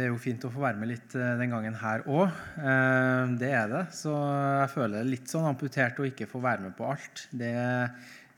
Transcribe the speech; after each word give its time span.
det 0.00 0.06
er 0.06 0.14
jo 0.14 0.20
fint 0.20 0.44
å 0.48 0.50
få 0.52 0.62
være 0.62 0.80
med 0.80 0.88
litt 0.94 1.14
eh, 1.18 1.34
den 1.36 1.52
gangen 1.52 1.74
her 1.76 2.06
òg. 2.08 2.30
Eh, 2.56 3.32
det 3.40 3.50
er 3.52 3.66
det. 3.68 3.82
Så 3.92 4.14
jeg 4.16 4.70
føler 4.72 5.02
det 5.02 5.10
litt 5.10 5.28
sånn 5.28 5.48
amputert 5.50 6.00
å 6.00 6.06
ikke 6.08 6.28
få 6.30 6.40
være 6.40 6.64
med 6.64 6.76
på 6.78 6.86
alt. 6.88 7.26
Det 7.28 7.52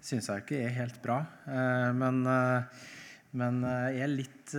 syns 0.03 0.27
jeg 0.27 0.43
ikke 0.43 0.59
er 0.65 0.75
helt 0.81 0.99
bra. 1.05 1.21
Men, 1.95 2.25
men 3.39 3.61
jeg 3.63 4.01
er 4.03 4.11
litt 4.11 4.55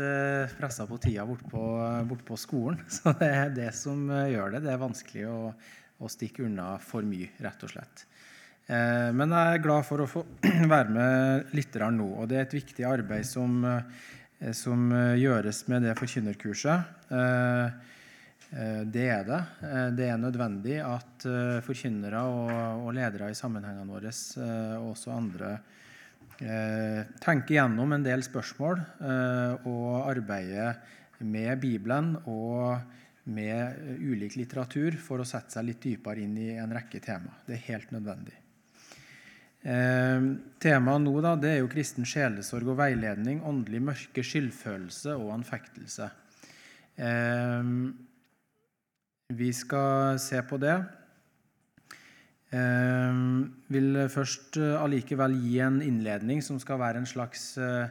pressa 0.55 0.85
på 0.87 0.96
tida 1.03 1.26
bortpå 1.28 1.63
bort 2.08 2.24
på, 2.29 2.37
skolen. 2.39 2.79
Så 2.96 3.12
det 3.20 3.28
er 3.28 3.51
det 3.51 3.67
som 3.76 4.08
gjør 4.08 4.56
det. 4.56 4.63
Det 4.63 4.72
er 4.72 4.79
vanskelig 4.79 5.28
å, 5.28 5.38
å 5.99 6.13
stikke 6.15 6.47
unna 6.47 6.78
for 6.79 7.04
mye, 7.04 7.33
rett 7.44 7.67
og 7.67 7.76
slett. 7.76 8.06
Men 8.72 9.35
jeg 9.35 9.58
er 9.58 9.65
glad 9.67 9.83
for 9.83 10.06
å 10.06 10.08
få 10.08 10.24
være 10.78 10.96
med 10.96 11.56
litt 11.60 11.76
nå. 11.92 12.08
Og 12.24 12.31
det 12.31 12.40
er 12.40 12.47
et 12.47 12.60
viktig 12.62 12.88
arbeid 12.88 13.28
som 13.28 13.60
Eh, 14.44 14.51
som 14.56 14.92
eh, 14.92 15.15
gjøres 15.22 15.63
med 15.72 15.85
det 15.88 15.96
forkynnerkurset. 15.99 17.02
Eh, 17.13 17.81
det 18.94 19.05
er 19.09 19.23
det. 19.26 19.40
Det 19.98 20.08
er 20.12 20.20
nødvendig 20.21 20.76
at 20.85 21.23
forkynnere 21.66 22.20
og 22.84 22.91
ledere 22.94 23.31
i 23.34 23.38
sammenhengene 23.38 23.90
våre, 23.90 24.12
og 24.77 24.91
også 24.91 25.09
andre, 25.16 25.55
tenker 27.23 27.55
gjennom 27.55 27.95
en 27.95 28.05
del 28.05 28.21
spørsmål 28.21 28.77
og 29.66 29.88
arbeider 30.12 30.77
med 31.26 31.57
Bibelen 31.66 32.13
og 32.30 32.77
med 33.23 33.99
ulik 34.04 34.35
litteratur 34.35 34.98
for 34.99 35.23
å 35.23 35.27
sette 35.27 35.55
seg 35.55 35.68
litt 35.70 35.84
dypere 35.84 36.23
inn 36.23 36.38
i 36.38 36.49
en 36.59 36.73
rekke 36.76 36.99
tema. 37.04 37.32
Det 37.48 37.55
er 37.57 37.68
helt 37.70 37.93
nødvendig. 37.95 38.35
Eh, 39.63 40.26
temaet 40.59 41.05
nå 41.05 41.13
da, 41.23 41.38
det 41.40 41.54
er 41.54 41.62
jo 41.62 41.71
kristen 41.71 42.07
sjelesorg 42.07 42.73
og 42.73 42.82
veiledning, 42.82 43.40
åndelig 43.48 43.80
mørke, 43.91 44.26
skyldfølelse 44.26 45.16
og 45.16 45.32
anfektelse. 45.38 46.09
Eh, 46.98 47.64
vi 49.34 49.54
skal 49.54 50.20
se 50.22 50.41
på 50.46 50.58
det. 50.62 50.84
Eh, 52.54 53.13
vil 53.74 54.10
først 54.13 54.58
eh, 54.62 54.82
allikevel 54.82 55.34
gi 55.41 55.60
en 55.66 55.82
innledning 55.82 56.41
som 56.46 56.60
skal 56.62 56.80
være 56.84 56.98
en 57.02 57.10
slags 57.10 57.58
eh, 57.58 57.88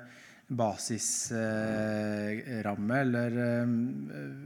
basisramme, 0.52 1.40
eller 3.00 3.30
eh, 3.48 3.66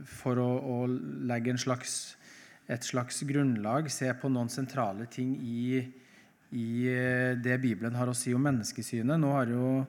for 0.09 0.35
å, 0.41 0.57
å 0.57 0.87
legge 1.29 1.57
slags, 1.61 2.17
et 2.67 2.83
slags 2.83 3.23
grunnlag, 3.29 3.91
se 3.93 4.13
på 4.17 4.29
noen 4.31 4.49
sentrale 4.49 5.05
ting 5.11 5.37
i 5.37 5.85
i 6.55 6.87
det 7.43 7.57
Bibelen 7.59 7.95
har 7.99 8.07
å 8.07 8.15
si 8.15 8.31
om 8.31 8.39
menneskesynet. 8.39 9.19
Nå 9.19 9.33
har 9.35 9.49
jo 9.51 9.85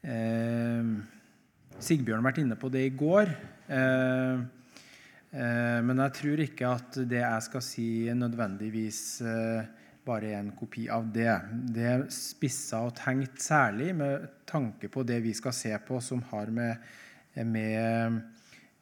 eh, 0.00 0.84
Sigbjørn 1.76 2.24
vært 2.24 2.38
inne 2.40 2.56
på 2.56 2.70
det 2.72 2.86
i 2.88 2.92
går. 2.96 3.30
Eh, 3.68 4.36
eh, 5.36 5.80
men 5.84 5.98
jeg 6.06 6.14
tror 6.20 6.42
ikke 6.46 6.70
at 6.72 7.00
det 7.08 7.20
jeg 7.20 7.46
skal 7.46 7.64
si, 7.64 7.88
nødvendigvis 8.16 9.00
eh, 9.20 9.66
bare 10.06 10.30
er 10.32 10.40
en 10.40 10.54
kopi 10.56 10.86
av 10.92 11.10
det. 11.12 11.34
Det 11.76 11.88
er 11.90 12.06
spissa 12.14 12.80
og 12.86 12.94
tenkt 12.96 13.42
særlig 13.44 13.90
med 13.98 14.24
tanke 14.48 14.88
på 14.92 15.04
det 15.04 15.20
vi 15.24 15.34
skal 15.36 15.54
se 15.56 15.74
på, 15.84 16.00
som 16.00 16.22
har 16.30 16.52
med, 16.54 16.80
med 17.44 18.22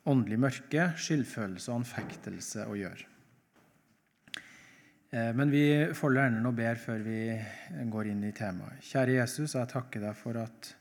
åndelig 0.06 0.38
mørke, 0.46 0.92
skyldfølelse 1.00 1.72
og 1.72 1.80
anfektelse 1.80 2.68
å 2.68 2.78
gjøre. 2.78 3.10
Men 5.14 5.46
vi 5.46 5.62
folder 5.94 6.26
hendene 6.26 6.50
og 6.50 6.56
ber 6.58 6.78
før 6.82 7.04
vi 7.06 7.18
går 7.90 8.08
inn 8.10 8.24
i 8.26 8.32
temaet. 8.34 8.82
Kjære 8.82 9.14
Jesus, 9.20 9.54
jeg 9.54 9.70
takker 9.70 10.02
deg 10.02 10.16
for 10.18 10.40
at 10.42 10.72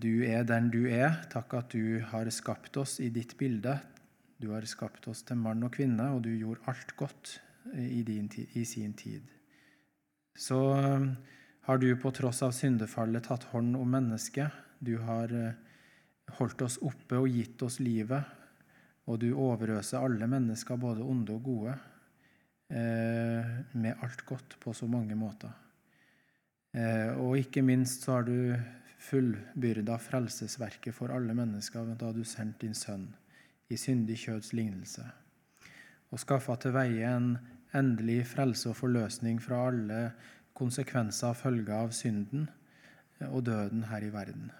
du 0.00 0.24
er 0.26 0.46
den 0.48 0.70
du 0.72 0.84
er. 0.88 1.20
Takk 1.32 1.54
at 1.58 1.74
du 1.74 2.00
har 2.10 2.30
skapt 2.34 2.76
oss 2.80 2.98
i 3.04 3.10
ditt 3.14 3.36
bilde. 3.38 3.78
Du 4.38 4.52
har 4.54 4.64
skapt 4.70 5.08
oss 5.10 5.24
til 5.26 5.40
mann 5.40 5.64
og 5.66 5.74
kvinne, 5.76 6.10
og 6.14 6.22
du 6.24 6.30
gjorde 6.32 6.64
alt 6.70 6.94
godt 6.96 7.34
i, 7.74 8.02
din, 8.06 8.30
i 8.54 8.64
sin 8.64 8.94
tid. 8.96 9.26
Så 10.38 10.58
eh, 10.78 11.06
har 11.68 11.78
du 11.82 11.88
på 12.00 12.12
tross 12.14 12.42
av 12.46 12.54
syndefallet 12.56 13.26
tatt 13.28 13.48
hånd 13.52 13.76
om 13.76 13.90
mennesket. 13.92 14.54
Du 14.78 14.96
har 15.02 15.32
holdt 16.38 16.62
oss 16.62 16.78
oppe 16.84 17.18
og 17.18 17.28
gitt 17.32 17.62
oss 17.66 17.78
livet, 17.82 18.24
og 19.08 19.20
du 19.22 19.30
overøser 19.32 20.04
alle 20.04 20.28
mennesker, 20.30 20.78
både 20.80 21.04
onde 21.04 21.34
og 21.34 21.44
gode. 21.44 21.76
Eh, 22.68 23.48
med 23.72 23.96
alt 24.04 24.22
godt 24.28 24.58
på 24.60 24.74
så 24.76 24.86
mange 24.86 25.16
måter. 25.16 25.52
Eh, 26.76 27.16
og 27.16 27.38
ikke 27.40 27.62
minst 27.64 28.04
så 28.04 28.18
har 28.18 28.26
du 28.28 28.52
fullbyrda 28.98 29.98
frelsesverket 30.02 30.94
for 30.94 31.14
alle 31.14 31.34
mennesker 31.36 31.94
da 31.98 32.10
du 32.12 32.24
sendte 32.26 32.66
din 32.66 32.76
sønn 32.76 33.06
i 33.70 33.76
syndig 33.76 34.16
kjøds 34.24 34.52
lignelse, 34.56 35.04
og 36.10 36.20
skaffa 36.22 36.56
til 36.60 36.74
veie 36.74 37.08
en 37.08 37.34
endelig 37.76 38.22
frelse 38.30 38.70
og 38.70 38.78
forløsning 38.78 39.40
fra 39.44 39.66
alle 39.68 40.00
konsekvenser 40.58 41.34
og 41.34 41.36
følger 41.36 41.74
av 41.76 41.92
synden 41.94 42.48
og 43.28 43.44
døden 43.46 43.84
her 43.90 44.06
i 44.06 44.12
verden. 44.14 44.50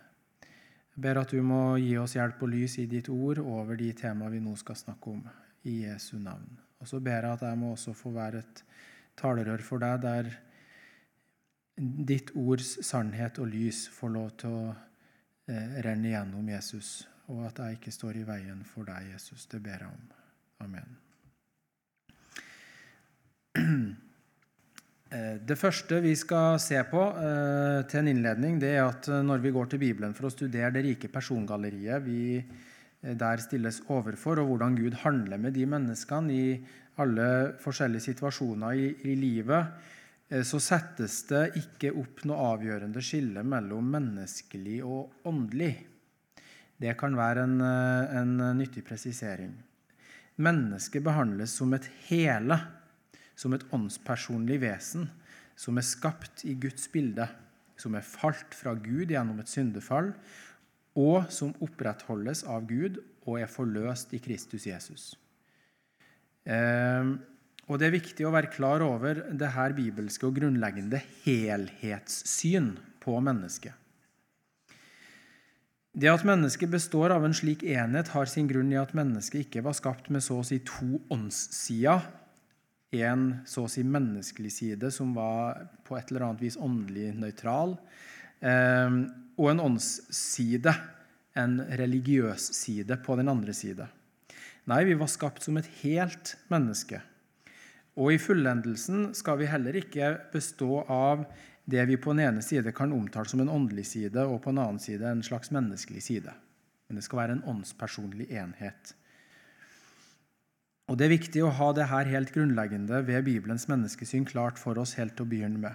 Jeg 0.95 1.03
ber 1.03 1.21
at 1.23 1.33
du 1.33 1.43
må 1.47 1.79
gi 1.79 1.95
oss 1.99 2.17
hjelp 2.19 2.43
og 2.43 2.53
lys 2.53 2.79
i 2.83 2.89
ditt 2.91 3.09
ord 3.09 3.39
over 3.39 3.79
de 3.79 3.93
temaene 3.97 4.35
vi 4.35 4.43
nå 4.43 4.55
skal 4.59 4.79
snakke 4.79 5.15
om, 5.15 5.23
i 5.65 5.85
Jesu 5.85 6.19
navn. 6.19 6.59
Og 6.79 6.89
så 6.91 7.01
ber 7.03 7.25
jeg 7.25 7.39
at 7.39 7.45
jeg 7.47 7.59
må 7.59 7.73
også 7.75 7.95
få 7.97 8.13
være 8.15 8.43
et 8.43 8.63
talerør 9.19 9.63
for 9.67 9.83
deg 9.83 10.03
der 10.03 10.31
ditt 11.79 12.33
ords 12.37 12.79
sannhet 12.87 13.39
og 13.43 13.51
lys 13.53 13.87
får 13.95 14.11
lov 14.15 14.31
til 14.43 14.55
å 14.55 14.65
eh, 14.71 15.79
renne 15.87 16.13
gjennom 16.13 16.49
Jesus, 16.51 17.07
og 17.29 17.47
at 17.49 17.61
jeg 17.63 17.79
ikke 17.79 17.95
står 17.95 18.21
i 18.21 18.27
veien 18.29 18.65
for 18.67 18.89
deg, 18.89 19.13
Jesus. 19.13 19.47
Det 19.51 19.61
ber 19.63 19.85
jeg 19.85 19.91
om. 19.93 20.05
Amen. 20.67 20.99
Eh, 25.09 25.39
det 25.41 25.57
første 25.57 26.03
vi 26.05 26.11
skal 26.21 26.59
se 26.61 26.77
på 26.85 27.01
eh, 27.01 27.79
til 27.89 28.03
en 28.03 28.11
innledning, 28.11 28.59
det 28.61 28.75
er 28.75 28.83
at 28.91 29.07
når 29.25 29.41
vi 29.41 29.53
går 29.55 29.71
til 29.73 29.81
Bibelen 29.81 30.13
for 30.13 30.29
å 30.29 30.31
studere 30.35 30.69
det 30.75 30.83
rike 30.85 31.09
persongalleriet 31.09 32.05
vi 32.05 32.43
Eh, 33.03 33.15
der 33.15 33.37
stilles 33.43 33.83
overfor, 33.89 34.41
og 34.43 34.47
hvordan 34.47 34.77
Gud 34.77 34.97
handler 35.05 35.39
med 35.39 35.55
de 35.55 35.67
menneskene 35.67 36.35
i 36.35 36.59
alle 36.99 37.55
forskjellige 37.63 38.09
situasjoner 38.11 38.75
i, 38.75 38.89
i 39.07 39.15
livet, 39.15 39.59
eh, 39.59 39.95
så 40.29 40.61
settes 40.61 41.23
det 41.31 41.45
ikke 41.57 41.95
opp 41.97 42.25
noe 42.29 42.51
avgjørende 42.55 43.01
skille 43.05 43.45
mellom 43.49 43.87
menneskelig 43.95 44.83
og 44.85 45.29
åndelig. 45.29 45.73
Det 46.79 46.93
kan 47.01 47.17
være 47.17 47.47
en, 47.49 47.61
eh, 47.65 48.17
en 48.21 48.35
nyttig 48.59 48.85
presisering. 48.85 49.55
Mennesket 50.39 51.03
behandles 51.03 51.51
som 51.51 51.73
et 51.75 51.89
hele, 52.07 52.61
som 53.35 53.55
et 53.55 53.65
åndspersonlig 53.73 54.61
vesen, 54.61 55.09
som 55.57 55.79
er 55.79 55.87
skapt 55.87 56.45
i 56.45 56.55
Guds 56.55 56.87
bilde, 56.93 57.27
som 57.79 57.95
er 57.95 58.07
falt 58.07 58.55
fra 58.55 58.75
Gud 58.75 59.11
gjennom 59.11 59.41
et 59.41 59.51
syndefall, 59.51 60.13
og 60.99 61.31
som 61.35 61.55
opprettholdes 61.63 62.45
av 62.45 62.67
Gud 62.69 62.99
og 63.27 63.41
er 63.41 63.51
forløst 63.51 64.15
i 64.15 64.21
Kristus 64.23 64.67
Jesus. 64.67 65.17
Ehm, 66.49 67.19
og 67.69 67.77
Det 67.77 67.89
er 67.89 67.99
viktig 67.99 68.25
å 68.25 68.33
være 68.33 68.49
klar 68.49 68.81
over 68.81 69.21
det 69.29 69.51
her 69.53 69.75
bibelske 69.77 70.25
og 70.25 70.39
grunnleggende 70.39 71.03
helhetssyn 71.27 72.73
på 73.05 73.19
mennesket. 73.21 73.75
Det 75.99 76.09
at 76.09 76.25
mennesket 76.25 76.71
består 76.71 77.13
av 77.13 77.25
en 77.27 77.35
slik 77.35 77.65
enhet, 77.67 78.13
har 78.15 78.29
sin 78.31 78.49
grunn 78.49 78.71
i 78.73 78.79
at 78.79 78.95
mennesket 78.97 79.47
ikke 79.47 79.65
var 79.67 79.77
skapt 79.77 80.09
med 80.15 80.25
så 80.25 80.39
å 80.41 80.47
si 80.47 80.61
to 80.65 81.01
åndssider. 81.13 82.07
En 82.95 83.25
så 83.49 83.67
å 83.67 83.69
si 83.73 83.83
menneskelig 83.85 84.53
side 84.55 84.93
som 84.95 85.11
var 85.17 85.67
på 85.85 85.99
et 85.99 86.09
eller 86.09 86.29
annet 86.29 86.47
vis 86.47 86.57
åndelig 86.57 87.11
nøytral, 87.19 87.75
ehm, 88.41 89.03
og 89.37 89.51
en 89.51 89.61
åndsside, 89.67 90.73
en 91.37 91.59
religiøs 91.83 92.47
side, 92.57 92.97
på 93.05 93.19
den 93.21 93.29
andre 93.29 93.53
side. 93.53 93.91
Nei, 94.69 94.81
vi 94.89 94.97
var 94.97 95.13
skapt 95.13 95.45
som 95.45 95.59
et 95.61 95.69
helt 95.83 96.37
menneske. 96.49 97.03
Og 97.99 98.15
i 98.15 98.19
fullendelsen 98.23 99.11
skal 99.19 99.41
vi 99.41 99.49
heller 99.51 99.75
ikke 99.81 100.13
bestå 100.33 100.85
av 100.87 101.25
det 101.69 101.83
vi 101.91 101.99
på 102.01 102.15
den 102.15 102.23
ene 102.29 102.45
side 102.45 102.73
kan 102.73 102.95
omtale 102.95 103.29
som 103.29 103.43
en 103.43 103.51
åndelig 103.53 103.89
side, 103.91 104.23
og 104.23 104.41
på 104.45 104.53
den 104.53 104.63
annen 104.63 104.81
side 104.81 105.05
en 105.05 105.25
slags 105.27 105.51
menneskelig 105.53 106.05
side. 106.07 106.33
Men 106.89 106.97
det 106.97 107.05
skal 107.05 107.21
være 107.25 107.37
en 107.37 107.45
åndspersonlig 107.53 108.31
enhet. 108.31 108.95
Og 110.89 110.97
Det 110.97 111.05
er 111.05 111.13
viktig 111.13 111.43
å 111.45 111.53
ha 111.53 111.73
det 111.77 111.91
her 111.91 112.09
helt 112.09 112.33
grunnleggende 112.33 113.03
ved 113.05 113.27
Bibelens 113.27 113.67
menneskesyn 113.69 114.25
klart 114.25 114.57
for 114.57 114.79
oss 114.81 114.95
helt 114.97 115.19
til 115.19 115.27
å 115.27 115.33
begynne 115.35 115.61
med. 115.61 115.75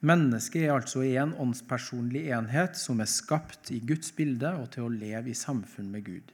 Mennesket 0.00 0.62
er 0.62 0.72
altså 0.76 1.02
en 1.04 1.34
åndspersonlig 1.40 2.28
enhet 2.32 2.78
som 2.80 3.02
er 3.02 3.10
skapt 3.10 3.72
i 3.74 3.82
Guds 3.84 4.14
bilde 4.16 4.54
og 4.56 4.70
til 4.72 4.86
å 4.86 4.92
leve 4.92 5.32
i 5.32 5.36
samfunn 5.36 5.90
med 5.92 6.06
Gud. 6.08 6.32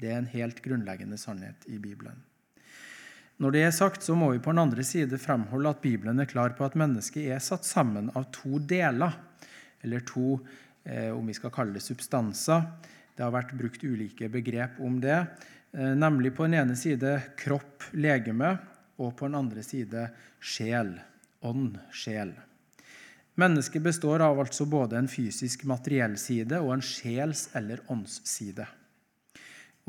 Det 0.00 0.10
er 0.10 0.18
en 0.18 0.32
helt 0.32 0.62
grunnleggende 0.64 1.18
sannhet 1.20 1.68
i 1.68 1.78
Bibelen. 1.78 2.18
Når 3.40 3.54
det 3.54 3.60
er 3.64 3.72
sagt, 3.72 4.02
så 4.04 4.12
må 4.12 4.34
vi 4.34 4.40
på 4.42 4.52
den 4.52 4.60
andre 4.60 4.84
side 4.84 5.16
fremholde 5.20 5.70
at 5.72 5.80
Bibelen 5.80 6.20
er 6.20 6.28
klar 6.28 6.52
på 6.56 6.66
at 6.66 6.74
mennesket 6.76 7.30
er 7.32 7.40
satt 7.40 7.64
sammen 7.64 8.10
av 8.12 8.26
to 8.36 8.58
deler, 8.60 9.14
eller 9.80 10.02
to, 10.04 10.34
eh, 10.84 11.08
om 11.08 11.24
vi 11.24 11.32
skal 11.32 11.52
kalle 11.54 11.72
det 11.72 11.80
substanser. 11.80 12.66
Det 13.16 13.24
har 13.24 13.32
vært 13.32 13.56
brukt 13.56 13.80
ulike 13.80 14.28
begrep 14.28 14.76
om 14.84 15.00
det, 15.00 15.16
eh, 15.72 15.94
nemlig 15.96 16.34
på 16.36 16.44
den 16.44 16.58
ene 16.60 16.76
side 16.76 17.16
kropp, 17.36 17.88
legeme, 17.94 18.58
og 18.98 19.16
på 19.16 19.24
den 19.24 19.34
andre 19.40 19.62
side 19.64 20.10
sjel, 20.38 21.00
ånd, 21.42 21.78
sjel. 21.90 22.34
Mennesket 23.40 23.80
består 23.80 24.20
av 24.20 24.38
altså 24.38 24.66
både 24.68 24.98
en 24.98 25.08
fysisk, 25.08 25.64
materiell 25.64 26.18
side 26.18 26.60
og 26.60 26.74
en 26.74 26.84
sjels- 26.84 27.48
eller 27.56 27.80
åndsside. 27.88 28.66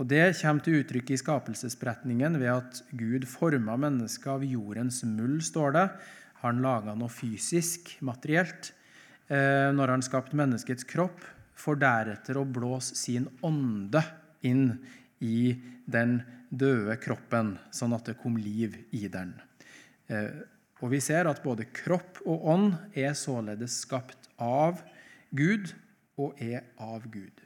Og 0.01 0.07
Det 0.09 0.31
kommer 0.39 0.63
til 0.65 0.79
uttrykk 0.81 1.11
i 1.13 1.17
skapelsesberetningen 1.21 2.39
ved 2.41 2.49
at 2.49 2.79
Gud 2.97 3.27
forma 3.29 3.75
mennesket 3.77 4.31
av 4.33 4.41
jordens 4.41 5.03
muld, 5.05 5.43
står 5.45 5.75
det. 5.75 5.83
Han 6.41 6.63
laga 6.63 6.95
noe 6.97 7.13
fysisk, 7.13 7.91
materielt, 8.01 8.71
eh, 9.29 9.69
når 9.69 9.93
han 9.93 10.01
skapte 10.01 10.39
menneskets 10.39 10.87
kropp, 10.89 11.21
for 11.53 11.77
deretter 11.77 12.39
å 12.41 12.47
blåse 12.49 12.97
sin 12.97 13.27
ånde 13.45 14.01
inn 14.41 14.79
i 15.21 15.53
den 15.85 16.23
døde 16.49 16.97
kroppen, 16.97 17.59
sånn 17.69 17.93
at 17.93 18.09
det 18.09 18.17
kom 18.23 18.41
liv 18.41 18.79
i 18.89 19.05
den. 19.05 19.35
Eh, 20.09 20.33
og 20.81 20.89
Vi 20.89 20.99
ser 20.99 21.29
at 21.29 21.43
både 21.43 21.69
kropp 21.69 22.23
og 22.25 22.49
ånd 22.49 22.73
er 22.97 23.13
således 23.13 23.83
skapt 23.85 24.33
av 24.39 24.81
Gud 25.29 25.75
og 26.17 26.41
er 26.41 26.65
av 26.79 27.05
Gud. 27.05 27.40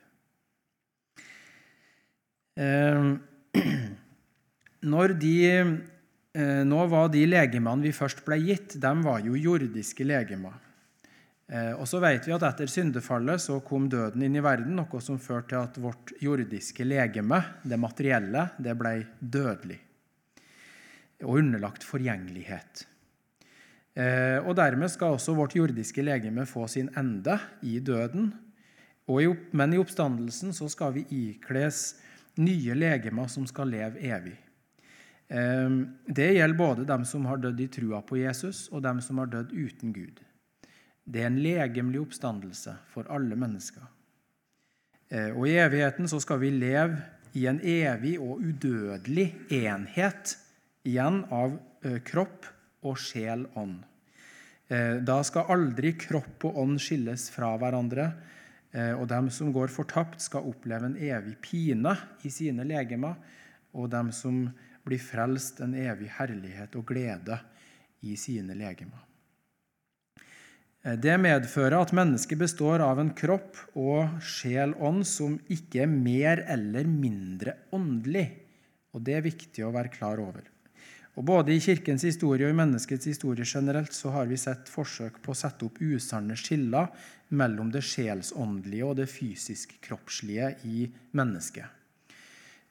Eh, 2.56 3.07
når 4.96 5.16
de, 5.22 5.36
eh, 5.56 6.62
nå 6.68 6.84
var 6.92 7.10
de 7.13 7.24
legemene 7.28 7.88
vi 7.88 7.94
først 7.96 8.24
ble 8.28 8.40
gitt, 8.44 8.78
de 8.81 8.94
var 9.06 9.24
jo 9.25 9.40
jordiske 9.40 10.07
legemer. 10.07 10.62
Og 11.78 11.84
så 11.86 12.00
vet 12.02 12.25
vi 12.25 12.31
at 12.34 12.42
Etter 12.42 12.66
syndefallet 12.66 13.38
så 13.38 13.60
kom 13.62 13.84
døden 13.86 14.24
inn 14.25 14.34
i 14.34 14.42
verden, 14.42 14.80
noe 14.80 14.98
som 14.98 15.19
førte 15.22 15.52
til 15.52 15.60
at 15.60 15.75
vårt 15.78 16.16
jordiske 16.18 16.81
legeme, 16.81 17.38
det 17.62 17.78
materielle, 17.78 18.48
det 18.58 18.74
ble 18.80 18.96
dødelig 19.22 19.78
og 21.24 21.40
underlagt 21.40 21.86
forgjengelighet. 21.86 22.86
Eh, 23.96 24.40
og 24.44 24.56
Dermed 24.58 24.92
skal 24.92 25.16
også 25.16 25.36
vårt 25.38 25.56
jordiske 25.56 26.04
legeme 26.04 26.46
få 26.50 26.68
sin 26.68 26.90
ende 26.98 27.38
i 27.63 27.80
døden. 27.80 28.34
Men 29.06 29.74
i 29.74 29.80
oppstandelsen 29.80 30.54
så 30.54 30.68
skal 30.72 30.96
vi 30.96 31.06
ikles 31.13 31.96
nye 32.42 32.76
legemer 32.76 33.30
som 33.32 33.48
skal 33.48 33.72
leve 33.72 34.02
evig. 34.04 34.36
Eh, 35.28 35.70
det 36.08 36.32
gjelder 36.36 36.60
både 36.60 36.88
dem 36.90 37.06
som 37.06 37.26
har 37.30 37.42
dødd 37.44 37.62
i 37.62 37.70
trua 37.72 38.02
på 38.06 38.20
Jesus, 38.22 38.68
og 38.72 38.84
dem 38.86 39.02
som 39.02 39.22
har 39.22 39.32
dødd 39.32 39.54
uten 39.54 39.94
Gud. 39.96 40.22
Det 41.06 41.22
er 41.22 41.30
en 41.30 41.42
legemlig 41.42 42.02
oppstandelse 42.02 42.78
for 42.94 43.10
alle 43.14 43.38
mennesker. 43.38 43.86
Eh, 45.10 45.32
og 45.32 45.48
I 45.48 45.60
evigheten 45.64 46.10
så 46.10 46.20
skal 46.24 46.42
vi 46.42 46.54
leve 46.56 47.02
i 47.36 47.46
en 47.52 47.60
evig 47.62 48.16
og 48.20 48.40
udødelig 48.42 49.28
enhet 49.54 50.38
igjen 50.88 51.26
av 51.34 51.58
kropp 52.08 52.48
og 52.86 52.98
sjel-ånd. 52.98 53.84
Eh, 54.68 54.98
da 55.06 55.20
skal 55.26 55.52
aldri 55.54 55.94
kropp 56.00 56.48
og 56.50 56.58
ånd 56.64 56.80
skilles 56.82 57.28
fra 57.34 57.52
hverandre, 57.62 58.06
eh, 58.06 58.14
og 58.75 59.06
dem 59.07 59.30
som 59.31 59.54
går 59.56 59.72
fortapt, 59.72 60.19
skal 60.19 60.50
oppleve 60.50 60.89
en 60.89 60.98
evig 61.00 61.38
pine 61.39 61.94
i 62.27 62.31
sine 62.33 62.66
legemer, 62.68 63.16
og 63.75 63.88
dem 63.94 64.12
som 64.12 64.42
blir 64.86 65.01
frelst, 65.01 65.62
en 65.63 65.75
evig 65.80 66.12
herlighet 66.18 66.75
og 66.75 66.88
glede 66.92 67.39
i 68.06 68.16
sine 68.19 68.56
legemer. 68.57 69.06
Eh, 70.86 70.98
det 71.01 71.18
medfører 71.22 71.80
at 71.80 71.94
mennesket 71.98 72.39
består 72.39 72.83
av 72.86 73.01
en 73.01 73.13
kropp 73.18 73.57
og 73.74 74.19
sjel-ånd 74.24 75.06
som 75.10 75.39
ikke 75.51 75.86
er 75.86 75.92
mer 75.92 76.44
eller 76.51 76.89
mindre 76.89 77.57
åndelig. 77.75 78.27
Og 78.95 79.04
Det 79.04 79.18
er 79.18 79.25
viktig 79.25 79.66
å 79.66 79.74
være 79.75 79.92
klar 79.92 80.22
over. 80.24 80.45
Og 81.16 81.24
Både 81.24 81.54
i 81.56 81.60
Kirkens 81.63 82.04
historie 82.04 82.45
og 82.45 82.54
i 82.54 82.60
menneskets 82.60 83.07
historie 83.07 83.48
generelt 83.48 83.94
så 83.95 84.12
har 84.12 84.27
vi 84.27 84.38
sett 84.38 84.69
forsøk 84.72 85.22
på 85.24 85.31
å 85.31 85.38
sette 85.38 85.66
opp 85.66 85.80
usanne 85.80 86.36
skiller 86.36 86.92
mellom 87.30 87.72
det 87.74 87.81
sjelsåndelige 87.86 88.86
og 88.86 88.98
det 89.00 89.07
fysisk-kroppslige 89.10 90.51
i 90.69 90.86
mennesket. 91.18 91.66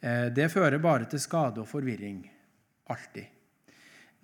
Eh, 0.01 0.27
det 0.35 0.51
fører 0.53 0.79
bare 0.83 1.09
til 1.11 1.23
skade 1.23 1.62
og 1.62 1.69
forvirring. 1.71 2.23
Alltid. 2.93 3.31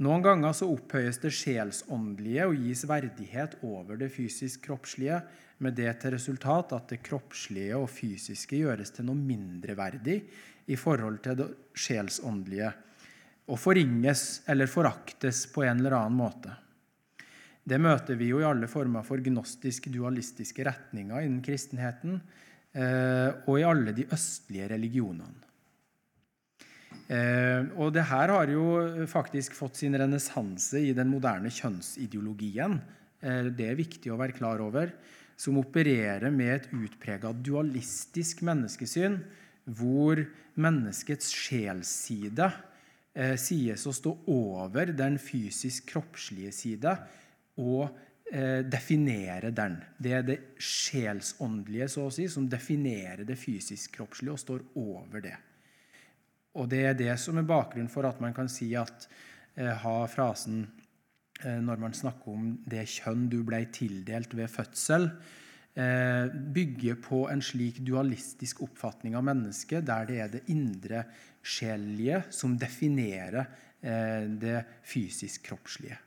Noen 0.00 0.22
ganger 0.24 0.54
så 0.56 0.68
opphøyes 0.72 1.18
det 1.20 1.32
sjelsåndelige 1.36 2.46
og 2.48 2.60
gis 2.62 2.86
verdighet 2.88 3.58
over 3.66 3.98
det 4.00 4.08
fysisk-kroppslige, 4.14 5.20
med 5.60 5.74
det 5.76 5.90
til 6.00 6.14
resultat 6.14 6.72
at 6.72 6.86
det 6.88 7.02
kroppslige 7.04 7.76
og 7.76 7.90
fysiske 7.92 8.62
gjøres 8.62 8.94
til 8.96 9.10
noe 9.10 9.20
mindreverdig 9.20 10.22
i 10.72 10.78
forhold 10.80 11.18
til 11.26 11.36
det 11.42 11.48
sjelsåndelige 11.76 12.70
og 13.50 13.58
forringes 13.60 14.40
eller 14.48 14.70
foraktes 14.70 15.42
på 15.52 15.66
en 15.66 15.82
eller 15.82 15.98
annen 15.98 16.16
måte. 16.16 16.54
Det 17.60 17.78
møter 17.80 18.16
vi 18.16 18.30
jo 18.30 18.40
i 18.40 18.46
alle 18.46 18.68
former 18.70 19.04
for 19.06 19.20
gnostiske, 19.22 19.92
dualistiske 19.92 20.64
retninger 20.66 21.26
innen 21.26 21.42
kristenheten 21.44 22.16
eh, 22.72 23.28
og 23.44 23.60
i 23.60 23.66
alle 23.66 23.94
de 23.96 24.06
østlige 24.14 24.70
religionene. 24.72 25.46
Eh, 27.10 27.66
og 27.76 27.92
det 27.94 28.06
her 28.06 28.32
har 28.32 28.52
jo 28.52 29.04
faktisk 29.10 29.56
fått 29.58 29.82
sin 29.82 29.98
renessanse 29.98 30.80
i 30.80 30.94
den 30.96 31.10
moderne 31.10 31.50
kjønnsideologien. 31.52 32.78
Eh, 33.20 33.50
det 33.52 33.68
er 33.68 33.78
viktig 33.78 34.12
å 34.14 34.18
være 34.20 34.38
klar 34.38 34.62
over. 34.64 34.94
Som 35.40 35.60
opererer 35.60 36.32
med 36.32 36.54
et 36.54 36.72
utprega 36.76 37.32
dualistisk 37.32 38.42
menneskesyn, 38.44 39.18
hvor 39.64 40.20
menneskets 40.60 41.30
sjelsside 41.32 42.50
sies 43.40 43.82
å 43.88 43.92
stå 43.94 44.12
over 44.30 44.92
den 44.94 45.16
fysisk-kroppslige 45.18 46.52
side 46.54 46.92
og 47.60 47.84
eh, 48.32 48.60
definere 48.66 49.52
den. 49.54 49.78
Det 49.98 50.14
er 50.16 50.26
det 50.26 50.38
sjelsåndelige 50.56 51.90
så 51.92 52.08
å 52.08 52.14
si, 52.14 52.26
som 52.32 52.48
definerer 52.50 53.24
det 53.28 53.38
fysisk-kroppslige 53.40 54.34
og 54.34 54.42
står 54.42 54.66
over 54.80 55.24
det. 55.24 55.36
Og 56.58 56.68
Det 56.68 56.84
er 56.88 56.96
det 56.98 57.12
som 57.22 57.38
er 57.38 57.46
bakgrunnen 57.46 57.92
for 57.92 58.08
at 58.08 58.20
man 58.22 58.34
kan 58.34 58.48
si 58.50 58.72
at 58.78 59.06
eh, 59.54 59.74
ha 59.84 59.98
frasen 60.10 60.64
eh, 61.44 61.60
når 61.62 61.84
man 61.84 61.94
snakker 61.94 62.32
om 62.32 62.56
det 62.66 62.88
kjønn 62.90 63.28
du 63.30 63.42
ble 63.46 63.62
tildelt 63.74 64.34
ved 64.34 64.50
fødsel, 64.50 65.12
Eh, 65.74 66.26
bygger 66.34 66.94
på 66.94 67.28
en 67.30 67.42
slik 67.42 67.78
dualistisk 67.86 68.64
oppfatning 68.66 69.14
av 69.14 69.22
mennesket, 69.22 69.84
der 69.86 70.08
det 70.08 70.16
er 70.18 70.32
det 70.32 70.40
indre 70.50 71.04
sjelelige 71.46 72.24
som 72.34 72.56
definerer 72.58 73.44
eh, 73.78 74.26
det 74.42 74.64
fysisk-kroppslige. 74.90 76.00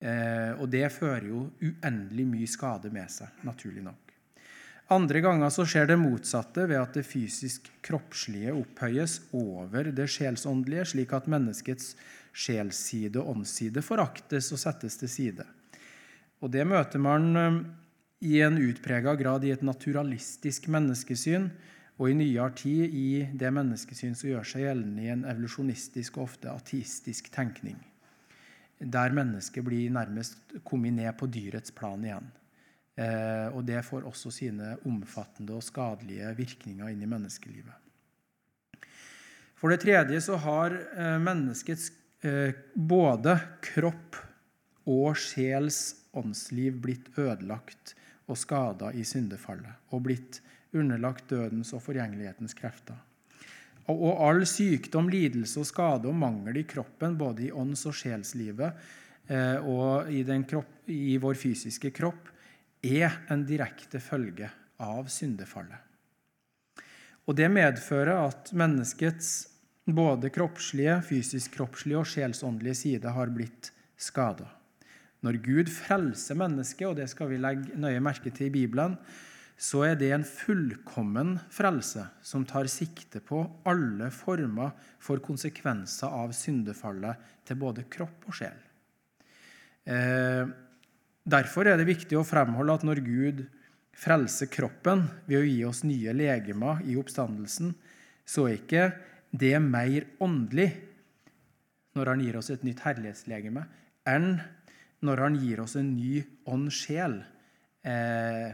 Eh, 0.00 0.52
og 0.60 0.68
det 0.72 0.88
fører 0.92 1.28
jo 1.30 1.46
uendelig 1.62 2.26
mye 2.28 2.50
skade 2.50 2.90
med 2.92 3.08
seg, 3.12 3.30
naturlig 3.46 3.84
nok. 3.86 4.02
Andre 4.94 5.22
ganger 5.24 5.50
så 5.50 5.64
skjer 5.66 5.88
det 5.90 5.96
motsatte 5.98 6.66
ved 6.70 6.78
at 6.78 6.94
det 6.94 7.06
fysisk-kroppslige 7.08 8.52
opphøyes 8.54 9.16
over 9.34 9.90
det 9.96 10.06
sjelsåndelige, 10.14 10.84
slik 10.92 11.14
at 11.16 11.26
menneskets 11.32 11.96
sjelsside 12.36 13.18
og 13.18 13.32
åndsside 13.32 13.82
foraktes 13.82 14.52
og 14.54 14.62
settes 14.62 15.00
til 15.00 15.10
side. 15.10 15.48
Og 16.44 16.52
Det 16.52 16.62
møter 16.68 17.02
man 17.02 17.32
i 18.20 18.38
en 18.44 18.60
utprega 18.62 19.16
grad 19.18 19.44
i 19.44 19.50
et 19.52 19.64
naturalistisk 19.64 20.68
menneskesyn 20.72 21.48
og 21.96 22.10
i 22.10 22.16
nyere 22.16 22.52
tid 22.56 22.94
i 22.94 23.10
det 23.32 23.50
menneskesyn 23.52 24.14
som 24.16 24.30
gjør 24.30 24.48
seg 24.48 24.66
gjeldende 24.66 25.04
i 25.04 25.12
en 25.12 25.24
evolusjonistisk 25.28 26.18
og 26.18 26.28
ofte 26.28 26.52
ateistisk 26.52 27.30
tenkning, 27.32 27.78
der 28.78 29.14
mennesket 29.16 29.64
blir 29.64 29.92
nærmest 29.92 30.56
kommet 30.64 30.96
ned 30.96 31.12
på 31.18 31.28
dyrets 31.32 31.72
plan 31.74 32.02
igjen. 32.04 32.28
Eh, 32.96 33.48
og 33.52 33.64
det 33.68 33.82
får 33.84 34.06
også 34.08 34.32
sine 34.32 34.74
omfattende 34.88 35.56
og 35.56 35.64
skadelige 35.64 36.30
virkninger 36.38 36.92
inn 36.92 37.02
i 37.04 37.10
menneskelivet. 37.10 37.74
For 39.56 39.72
det 39.72 39.82
tredje 39.84 40.20
så 40.24 40.38
har 40.40 40.76
eh, 40.76 41.16
menneskets 41.20 41.90
eh, 42.24 42.56
både 42.74 43.38
kropp 43.64 44.20
og 44.86 45.16
sjels 45.20 46.06
åndsliv 46.16 46.80
blitt 46.84 47.10
ødelagt 47.18 47.96
og 48.26 48.38
skada 48.40 48.92
i 48.96 49.04
syndefallet 49.06 49.92
og 49.92 50.04
blitt 50.08 50.40
underlagt 50.76 51.28
dødens 51.30 51.72
og 51.76 51.84
forgjengelighetens 51.84 52.56
krefter. 52.56 52.96
Og 53.92 54.20
all 54.26 54.42
sykdom, 54.48 55.08
lidelse 55.12 55.60
og 55.62 55.68
skade 55.68 56.08
og 56.10 56.16
mangel 56.18 56.58
i 56.58 56.66
kroppen, 56.66 57.14
både 57.18 57.46
i 57.46 57.52
ånds- 57.54 57.86
og 57.86 57.94
sjelslivet 57.94 58.72
eh, 59.30 59.58
og 59.62 60.10
i, 60.10 60.24
kropp, 60.48 60.72
i 60.90 61.16
vår 61.22 61.38
fysiske 61.38 61.92
kropp, 61.94 62.32
er 62.82 63.22
en 63.30 63.44
direkte 63.46 64.00
følge 64.02 64.50
av 64.82 65.06
syndefallet. 65.10 65.78
Og 67.26 67.34
Det 67.34 67.48
medfører 67.50 68.26
at 68.28 68.52
menneskets 68.54 69.48
både 69.86 70.30
kroppslige, 70.34 71.00
fysisk-kroppslige 71.06 71.98
og 71.98 72.10
sjelsåndelige 72.10 72.78
side 72.78 73.14
har 73.14 73.30
blitt 73.34 73.70
skada. 73.98 74.48
Når 75.22 75.38
Gud 75.42 75.70
frelser 75.72 76.38
mennesket, 76.38 76.86
og 76.86 76.98
det 76.98 77.08
skal 77.10 77.30
vi 77.30 77.40
legge 77.40 77.78
nøye 77.78 78.02
merke 78.02 78.30
til 78.34 78.50
i 78.50 78.54
Bibelen, 78.54 78.96
så 79.56 79.86
er 79.88 79.96
det 79.96 80.10
en 80.12 80.24
fullkommen 80.28 81.36
frelse 81.52 82.04
som 82.24 82.44
tar 82.48 82.68
sikte 82.68 83.22
på 83.24 83.40
alle 83.68 84.10
former 84.12 84.74
for 85.00 85.22
konsekvenser 85.24 86.12
av 86.12 86.34
syndefallet 86.36 87.32
til 87.48 87.60
både 87.60 87.86
kropp 87.88 88.26
og 88.28 88.36
sjel. 88.36 88.58
Eh, 89.88 90.44
derfor 91.24 91.70
er 91.70 91.80
det 91.80 91.88
viktig 91.88 92.18
å 92.20 92.26
fremholde 92.26 92.76
at 92.76 92.84
når 92.84 93.00
Gud 93.06 93.46
frelser 93.96 94.50
kroppen 94.52 95.06
ved 95.24 95.40
å 95.40 95.46
gi 95.48 95.62
oss 95.64 95.80
nye 95.88 96.12
legemer 96.12 96.82
i 96.84 96.98
oppstandelsen, 97.00 97.72
så 98.28 98.44
er 98.50 98.58
ikke 98.58 98.90
det 99.32 99.56
mer 99.62 100.04
åndelig 100.20 100.68
når 101.96 102.12
han 102.12 102.22
gir 102.26 102.36
oss 102.36 102.52
et 102.52 102.64
nytt 102.66 102.82
herlighetslegeme, 102.84 103.64
enn 104.04 104.36
når 105.06 105.22
han 105.24 105.40
gir 105.40 105.62
oss 105.64 105.78
en 105.80 105.94
ny 105.96 106.20
ånd-sjel. 106.44 107.22
Eh, 107.86 108.52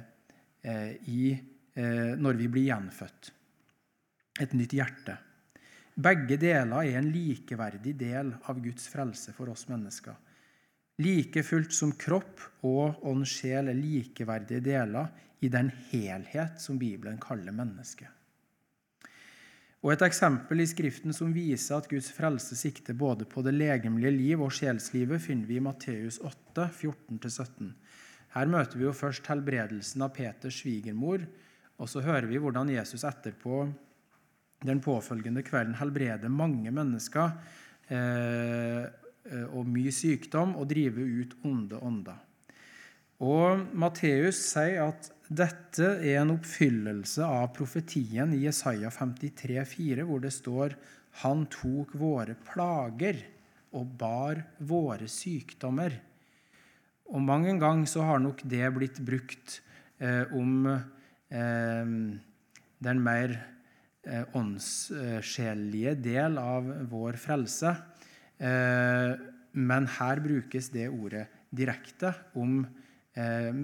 i, 0.64 1.32
eh, 1.74 2.14
når 2.18 2.38
vi 2.38 2.48
blir 2.48 2.68
gjenfødt. 2.70 3.32
Et 4.40 4.52
nytt 4.56 4.74
hjerte. 4.76 5.16
Begge 5.92 6.38
deler 6.40 6.86
er 6.86 6.98
en 6.98 7.10
likeverdig 7.12 7.96
del 8.00 8.32
av 8.48 8.62
Guds 8.64 8.86
frelse 8.88 9.34
for 9.36 9.52
oss 9.52 9.66
mennesker. 9.68 10.14
Like 11.02 11.42
fullt 11.44 11.72
som 11.74 11.92
kropp 11.98 12.40
og 12.68 13.04
ånd 13.08 13.26
sjel 13.28 13.68
er 13.68 13.76
likeverdige 13.76 14.64
deler 14.64 15.10
i 15.42 15.50
den 15.52 15.70
helhet 15.90 16.60
som 16.62 16.78
Bibelen 16.80 17.18
kaller 17.20 17.52
mennesket. 17.52 18.08
Og 19.82 19.92
Et 19.92 20.02
eksempel 20.06 20.62
i 20.62 20.66
Skriften 20.70 21.12
som 21.12 21.32
viser 21.34 21.80
at 21.80 21.88
Guds 21.90 22.12
frelse 22.14 22.54
sikter 22.54 22.94
både 22.94 23.26
på 23.26 23.42
det 23.42 23.56
legemlige 23.56 24.12
liv 24.14 24.44
og 24.44 24.52
sjelslivet, 24.54 25.20
finner 25.20 25.48
vi 25.48 25.58
i 25.58 25.64
Matteus 25.64 26.20
8, 26.22 26.68
14-17. 26.70 27.72
Her 28.32 28.48
møter 28.48 28.78
vi 28.80 28.86
jo 28.86 28.94
først 28.96 29.26
helbredelsen 29.28 30.04
av 30.04 30.14
Peters 30.16 30.62
svigermor, 30.62 31.24
og 31.76 31.88
så 31.90 32.02
hører 32.04 32.28
vi 32.30 32.40
hvordan 32.40 32.70
Jesus 32.72 33.04
etterpå 33.04 33.66
den 34.62 34.80
påfølgende 34.80 35.42
kvelden 35.44 35.76
helbreder 35.80 36.30
mange 36.32 36.70
mennesker 36.74 37.32
eh, 37.90 38.84
og 39.50 39.66
mye 39.68 39.92
sykdom 39.94 40.54
og 40.58 40.68
driver 40.70 41.16
ut 41.22 41.34
onde 41.46 41.80
ånder. 41.82 42.20
Og 43.22 43.68
Matteus 43.78 44.40
sier 44.48 44.88
at 44.88 45.10
dette 45.30 45.92
er 46.02 46.18
en 46.20 46.34
oppfyllelse 46.34 47.22
av 47.24 47.52
profetien 47.56 48.32
i 48.34 48.42
Jesaja 48.46 48.90
53, 48.90 49.62
53,4, 49.62 50.06
hvor 50.08 50.24
det 50.24 50.32
står 50.34 50.74
Han 51.22 51.44
tok 51.52 51.94
våre 52.00 52.34
plager 52.48 53.20
og 53.78 53.94
bar 54.00 54.42
våre 54.58 55.08
sykdommer. 55.08 55.94
Og 57.12 57.20
mange 57.20 57.52
ganger 57.60 57.88
så 57.90 58.04
har 58.08 58.22
nok 58.24 58.40
det 58.48 58.64
blitt 58.72 59.00
brukt 59.04 59.58
eh, 60.00 60.24
om 60.32 60.64
eh, 60.68 61.90
den 62.82 63.02
mer 63.04 63.34
eh, 64.06 64.24
åndssjelige 64.38 65.94
del 66.00 66.38
av 66.40 66.70
vår 66.90 67.20
frelse. 67.20 67.74
Eh, 68.40 69.12
men 69.52 69.88
her 69.98 70.22
brukes 70.24 70.70
det 70.72 70.88
ordet 70.88 71.26
direkte 71.52 72.14
om 72.40 72.62
eh, 73.12 73.60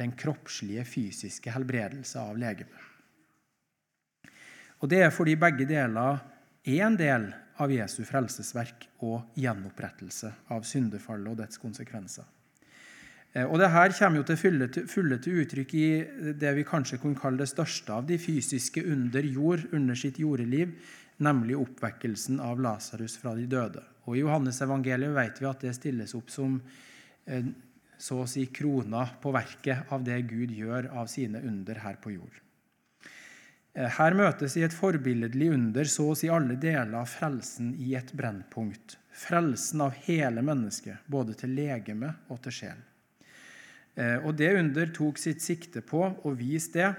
den 0.00 0.14
kroppslige, 0.16 0.86
fysiske 0.86 1.50
helbredelse 1.52 2.22
av 2.22 2.38
legemet. 2.38 2.86
Og 4.80 4.88
det 4.88 5.02
er 5.04 5.12
fordi 5.12 5.34
begge 5.36 5.66
deler 5.68 6.22
er 6.78 6.86
en 6.86 6.98
del 6.98 7.30
av 7.60 7.72
Jesu 7.72 8.02
frelsesverk 8.08 8.86
og 9.04 9.38
gjenopprettelse 9.38 10.32
av 10.54 10.64
syndefallet 10.68 11.32
og 11.32 11.40
dets 11.42 11.60
konsekvenser. 11.60 12.24
Eh, 13.32 13.46
og 13.46 13.60
det 13.62 13.70
her 13.70 13.94
kommer 13.98 14.20
jo 14.20 14.26
til 14.30 14.40
fulle, 14.40 14.68
til 14.72 14.88
fulle, 14.90 15.20
til 15.22 15.42
uttrykk 15.44 15.74
i 15.78 15.88
det 16.40 16.54
vi 16.56 16.66
kanskje 16.66 16.98
kunne 17.02 17.20
kalle 17.20 17.42
det 17.42 17.50
største 17.52 17.94
av 17.94 18.08
de 18.08 18.18
fysiske 18.18 18.84
under 18.84 19.26
jord 19.26 19.66
under 19.76 19.98
sitt 19.98 20.18
jordeliv, 20.18 20.74
nemlig 21.20 21.58
oppvekkelsen 21.60 22.40
av 22.42 22.60
Lasarus 22.64 23.18
fra 23.20 23.34
de 23.36 23.46
døde. 23.50 23.84
Og 24.08 24.16
I 24.16 24.24
Johannes 24.24 24.60
evangeliet 24.64 25.14
vet 25.14 25.40
vi 25.42 25.50
at 25.50 25.66
det 25.66 25.74
stilles 25.76 26.16
opp 26.18 26.32
som 26.32 26.56
eh, 27.26 27.50
så 28.00 28.22
å 28.22 28.28
si 28.28 28.46
krona 28.48 29.04
på 29.20 29.32
verket 29.34 29.90
av 29.92 30.04
det 30.04 30.22
Gud 30.30 30.54
gjør 30.56 30.88
av 30.96 31.10
sine 31.12 31.42
under 31.44 31.82
her 31.84 32.00
på 32.00 32.14
jord. 32.16 32.38
Eh, 33.74 33.90
her 33.98 34.16
møtes 34.18 34.56
i 34.58 34.64
et 34.66 34.74
forbilledlig 34.74 35.52
under 35.54 35.90
så 35.90 36.08
å 36.10 36.16
si 36.18 36.30
alle 36.32 36.56
deler 36.60 36.96
av 37.00 37.10
frelsen 37.10 37.74
i 37.78 37.94
et 37.98 38.10
brennpunkt. 38.16 38.96
Frelsen 39.14 39.84
av 39.84 39.98
hele 40.06 40.42
mennesket, 40.42 41.06
både 41.06 41.36
til 41.38 41.54
legeme 41.54 42.14
og 42.28 42.40
til 42.46 42.56
sjel. 42.56 42.80
Eh, 43.94 44.18
og 44.24 44.34
Det 44.36 44.50
under 44.58 44.90
tok 44.94 45.18
sitt 45.18 45.42
sikte 45.42 45.82
på 45.82 46.02
å 46.02 46.34
vise 46.34 46.72
det, 46.74 46.90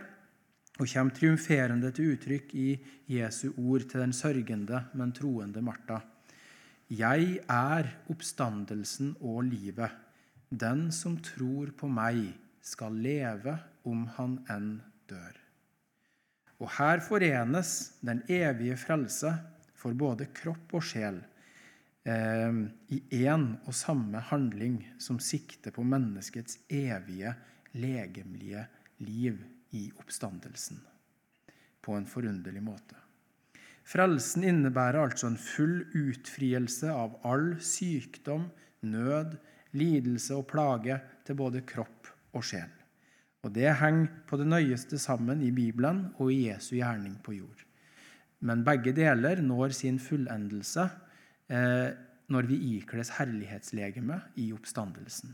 og 0.80 0.88
kommer 0.88 1.14
triumferende 1.14 1.92
til 1.94 2.16
uttrykk 2.16 2.56
i 2.56 2.70
Jesu 3.12 3.52
ord 3.58 3.84
til 3.90 4.02
den 4.02 4.16
sørgende, 4.16 4.86
men 4.94 5.12
troende 5.12 5.62
Martha. 5.62 6.00
Jeg 6.90 7.38
er 7.48 7.92
oppstandelsen 8.10 9.14
og 9.22 9.44
livet. 9.48 9.92
Den 10.50 10.90
som 10.92 11.20
tror 11.24 11.72
på 11.78 11.88
meg, 11.88 12.34
skal 12.62 12.94
leve 12.94 13.56
om 13.90 14.04
han 14.18 14.36
enn 14.54 14.74
dør. 15.10 15.41
Og 16.62 16.70
her 16.78 17.02
forenes 17.02 17.98
den 18.06 18.22
evige 18.30 18.78
frelse 18.78 19.34
for 19.74 19.98
både 19.98 20.28
kropp 20.38 20.76
og 20.78 20.86
sjel 20.86 21.18
eh, 22.06 22.60
i 22.94 23.02
én 23.26 23.48
og 23.66 23.74
samme 23.74 24.22
handling 24.30 24.78
som 25.02 25.18
sikter 25.18 25.74
på 25.74 25.86
menneskets 25.86 26.60
evige, 26.70 27.34
legemlige 27.74 28.68
liv 29.02 29.40
i 29.74 29.88
oppstandelsen. 29.98 30.84
På 31.82 31.96
en 31.98 32.06
forunderlig 32.06 32.62
måte. 32.62 32.98
Frelsen 33.92 34.46
innebærer 34.46 35.02
altså 35.02 35.32
en 35.32 35.40
full 35.42 35.82
utfrielse 35.98 36.92
av 36.94 37.18
all 37.28 37.56
sykdom, 37.66 38.46
nød, 38.86 39.34
lidelse 39.74 40.38
og 40.38 40.46
plage 40.52 41.00
til 41.26 41.40
både 41.42 41.64
kropp 41.66 42.12
og 42.38 42.46
sjel. 42.46 42.70
Og 43.42 43.54
Det 43.54 43.74
henger 43.74 44.08
på 44.28 44.38
det 44.38 44.48
nøyeste 44.48 45.00
sammen 45.02 45.42
i 45.42 45.52
Bibelen 45.52 46.12
og 46.20 46.32
i 46.32 46.48
Jesu 46.50 46.76
gjerning 46.76 47.18
på 47.24 47.34
jord. 47.34 47.66
Men 48.42 48.64
begge 48.66 48.94
deler 48.94 49.42
når 49.42 49.74
sin 49.78 50.00
fullendelse 50.00 50.90
eh, 51.50 51.90
når 52.32 52.48
vi 52.50 52.60
ikles 52.78 53.16
herlighetslegeme 53.18 54.20
i 54.42 54.52
oppstandelsen. 54.54 55.34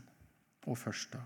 Og 0.66 0.78
først 0.78 1.12
da. 1.14 1.20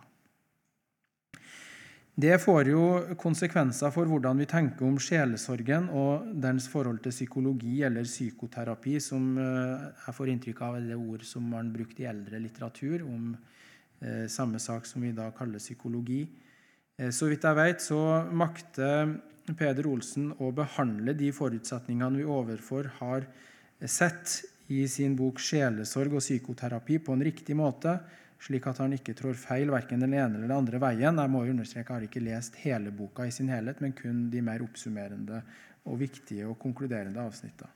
Det 2.13 2.35
får 2.43 2.69
jo 2.69 2.83
konsekvenser 3.17 3.89
for 3.95 4.05
hvordan 4.05 4.43
vi 4.43 4.45
tenker 4.45 4.85
om 4.85 4.99
sjelesorgen 5.01 5.87
og 5.97 6.27
dens 6.45 6.67
forhold 6.69 6.99
til 7.01 7.15
psykologi 7.15 7.79
eller 7.87 8.05
psykoterapi, 8.05 8.99
som 9.01 9.39
eh, 9.41 9.87
jeg 10.07 10.17
får 10.19 10.33
inntrykk 10.35 10.61
av 10.67 10.77
er 10.77 10.91
det 10.91 10.99
ord 10.99 11.25
som 11.25 11.47
man 11.55 11.73
brukte 11.73 12.05
i 12.05 12.11
eldre 12.11 12.43
litteratur 12.43 13.07
om 13.07 13.33
eh, 14.03 14.27
samme 14.29 14.61
sak 14.61 14.85
som 14.87 15.07
vi 15.07 15.15
da 15.17 15.31
kaller 15.33 15.63
psykologi. 15.63 16.27
Eh, 16.99 17.11
så 17.11 17.29
vidt 17.31 17.45
jeg 17.45 17.59
vet, 17.59 17.85
så 17.85 18.01
makter 18.33 19.15
Peder 19.59 19.89
Olsen 19.91 20.31
å 20.39 20.53
behandle 20.55 21.15
de 21.19 21.33
forutsetningene 21.35 22.23
vi 22.23 22.27
overfor 22.29 22.91
har 23.01 23.27
sett 23.83 24.43
i 24.73 24.87
sin 24.89 25.17
bok 25.19 25.41
'Sjelesorg 25.41 26.15
og 26.15 26.23
psykoterapi' 26.23 27.03
på 27.05 27.13
en 27.13 27.25
riktig 27.25 27.57
måte, 27.59 27.99
slik 28.43 28.67
at 28.67 28.79
han 28.83 28.95
ikke 28.95 29.15
trår 29.19 29.35
feil 29.39 29.71
verken 29.71 30.01
den 30.01 30.15
ene 30.15 30.39
eller 30.39 30.49
den 30.49 30.57
andre 30.57 30.79
veien. 30.83 31.19
Jeg 31.19 31.31
må 31.31 31.45
jo 31.45 31.53
understreke, 31.55 31.89
jeg 31.91 32.01
har 32.01 32.07
ikke 32.09 32.25
lest 32.25 32.57
hele 32.63 32.91
boka 32.91 33.27
i 33.27 33.35
sin 33.35 33.49
helhet, 33.49 33.81
men 33.81 33.93
kun 33.93 34.31
de 34.31 34.41
mer 34.43 34.63
oppsummerende 34.63 35.43
og 35.87 35.99
viktige 35.99 36.49
og 36.49 36.59
konkluderende 36.59 37.23
avsnittene. 37.23 37.71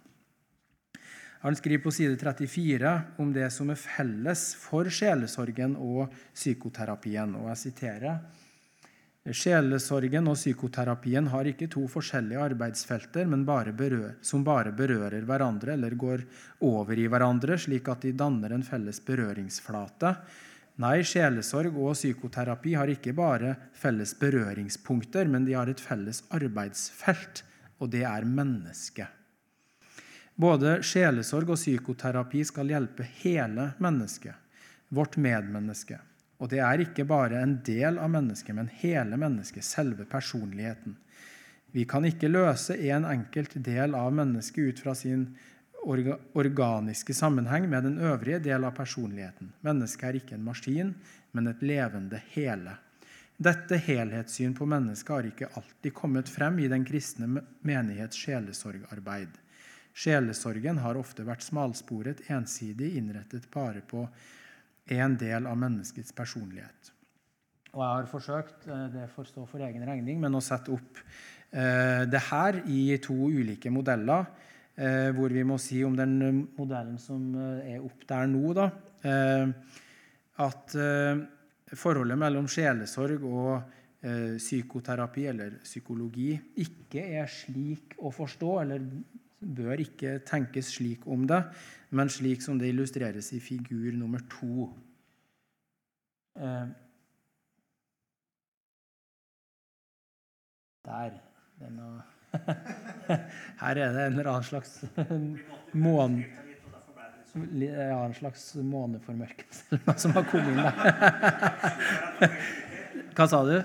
Han 1.45 1.55
skriver 1.55 1.83
på 1.85 1.93
side 1.93 2.17
34 2.19 2.93
om 3.23 3.33
det 3.33 3.47
som 3.53 3.69
er 3.71 3.79
felles 3.79 4.55
for 4.59 4.89
sjelesorgen 4.91 5.77
og 5.77 6.09
psykoterapien. 6.35 7.35
og 7.35 7.49
jeg 7.49 7.57
siterer 7.57 8.19
Sjelesorgen 9.35 10.29
og 10.31 10.37
psykoterapien 10.39 11.27
har 11.33 11.49
ikke 11.51 11.67
to 11.67 11.83
forskjellige 11.91 12.45
arbeidsfelter 12.45 13.27
bare 13.43 13.73
berør, 13.75 14.13
som 14.23 14.45
bare 14.47 14.71
berører 14.71 15.27
hverandre 15.27 15.73
eller 15.73 15.97
går 15.99 16.23
over 16.63 16.95
i 16.95 17.09
hverandre, 17.11 17.59
slik 17.59 17.89
at 17.89 18.07
de 18.07 18.13
danner 18.13 18.55
en 18.55 18.63
felles 18.63 19.01
berøringsflate. 19.03 20.15
Nei, 20.79 21.03
sjelesorg 21.03 21.75
og 21.75 21.97
psykoterapi 21.97 22.77
har 22.79 22.87
ikke 22.93 23.17
bare 23.17 23.57
felles 23.75 24.15
berøringspunkter, 24.15 25.27
men 25.27 25.45
de 25.45 25.57
har 25.59 25.67
et 25.67 25.81
felles 25.81 26.23
arbeidsfelt, 26.31 27.43
og 27.81 27.91
det 27.91 28.05
er 28.07 28.25
mennesket. 28.29 29.09
Både 30.37 30.83
sjelesorg 30.85 31.51
og 31.51 31.59
psykoterapi 31.59 32.45
skal 32.45 32.71
hjelpe 32.71 33.09
hele 33.25 33.73
mennesket, 33.83 34.37
vårt 34.93 35.17
medmenneske. 35.17 35.99
Og 36.39 36.51
det 36.53 36.61
er 36.61 36.83
ikke 36.85 37.07
bare 37.09 37.41
en 37.41 37.59
del 37.65 37.99
av 37.99 38.11
mennesket, 38.13 38.55
men 38.57 38.69
hele 38.83 39.17
mennesket, 39.21 39.65
selve 39.65 40.05
personligheten. 40.09 40.97
Vi 41.73 41.85
kan 41.89 42.05
ikke 42.09 42.31
løse 42.31 42.77
en 42.91 43.05
enkelt 43.09 43.57
del 43.65 43.95
av 43.97 44.13
mennesket 44.15 44.71
ut 44.71 44.83
fra 44.85 44.95
sin 44.97 45.31
organiske 45.87 47.15
sammenheng 47.15 47.69
med 47.71 47.85
den 47.85 47.99
øvrige 47.99 48.41
del 48.43 48.65
av 48.65 48.75
personligheten. 48.77 49.53
Mennesket 49.61 50.09
er 50.09 50.19
ikke 50.21 50.35
en 50.37 50.45
maskin, 50.45 50.95
men 51.33 51.49
et 51.49 51.63
levende 51.63 52.21
hele. 52.33 52.77
Dette 53.37 53.77
helhetssyn 53.77 54.55
på 54.57 54.67
mennesket 54.67 55.13
har 55.13 55.27
ikke 55.29 55.51
alltid 55.61 55.95
kommet 55.95 56.31
frem 56.33 56.59
i 56.65 56.71
den 56.73 56.85
kristne 56.89 57.43
menighets 57.61 58.17
sjelesorgarbeid. 58.17 59.29
Sjelesorgen 59.97 60.81
har 60.81 60.97
ofte 60.97 61.25
vært 61.25 61.45
smalsporet, 61.45 62.25
ensidig 62.33 62.95
innrettet 62.97 63.51
bare 63.53 63.85
på 63.85 64.07
én 64.93 65.17
del 65.19 65.47
av 65.47 65.59
menneskets 65.59 66.15
personlighet. 66.17 66.93
Og 67.77 67.83
jeg 67.83 67.93
har 67.93 68.09
forsøkt, 68.09 68.69
eh, 68.69 68.89
det 68.93 69.09
får 69.13 69.31
stå 69.31 69.47
for 69.49 69.61
egen 69.61 69.85
regning, 69.85 70.21
men 70.21 70.35
å 70.35 70.45
sette 70.45 70.73
opp 70.73 71.01
eh, 71.53 72.05
det 72.09 72.23
her 72.31 72.63
i 72.65 72.97
to 73.03 73.15
ulike 73.29 73.71
modeller. 73.71 74.27
Eh, 74.77 75.11
hvor 75.17 75.33
vi 75.33 75.45
må 75.45 75.59
si 75.61 75.83
om 75.85 75.97
den 75.97 76.49
modellen 76.57 76.99
som 77.01 77.35
er 77.65 77.81
opp 77.81 78.03
der 78.09 78.27
nå, 78.29 78.53
da, 78.57 78.67
at 80.37 80.75
forholdet 81.73 82.19
mellom 82.19 82.49
sjelesorg 82.51 83.23
og 83.25 83.63
psykoterapi 84.37 85.25
eller 85.31 85.55
psykologi 85.63 86.35
ikke 86.61 87.07
er 87.23 87.31
slik 87.31 87.95
å 88.05 88.13
forstå, 88.13 88.51
eller 88.65 88.85
bør 89.41 89.81
ikke 89.83 90.19
tenkes 90.27 90.67
slik 90.77 91.07
om 91.07 91.27
det, 91.29 91.43
men 91.91 92.09
slik 92.13 92.43
som 92.45 92.59
det 92.61 92.69
illustreres 92.73 93.33
i 93.37 93.41
figur 93.41 93.93
nummer 93.97 94.21
to. 94.33 94.71
Der. 100.87 101.11
Her 103.61 103.79
er 103.81 103.93
det 103.93 104.07
en 104.07 104.19
eller 104.19 104.31
annen 104.31 104.45
slags 104.45 104.85
måne... 105.73 106.25
Ja, 107.37 108.01
en 108.01 108.15
slags 108.17 108.55
måneformørkelse 108.65 109.77
som 110.01 110.13
har 110.17 110.25
kommet 110.31 110.49
inn 110.55 110.63
der. 110.63 110.73
Hva 113.17 113.25
sa 113.29 113.39
du? 113.45 113.61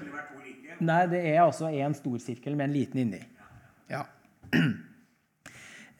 Nei, 0.83 1.07
det 1.07 1.21
er 1.29 1.39
altså 1.45 1.71
én 1.71 1.95
storsirkel 1.95 2.55
med 2.59 2.65
en 2.67 2.75
liten 2.75 2.99
inni. 3.05 3.21
Ja. 3.87 4.03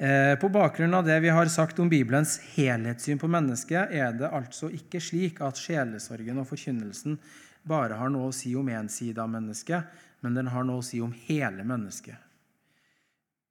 Eh, 0.01 0.35
på 0.39 0.49
bakgrunn 0.49 0.93
av 0.97 1.05
det 1.05 1.19
vi 1.19 1.29
har 1.29 1.45
sagt 1.45 1.79
om 1.79 1.89
Bibelens 1.89 2.39
helhetssyn 2.55 3.19
på 3.21 3.27
mennesket, 3.29 3.91
er 3.93 4.15
det 4.17 4.31
altså 4.33 4.71
ikke 4.73 4.97
slik 4.97 5.43
at 5.45 5.59
sjelesorgen 5.61 6.39
og 6.41 6.47
forkynnelsen 6.49 7.19
bare 7.69 7.99
har 7.99 8.09
noe 8.09 8.31
å 8.31 8.33
si 8.33 8.55
om 8.57 8.71
én 8.73 8.89
side 8.89 9.21
av 9.21 9.29
mennesket, 9.29 9.91
men 10.25 10.39
den 10.39 10.49
har 10.49 10.65
noe 10.65 10.81
å 10.81 10.87
si 10.87 11.03
om 11.05 11.13
hele 11.27 11.61
mennesket. 11.69 12.17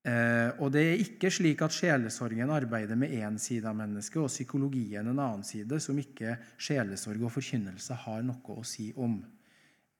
Eh, 0.02 0.50
og 0.58 0.72
det 0.74 0.82
er 0.88 1.04
ikke 1.04 1.30
slik 1.30 1.62
at 1.62 1.76
sjelesorgen 1.76 2.50
arbeider 2.50 2.98
med 2.98 3.14
én 3.14 3.38
side 3.38 3.70
av 3.70 3.78
mennesket 3.78 4.18
og 4.18 4.32
psykologien 4.32 5.06
en 5.06 5.22
annen 5.22 5.46
side, 5.46 5.78
som 5.78 6.02
ikke 6.02 6.34
sjelesorg 6.58 7.28
og 7.28 7.36
forkynnelse 7.36 8.02
har 8.08 8.26
noe 8.26 8.58
å 8.58 8.66
si 8.66 8.90
om. 8.98 9.20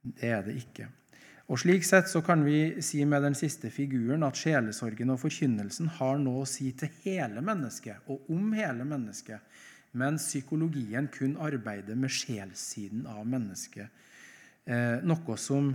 Det 0.03 0.35
er 0.35 0.43
det 0.51 0.59
ikke. 0.65 0.91
Og 1.51 1.59
Slik 1.59 1.83
sett 1.83 2.07
så 2.07 2.21
kan 2.23 2.45
vi 2.47 2.79
si 2.85 3.03
med 3.05 3.25
den 3.27 3.35
siste 3.35 3.73
figuren 3.75 4.23
at 4.23 4.39
sjelesorgen 4.39 5.11
og 5.11 5.19
forkynnelsen 5.25 5.89
har 5.97 6.21
noe 6.23 6.45
å 6.45 6.49
si 6.49 6.69
til 6.79 6.93
hele 7.03 7.43
mennesket 7.43 8.07
og 8.07 8.29
om 8.31 8.53
hele 8.55 8.87
mennesket, 8.87 9.43
mens 9.99 10.29
psykologien 10.29 11.09
kun 11.11 11.35
arbeider 11.43 11.99
med 11.99 12.15
sjelssiden 12.15 13.03
av 13.11 13.25
mennesket. 13.27 13.91
Eh, 14.63 15.03
noe 15.03 15.37
som 15.43 15.73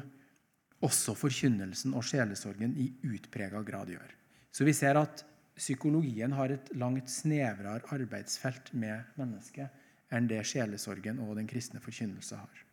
også 0.86 1.15
forkynnelsen 1.20 1.91
og 1.91 2.08
sjelesorgen 2.08 2.77
i 2.79 2.88
utprega 3.10 3.60
grad 3.67 3.91
gjør. 3.91 4.13
Så 4.55 4.63
vi 4.63 4.72
ser 4.77 4.96
at 5.01 5.25
psykologien 5.60 6.32
har 6.39 6.53
et 6.55 6.72
langt 6.79 7.12
snevrere 7.12 7.84
arbeidsfelt 7.91 8.72
med 8.72 9.12
mennesket 9.20 10.15
enn 10.15 10.32
det 10.32 10.39
sjelesorgen 10.48 11.20
og 11.25 11.36
den 11.36 11.51
kristne 11.51 11.84
forkynnelse 11.84 12.39
har. 12.39 12.65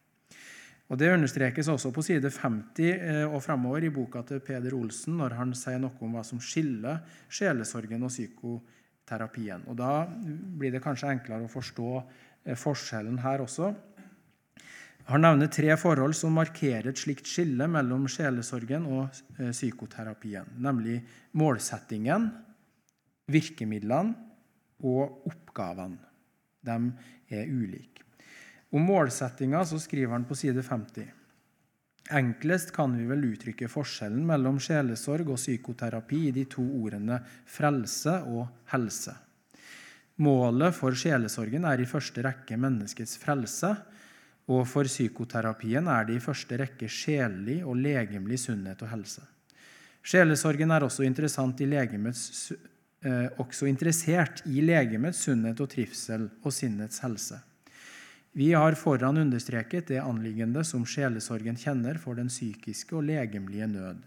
Og 0.92 0.98
Det 1.00 1.08
understrekes 1.08 1.70
også 1.72 1.88
på 1.88 2.02
side 2.04 2.28
50 2.28 2.82
eh, 2.84 3.24
og 3.24 3.40
framover 3.40 3.86
i 3.86 3.90
boka 3.90 4.20
til 4.28 4.42
Peder 4.44 4.74
Olsen 4.76 5.16
når 5.16 5.38
han 5.38 5.54
sier 5.56 5.80
noe 5.80 5.96
om 6.04 6.18
hva 6.18 6.24
som 6.26 6.40
skiller 6.42 7.00
sjelesorgen 7.32 8.04
og 8.04 8.12
psykoterapien. 8.12 9.64
Og 9.72 9.78
Da 9.80 10.04
blir 10.04 10.74
det 10.74 10.82
kanskje 10.84 11.14
enklere 11.14 11.48
å 11.48 11.52
forstå 11.52 11.94
eh, 11.96 12.58
forskjellen 12.60 13.22
her 13.24 13.40
også. 13.40 13.72
Han 15.08 15.24
nevner 15.24 15.48
tre 15.50 15.72
forhold 15.80 16.12
som 16.14 16.36
markerer 16.36 16.92
et 16.92 17.00
slikt 17.00 17.26
skille 17.26 17.66
mellom 17.72 18.04
sjelesorgen 18.04 18.84
og 18.92 19.08
eh, 19.40 19.48
psykoterapien, 19.48 20.52
nemlig 20.60 21.00
målsettingen, 21.40 22.28
virkemidlene 23.32 24.12
og 24.84 25.24
oppgavene. 25.32 26.04
De 26.62 26.78
er 27.32 27.48
ulike. 27.48 28.01
Om 28.72 28.86
målsettinga 28.88 29.64
så 29.68 29.78
skriver 29.80 30.12
han 30.12 30.24
på 30.24 30.34
side 30.34 30.62
50. 30.62 31.10
Enklest 32.10 32.72
kan 32.72 32.94
vi 32.96 33.04
vel 33.06 33.24
uttrykke 33.24 33.68
forskjellen 33.70 34.24
mellom 34.26 34.58
sjelesorg 34.60 35.28
og 35.34 35.38
psykoterapi 35.38 36.22
i 36.28 36.32
de 36.34 36.46
to 36.50 36.64
ordene 36.80 37.20
frelse 37.46 38.16
og 38.32 38.46
helse. 38.72 39.14
Målet 40.24 40.74
for 40.76 40.96
sjelesorgen 40.96 41.64
er 41.68 41.80
i 41.80 41.88
første 41.88 42.24
rekke 42.24 42.58
menneskets 42.60 43.16
frelse, 43.20 43.74
og 44.48 44.64
for 44.68 44.88
psykoterapien 44.88 45.86
er 45.88 46.08
det 46.08 46.18
i 46.18 46.24
første 46.24 46.58
rekke 46.58 46.88
sjelelig 46.90 47.60
og 47.62 47.78
legemlig 47.78 48.40
sunnhet 48.42 48.82
og 48.82 48.90
helse. 48.90 49.22
Sjelesorgen 50.02 50.70
er 50.70 50.82
også, 50.82 51.04
eh, 53.04 53.28
også 53.38 53.66
interessert 53.68 54.42
i 54.46 54.60
legemets 54.60 55.22
sunnhet 55.22 55.60
og 55.60 55.70
trivsel 55.70 56.30
og 56.42 56.52
sinnets 56.52 56.98
helse. 56.98 57.38
Vi 58.32 58.52
har 58.56 58.72
foran 58.80 59.18
understreket 59.20 59.90
det 59.92 59.98
anliggende 60.00 60.62
som 60.64 60.86
sjelesorgen 60.88 61.58
kjenner 61.60 61.98
for 62.00 62.16
den 62.16 62.30
psykiske 62.32 62.96
og 62.96 63.04
legemlige 63.04 63.66
nød. 63.68 63.98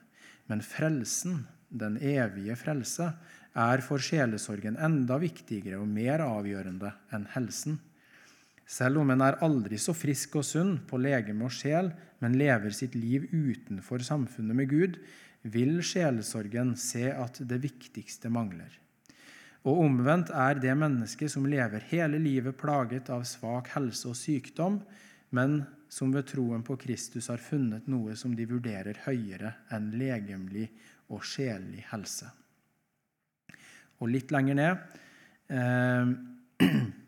Men 0.49 0.63
frelsen, 0.65 1.43
den 1.69 1.99
evige 2.01 2.55
frelse, 2.57 3.11
er 3.53 3.83
for 3.85 4.01
sjelesorgen 4.01 4.79
enda 4.81 5.19
viktigere 5.21 5.77
og 5.77 5.91
mer 5.93 6.23
avgjørende 6.25 6.89
enn 7.13 7.27
helsen. 7.35 7.77
Selv 8.65 9.03
om 9.03 9.13
en 9.13 9.21
er 9.21 9.37
aldri 9.45 9.77
så 9.77 9.93
frisk 9.93 10.39
og 10.41 10.47
sunn 10.47 10.79
på 10.89 10.97
legeme 10.97 11.45
og 11.45 11.53
sjel, 11.53 11.91
men 12.17 12.37
lever 12.41 12.73
sitt 12.73 12.97
liv 12.97 13.27
utenfor 13.29 14.01
samfunnet 14.01 14.57
med 14.57 14.71
Gud, 14.73 14.97
vil 15.45 15.77
sjelesorgen 15.85 16.73
se 16.81 17.11
at 17.13 17.37
det 17.45 17.61
viktigste 17.61 18.33
mangler. 18.33 18.73
Og 19.65 19.81
omvendt 19.87 20.29
er 20.29 20.59
det 20.61 20.73
mennesket 20.77 21.31
som 21.33 21.47
lever 21.49 21.87
hele 21.89 22.19
livet 22.21 22.57
plaget 22.57 23.09
av 23.13 23.23
svak 23.25 23.71
helse 23.73 24.11
og 24.11 24.17
sykdom, 24.19 24.79
men 25.33 25.63
som 25.89 26.11
ved 26.13 26.27
troen 26.29 26.61
på 26.65 26.77
Kristus 26.81 27.31
har 27.31 27.41
funnet 27.41 27.87
noe 27.89 28.13
som 28.19 28.35
de 28.37 28.45
vurderer 28.49 28.99
høyere 29.05 29.55
enn 29.73 29.89
legemlig 29.97 30.67
og 31.13 31.25
sjelelig 31.25 31.85
helse. 31.91 32.29
Og 34.01 34.11
litt 34.11 34.33
lenger 34.33 34.59
ned 34.59 34.99
eh, 35.49 36.13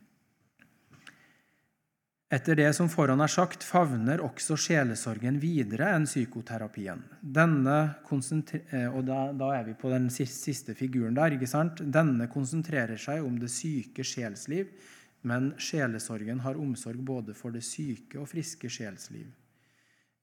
Etter 2.27 2.57
det 2.59 2.73
som 2.75 2.89
foran 2.91 3.21
er 3.23 3.31
sagt, 3.31 3.63
favner 3.63 4.19
også 4.19 4.57
sjelesorgen 4.59 5.37
videre 5.39 5.93
enn 5.95 6.03
psykoterapien. 6.03 6.99
Eh, 7.23 8.89
og 8.91 9.05
da, 9.07 9.19
da, 9.31 9.51
er 9.55 9.63
vi 9.63 9.75
på 9.79 9.87
den 9.93 10.09
siste 10.11 10.75
figuren 10.75 11.15
der. 11.15 11.37
ikke 11.37 11.47
sant? 11.47 11.79
Denne 11.79 12.27
konsentrerer 12.27 12.99
seg 12.99 13.23
om 13.23 13.37
det 13.39 13.47
syke 13.53 14.03
sjelsliv, 14.03 14.73
men 15.23 15.53
sjelesorgen 15.55 16.43
har 16.43 16.59
omsorg 16.59 16.99
både 16.99 17.31
for 17.33 17.55
det 17.55 17.63
syke 17.63 18.19
og 18.19 18.27
friske 18.27 18.67
sjelsliv. 18.67 19.31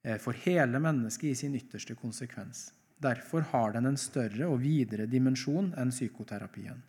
Eh, 0.05 0.21
for 0.21 0.37
hele 0.45 0.77
mennesket 0.77 1.31
i 1.31 1.39
sin 1.41 1.57
ytterste 1.57 1.97
konsekvens. 1.97 2.67
Derfor 3.01 3.49
har 3.49 3.73
den 3.73 3.89
en 3.89 3.97
større 3.97 4.51
og 4.53 4.61
videre 4.61 5.09
dimensjon 5.09 5.73
enn 5.81 5.89
psykoterapien. 5.89 6.85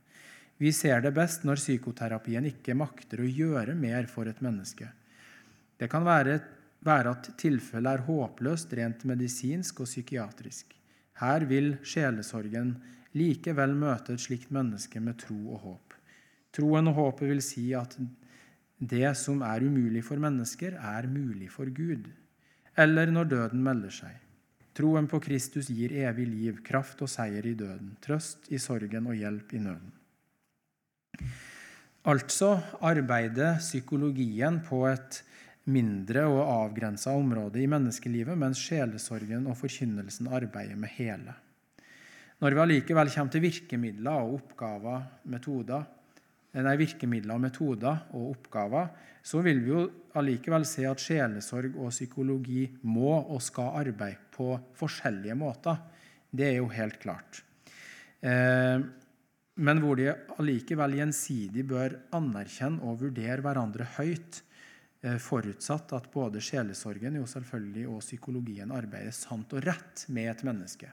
Vi 0.60 0.75
ser 0.75 0.99
det 1.08 1.15
best 1.15 1.47
når 1.47 1.63
psykoterapien 1.63 2.51
ikke 2.51 2.75
makter 2.75 3.23
å 3.23 3.32
gjøre 3.32 3.80
mer 3.80 4.12
for 4.12 4.28
et 4.28 4.43
menneske. 4.43 4.91
Det 5.79 5.89
kan 5.91 6.05
være, 6.07 6.39
være 6.85 7.13
at 7.15 7.29
tilfellet 7.39 7.91
er 7.91 8.05
håpløst 8.07 8.73
rent 8.77 9.05
medisinsk 9.09 9.81
og 9.83 9.89
psykiatrisk. 9.89 10.75
Her 11.19 11.45
vil 11.47 11.77
sjelesorgen 11.83 12.75
likevel 13.15 13.75
møte 13.79 14.15
et 14.15 14.23
slikt 14.23 14.51
menneske 14.55 14.99
med 14.99 15.19
tro 15.23 15.38
og 15.55 15.59
håp. 15.63 15.95
Troen 16.55 16.91
og 16.91 16.99
håpet 16.99 17.31
vil 17.31 17.41
si 17.43 17.69
at 17.75 17.97
det 18.79 19.15
som 19.19 19.41
er 19.43 19.63
umulig 19.63 20.03
for 20.03 20.19
mennesker, 20.19 20.75
er 20.75 21.07
mulig 21.07 21.49
for 21.51 21.71
Gud. 21.71 22.07
Eller 22.77 23.11
når 23.11 23.31
døden 23.31 23.63
melder 23.63 23.91
seg. 23.91 24.15
Troen 24.75 25.07
på 25.07 25.21
Kristus 25.23 25.69
gir 25.71 25.93
evig 25.95 26.25
liv, 26.27 26.57
kraft 26.63 26.99
og 27.05 27.11
seier 27.11 27.45
i 27.47 27.55
døden, 27.55 27.93
trøst 28.03 28.49
i 28.51 28.59
sorgen 28.59 29.07
og 29.07 29.15
hjelp 29.15 29.53
i 29.55 29.61
nøden. 29.63 29.93
Altså 32.05 32.57
arbeider 32.83 33.55
psykologien 33.63 34.59
på 34.67 34.83
et 34.89 35.21
mindre 35.71 36.25
og 36.30 36.43
avgrensa 36.43 37.15
område 37.17 37.62
i 37.62 37.69
menneskelivet, 37.69 38.38
mens 38.38 38.62
sjelesorgen 38.62 39.47
og 39.49 39.58
forkynnelsen 39.58 40.30
arbeider 40.30 40.78
med 40.80 40.93
hele. 40.97 41.34
Når 42.43 42.54
vi 42.54 42.63
allikevel 42.65 43.12
kommer 43.13 43.34
til 43.34 43.45
virkemidler 43.45 44.25
og 44.25 44.36
oppgaver, 44.41 45.06
metoder, 45.32 45.86
nei, 46.56 46.75
virkemidler, 46.80 47.39
metoder 47.41 48.06
og 48.15 48.36
oppgaver, 48.36 48.91
så 49.25 49.41
vil 49.43 49.63
vi 49.63 49.71
jo 49.71 49.86
allikevel 50.19 50.67
se 50.69 50.86
at 50.88 51.01
sjelesorg 51.01 51.80
og 51.80 51.93
psykologi 51.95 52.67
må 52.86 53.15
og 53.17 53.41
skal 53.43 53.80
arbeide 53.82 54.30
på 54.36 54.51
forskjellige 54.78 55.38
måter. 55.39 55.80
Det 56.30 56.51
er 56.51 56.60
jo 56.60 56.69
helt 56.69 56.99
klart. 57.01 57.41
Eh, 58.21 58.84
men 59.56 59.80
hvor 59.80 59.95
de 59.97 60.12
allikevel 60.36 60.97
gjensidig 60.99 61.63
bør 61.67 61.95
anerkjenne 62.15 62.84
og 62.84 62.99
vurdere 63.06 63.39
hverandre 63.43 63.88
høyt, 63.95 64.41
eh, 64.41 64.54
forutsatt 65.21 65.91
at 65.93 66.07
både 66.13 66.41
sjelesorgen 66.41 67.19
jo 67.19 67.27
selvfølgelig 67.29 67.87
og 67.91 67.99
psykologien 68.01 68.71
arbeider 68.73 69.13
sant 69.13 69.53
og 69.53 69.65
rett 69.67 70.05
med 70.09 70.31
et 70.31 70.43
menneske. 70.47 70.89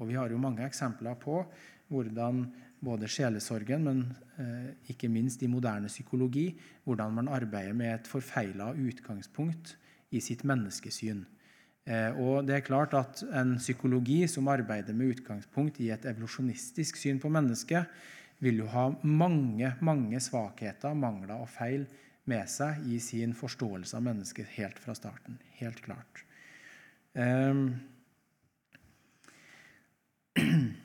Og 0.00 0.08
Vi 0.08 0.16
har 0.18 0.30
jo 0.32 0.40
mange 0.40 0.64
eksempler 0.66 1.14
på 1.20 1.44
hvordan 1.92 2.46
både 2.82 3.08
sjelesorgen, 3.10 3.84
men 3.86 4.00
eh, 4.40 4.72
ikke 4.90 5.10
minst 5.12 5.42
i 5.44 5.50
moderne 5.50 5.90
psykologi, 5.90 6.48
hvordan 6.84 7.14
man 7.20 7.30
arbeider 7.30 7.76
med 7.76 7.94
et 7.94 8.10
forfeila 8.10 8.72
utgangspunkt 8.74 9.76
i 10.10 10.20
sitt 10.20 10.42
menneskesyn. 10.48 11.22
Eh, 11.86 12.18
og 12.18 12.46
det 12.46 12.56
er 12.56 12.66
klart 12.66 12.94
at 12.94 13.22
En 13.22 13.56
psykologi 13.58 14.26
som 14.28 14.48
arbeider 14.48 14.94
med 14.94 15.16
utgangspunkt 15.16 15.80
i 15.80 15.90
et 15.90 16.04
evolusjonistisk 16.04 16.96
syn 16.96 17.20
på 17.22 17.30
mennesket, 17.30 17.86
vil 18.42 18.58
jo 18.58 18.66
ha 18.66 18.88
mange, 19.02 19.74
mange 19.80 20.18
svakheter, 20.20 20.94
mangler 20.94 21.38
og 21.38 21.48
feil 21.48 21.86
med 22.30 22.48
seg 22.50 22.84
i 22.86 23.00
sin 23.02 23.34
forståelse 23.34 23.96
av 23.98 24.02
mennesket 24.06 24.46
helt 24.56 24.78
fra 24.78 24.94
starten. 24.94 25.38
Helt 25.58 25.80
klart. 25.84 26.24
Um, 27.12 27.80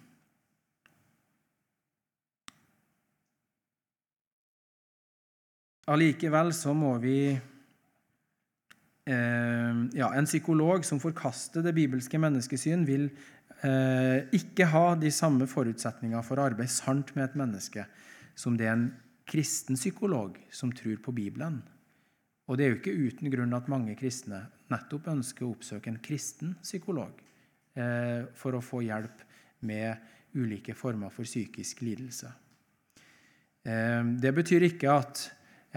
Allikevel 5.88 6.52
så 6.52 6.74
må 6.76 6.98
vi 7.00 7.32
eh, 9.08 9.76
ja, 9.96 10.10
En 10.20 10.26
psykolog 10.28 10.84
som 10.86 11.00
forkaster 11.00 11.64
det 11.64 11.72
bibelske 11.78 12.20
menneskesyn, 12.20 12.84
vil 12.88 13.08
eh, 13.64 14.28
ikke 14.36 14.66
ha 14.74 14.96
de 15.00 15.12
samme 15.16 15.48
forutsetninger 15.48 16.22
for 16.28 16.36
å 16.40 16.50
arbeide 16.50 16.76
sant 16.76 17.16
med 17.16 17.30
et 17.30 17.38
menneske 17.40 17.88
som 18.38 18.58
det 18.60 18.68
en 18.68 18.90
kristen 19.28 19.76
psykolog 19.76 20.38
som 20.52 20.72
tror 20.72 21.02
på 21.04 21.12
Bibelen. 21.12 21.62
Og 22.48 22.58
det 22.58 22.66
er 22.66 22.72
jo 22.72 22.80
ikke 22.80 22.96
uten 22.96 23.32
grunn 23.32 23.56
at 23.58 23.70
mange 23.72 23.96
kristne 24.00 24.46
nettopp 24.72 25.10
ønsker 25.12 25.46
å 25.46 25.52
oppsøke 25.52 25.92
en 25.92 26.02
kristen 26.04 26.56
psykolog 26.64 27.20
eh, 27.76 28.24
for 28.36 28.56
å 28.56 28.64
få 28.64 28.84
hjelp 28.88 29.24
med 29.68 30.38
ulike 30.38 30.76
former 30.78 31.12
for 31.12 31.28
psykisk 31.28 31.84
lidelse. 31.84 32.32
Eh, 33.68 34.04
det 34.24 34.32
betyr 34.36 34.68
ikke 34.70 34.96
at 34.96 35.26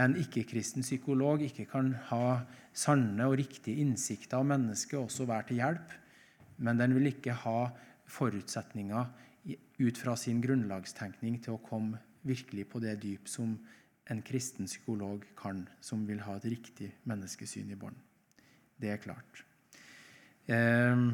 en 0.01 0.15
ikke-kristen 0.17 0.87
psykolog 0.87 1.43
ikke 1.45 1.67
kan 1.73 1.91
ha 2.09 2.43
sanne 2.73 3.27
og 3.27 3.35
riktige 3.41 3.83
innsikter 3.83 4.39
av 4.39 4.47
mennesket 4.53 4.99
og 4.99 5.09
også 5.09 5.27
være 5.29 5.49
til 5.49 5.61
hjelp, 5.61 5.97
men 6.63 6.79
den 6.79 6.95
vil 6.97 7.11
ikke 7.11 7.35
ha 7.43 7.59
forutsetninger 8.11 9.11
ut 9.81 9.99
fra 9.99 10.15
sin 10.19 10.39
grunnlagstenkning 10.45 11.41
til 11.43 11.57
å 11.57 11.65
komme 11.65 11.99
virkelig 12.27 12.67
på 12.71 12.83
det 12.83 12.97
dyp 13.03 13.29
som 13.31 13.57
en 14.11 14.23
kristen 14.27 14.67
psykolog 14.67 15.25
kan, 15.39 15.65
som 15.81 16.03
vil 16.09 16.23
ha 16.27 16.37
et 16.37 16.49
riktig 16.51 16.91
menneskesyn 17.09 17.71
i 17.71 17.79
bånd. 17.79 17.99
Det 18.81 18.91
er 18.95 19.03
klart. 19.03 19.45
Eh, 20.51 21.05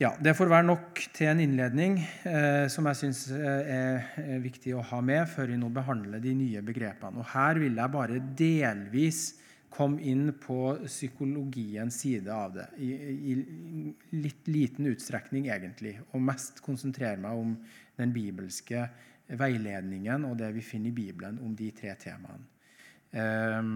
ja, 0.00 0.14
Det 0.16 0.32
får 0.36 0.48
være 0.48 0.64
nok 0.64 1.02
til 1.12 1.28
en 1.28 1.42
innledning 1.44 1.98
eh, 2.24 2.66
som 2.72 2.86
jeg 2.88 3.00
syns 3.02 3.26
eh, 3.36 4.06
er 4.16 4.40
viktig 4.40 4.72
å 4.72 4.86
ha 4.94 5.02
med 5.04 5.28
før 5.28 5.52
vi 5.52 5.58
nå 5.60 5.68
behandler 5.76 6.22
de 6.24 6.32
nye 6.38 6.62
begrepene. 6.64 7.20
Og 7.20 7.28
Her 7.34 7.60
vil 7.60 7.76
jeg 7.76 7.92
bare 7.92 8.22
delvis 8.38 9.20
komme 9.70 10.00
inn 10.02 10.32
på 10.40 10.72
psykologiens 10.86 12.00
side 12.00 12.32
av 12.32 12.56
det. 12.56 12.66
I, 12.80 12.88
i 13.30 14.16
litt 14.16 14.48
liten 14.50 14.88
utstrekning, 14.90 15.50
egentlig. 15.52 15.98
Og 16.14 16.24
mest 16.24 16.64
konsentrere 16.64 17.20
meg 17.20 17.36
om 17.36 17.52
den 18.00 18.12
bibelske 18.16 18.88
veiledningen 19.38 20.26
og 20.26 20.38
det 20.40 20.50
vi 20.56 20.64
finner 20.64 20.90
i 20.90 20.96
Bibelen 20.96 21.38
om 21.44 21.54
de 21.56 21.70
tre 21.76 21.94
temaene. 22.00 22.46
Eh, 23.10 23.72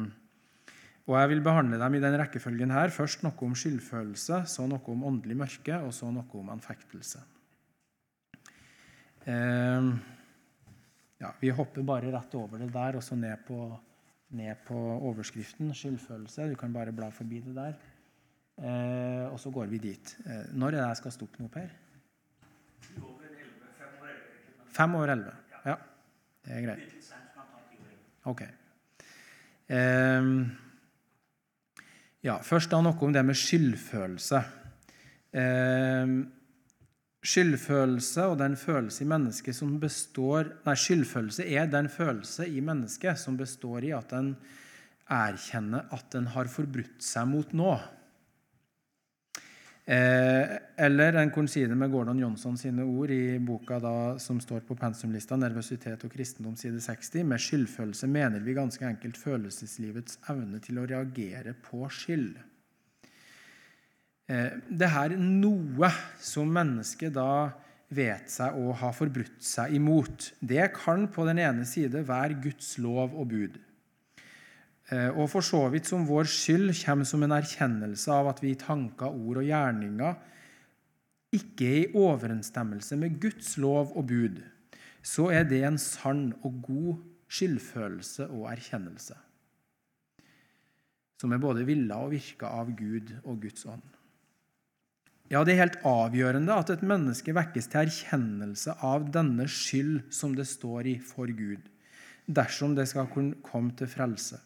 og 1.04 1.18
Jeg 1.20 1.28
vil 1.34 1.42
behandle 1.44 1.76
dem 1.76 1.94
i 1.94 2.00
den 2.00 2.16
rekkefølgen 2.16 2.72
her. 2.72 2.88
Først 2.88 3.22
noe 3.26 3.36
om 3.44 3.54
skyldfølelse, 3.58 4.44
så 4.48 4.64
noe 4.68 4.80
om 4.88 5.04
åndelig 5.10 5.36
mørke, 5.36 5.76
og 5.84 5.92
så 5.92 6.08
noe 6.08 6.40
om 6.40 6.48
anfektelse. 6.54 7.20
Eh, 9.28 9.90
ja, 11.20 11.32
vi 11.40 11.52
hopper 11.52 11.84
bare 11.84 12.12
rett 12.12 12.38
over 12.40 12.64
det 12.64 12.70
der 12.72 12.96
og 12.96 13.04
så 13.04 13.18
ned 13.20 13.44
på, 13.44 13.58
ned 14.32 14.64
på 14.64 14.80
overskriften. 15.10 15.74
Skyldfølelse. 15.76 16.48
Du 16.54 16.56
kan 16.56 16.72
bare 16.72 16.92
bla 16.96 17.10
forbi 17.12 17.42
det 17.44 17.56
der. 17.58 17.76
Eh, 18.64 19.26
og 19.28 19.36
så 19.40 19.52
går 19.52 19.68
vi 19.76 19.84
dit. 19.84 20.16
Når 20.54 20.72
er 20.72 20.78
det 20.78 20.86
jeg 20.86 21.02
skal 21.02 21.18
stoppe 21.18 21.42
nå, 21.42 21.52
Per? 21.52 21.68
Fem 24.74 24.94
over 24.98 25.14
elleve. 25.14 25.34
Ja, 25.64 25.78
det 26.44 26.58
er 26.58 26.66
greit. 26.66 27.08
Ok. 28.26 28.42
Eh, 29.68 30.28
ja, 32.24 32.38
Først 32.42 32.72
da 32.72 32.80
noe 32.82 32.96
om 33.04 33.12
det 33.14 33.22
med 33.26 33.38
skyldfølelse. 33.38 34.40
Eh, 35.34 36.14
skyldfølelse 37.24 38.26
og 38.32 38.38
den 38.40 38.56
følelse 38.60 39.04
i 39.04 39.08
mennesket 39.08 39.56
som 39.56 39.78
består 39.80 40.50
Nei, 40.66 40.76
skyldfølelse 40.76 41.46
er 41.56 41.70
den 41.72 41.88
følelse 41.92 42.46
i 42.48 42.60
mennesket 42.64 43.20
som 43.20 43.38
består 43.40 43.86
i 43.88 43.94
at 43.96 44.12
en 44.16 44.34
erkjenner 45.14 45.88
at 45.92 46.16
en 46.16 46.30
har 46.32 46.48
forbrutt 46.48 47.02
seg 47.04 47.28
mot 47.28 47.52
noe. 47.56 47.78
Eh, 49.86 50.56
eller 50.76 51.12
en 51.20 51.30
kunne 51.30 51.50
si 51.52 51.66
det 51.68 51.76
med 51.76 51.90
Gordon 51.92 52.18
Johnson 52.18 52.56
sine 52.56 52.86
ord 52.88 53.10
i 53.12 53.38
boka 53.38 53.76
da, 53.84 54.16
som 54.18 54.38
står 54.40 54.62
på 54.64 54.76
pensumlista 54.80 55.36
'Nervøsitet 55.36 56.04
og 56.04 56.12
kristendom', 56.12 56.56
side 56.56 56.80
60. 56.80 57.24
Med 57.24 57.40
skyldfølelse 57.40 58.06
mener 58.08 58.40
vi 58.40 58.56
ganske 58.56 58.86
enkelt 58.86 59.16
følelseslivets 59.20 60.18
evne 60.28 60.60
til 60.64 60.80
å 60.80 60.86
reagere 60.88 61.52
på 61.52 61.84
skyld. 61.90 62.38
Eh, 64.28 64.56
det 64.70 64.88
her 64.88 65.12
er 65.12 65.20
noe 65.20 65.90
som 66.18 66.48
mennesket 66.48 67.12
da 67.12 67.52
vet 67.90 68.30
seg 68.30 68.56
å 68.56 68.72
ha 68.72 68.90
forbrutt 68.90 69.42
seg 69.44 69.74
imot. 69.76 70.32
Det 70.40 70.72
kan 70.72 71.08
på 71.12 71.26
den 71.28 71.38
ene 71.38 71.68
side 71.68 72.06
være 72.08 72.40
Guds 72.40 72.78
lov 72.78 73.12
og 73.12 73.28
bud. 73.28 73.60
Eh, 74.92 75.08
og 75.16 75.30
for 75.32 75.44
så 75.44 75.62
vidt 75.72 75.88
som 75.88 76.04
vår 76.04 76.28
skyld 76.28 76.74
kommer 76.82 77.08
som 77.08 77.22
en 77.24 77.32
erkjennelse 77.38 78.12
av 78.12 78.28
at 78.34 78.42
vi 78.44 78.52
i 78.52 78.60
tanker, 78.60 79.08
ord 79.08 79.40
og 79.40 79.48
gjerninger 79.48 80.18
ikke 81.34 81.66
er 81.70 81.78
i 81.80 81.92
overensstemmelse 81.98 82.98
med 83.00 83.16
Guds 83.22 83.56
lov 83.58 83.94
og 83.96 84.06
bud, 84.10 84.42
så 85.04 85.30
er 85.34 85.48
det 85.48 85.64
en 85.64 85.80
sann 85.80 86.28
og 86.44 86.60
god 86.66 87.00
skyldfølelse 87.34 88.28
og 88.28 88.46
erkjennelse, 88.52 89.16
som 91.18 91.32
er 91.32 91.42
både 91.42 91.64
villa 91.66 91.98
og 92.04 92.12
virka 92.14 92.52
av 92.60 92.70
Gud 92.76 93.16
og 93.24 93.40
Guds 93.42 93.66
ånd. 93.66 93.82
Ja, 95.32 95.40
det 95.42 95.54
er 95.54 95.64
helt 95.64 95.78
avgjørende 95.88 96.54
at 96.60 96.70
et 96.70 96.84
menneske 96.84 97.32
vekkes 97.34 97.70
til 97.72 97.86
erkjennelse 97.86 98.76
av 98.84 99.08
denne 99.10 99.48
skyld 99.50 100.04
som 100.12 100.36
det 100.36 100.44
står 100.46 100.90
i 100.92 100.98
for 101.02 101.32
Gud, 101.32 101.64
dersom 102.28 102.76
det 102.76 102.86
skal 102.92 103.08
kunne 103.10 103.40
komme 103.42 103.72
til 103.74 103.88
frelse. 103.90 104.38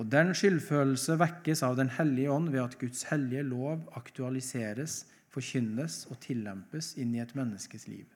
Og 0.00 0.08
Den 0.08 0.32
skyldfølelse 0.36 1.18
vekkes 1.20 1.62
av 1.66 1.76
Den 1.76 1.92
hellige 1.92 2.32
ånd 2.32 2.50
ved 2.52 2.62
at 2.64 2.78
Guds 2.80 3.04
hellige 3.10 3.44
lov 3.44 3.84
aktualiseres, 3.98 5.04
forkynnes 5.32 6.06
og 6.10 6.20
tillempes 6.20 6.94
inn 7.00 7.14
i 7.16 7.22
et 7.22 7.34
menneskes 7.36 7.86
liv. 7.88 8.06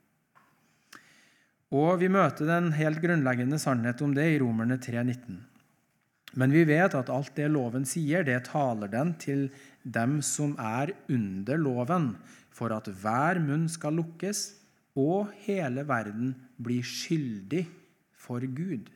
Og 1.75 1.99
Vi 2.01 2.09
møter 2.09 2.47
den 2.49 2.73
helt 2.77 3.03
grunnleggende 3.03 3.59
sannhet 3.59 4.01
om 4.03 4.15
det 4.15 4.27
i 4.33 4.41
Romerne 4.41 4.79
3,19. 4.79 5.41
Men 6.37 6.53
vi 6.53 6.67
vet 6.69 6.95
at 6.95 7.11
alt 7.13 7.33
det 7.37 7.49
loven 7.51 7.87
sier, 7.89 8.25
det 8.25 8.45
taler 8.51 8.91
den 8.93 9.15
til 9.21 9.49
dem 9.83 10.19
som 10.23 10.53
er 10.61 10.93
under 11.09 11.57
loven, 11.57 12.11
for 12.53 12.73
at 12.77 12.89
hver 12.89 13.41
munn 13.41 13.67
skal 13.73 13.97
lukkes, 13.97 14.61
og 14.97 15.33
hele 15.45 15.85
verden 15.89 16.35
blir 16.61 16.85
skyldig 16.85 17.67
for 18.17 18.41
Gud. 18.41 18.89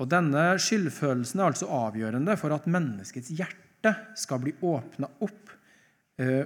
Og 0.00 0.10
Denne 0.10 0.54
skyldfølelsen 0.58 1.40
er 1.40 1.52
altså 1.52 1.68
avgjørende 1.70 2.34
for 2.38 2.54
at 2.56 2.66
menneskets 2.70 3.30
hjerte 3.36 3.92
skal 4.18 4.40
bli 4.42 4.54
åpna 4.64 5.10
opp 5.22 5.52
eh, 6.18 6.42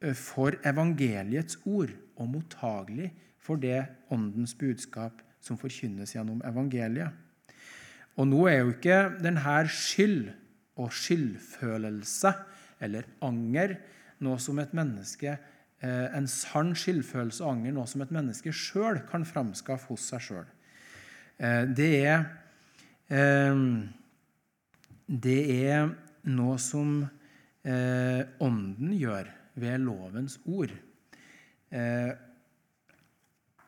eh, 0.00 0.16
for 0.16 0.56
evangeliets 0.64 1.60
ord 1.68 1.92
og 2.16 2.30
mottagelig 2.36 3.10
for 3.40 3.60
det 3.60 3.82
åndens 4.12 4.54
budskap 4.56 5.20
som 5.44 5.58
forkynnes 5.60 6.14
gjennom 6.14 6.40
evangeliet. 6.46 7.12
Og 8.16 8.28
nå 8.28 8.46
er 8.48 8.62
jo 8.62 8.72
ikke 8.72 8.98
denne 9.20 9.60
skyld 9.68 10.30
og 10.80 10.92
skyldfølelse 10.96 12.32
eller 12.80 13.08
anger 13.24 13.76
noe 14.24 14.40
som 14.40 14.60
et 14.60 14.72
menneske 14.76 15.34
eh, 15.36 16.08
en 16.16 16.28
sann 16.28 16.72
skyldfølelse 16.76 17.44
og 17.44 17.58
anger 17.58 17.76
noe 17.76 17.88
som 17.88 18.04
et 18.04 18.12
menneske 18.14 18.56
sjøl 18.56 19.02
kan 19.08 19.28
framskaffe 19.28 19.92
hos 19.92 20.08
seg 20.12 20.24
sjøl. 20.30 20.48
Det 21.40 21.86
er 22.04 22.26
Det 25.10 25.38
er 25.66 25.88
noe 26.30 26.58
som 26.62 27.00
eh, 27.66 28.22
Ånden 28.44 28.92
gjør 28.94 29.30
ved 29.58 29.82
lovens 29.82 30.36
ord. 30.46 30.70
Eh, 31.74 32.12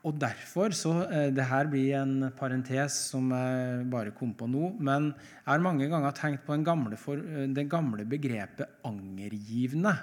og 0.02 0.18
derfor 0.18 0.74
så 0.74 0.94
eh, 1.08 1.30
det 1.34 1.48
her 1.50 1.70
blir 1.70 1.96
en 1.98 2.28
parentes 2.38 3.00
som 3.10 3.30
jeg 3.34 3.86
bare 3.90 4.14
kom 4.14 4.34
på 4.38 4.46
nå. 4.50 4.74
Men 4.78 5.10
jeg 5.10 5.50
har 5.50 5.64
mange 5.66 5.90
ganger 5.90 6.14
tenkt 6.14 6.46
på 6.46 6.60
gamle 6.62 6.98
for, 7.00 7.18
det 7.18 7.66
gamle 7.70 8.06
begrepet 8.06 8.82
'angergivende'. 8.86 9.96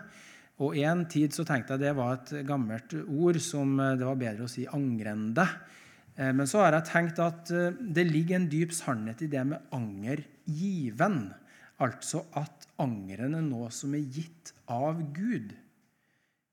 Og 0.60 0.75
En 0.75 1.06
tid 1.06 1.32
så 1.32 1.45
tenkte 1.47 1.78
jeg 1.78 1.86
det 1.88 1.95
var 1.95 2.17
et 2.17 2.45
gammelt 2.45 2.91
ord 3.08 3.39
som 3.39 3.78
det 3.78 4.04
var 4.04 4.19
bedre 4.19 4.43
å 4.43 4.52
si 4.52 4.67
'angrende'. 4.67 5.47
Men 6.20 6.44
så 6.52 6.66
har 6.66 6.76
jeg 6.76 6.90
tenkt 6.90 7.20
at 7.24 7.48
det 7.80 8.04
ligger 8.04 8.36
en 8.36 8.50
dyp 8.52 8.74
sannhet 8.76 9.22
i 9.24 9.30
det 9.32 9.44
med 9.48 9.70
angergiven. 9.72 11.30
Altså 11.80 12.26
at 12.36 12.68
angeren 12.82 13.38
er 13.40 13.46
noe 13.46 13.70
som 13.72 13.94
er 13.96 14.04
gitt 14.04 14.52
av 14.68 15.00
Gud. 15.16 15.54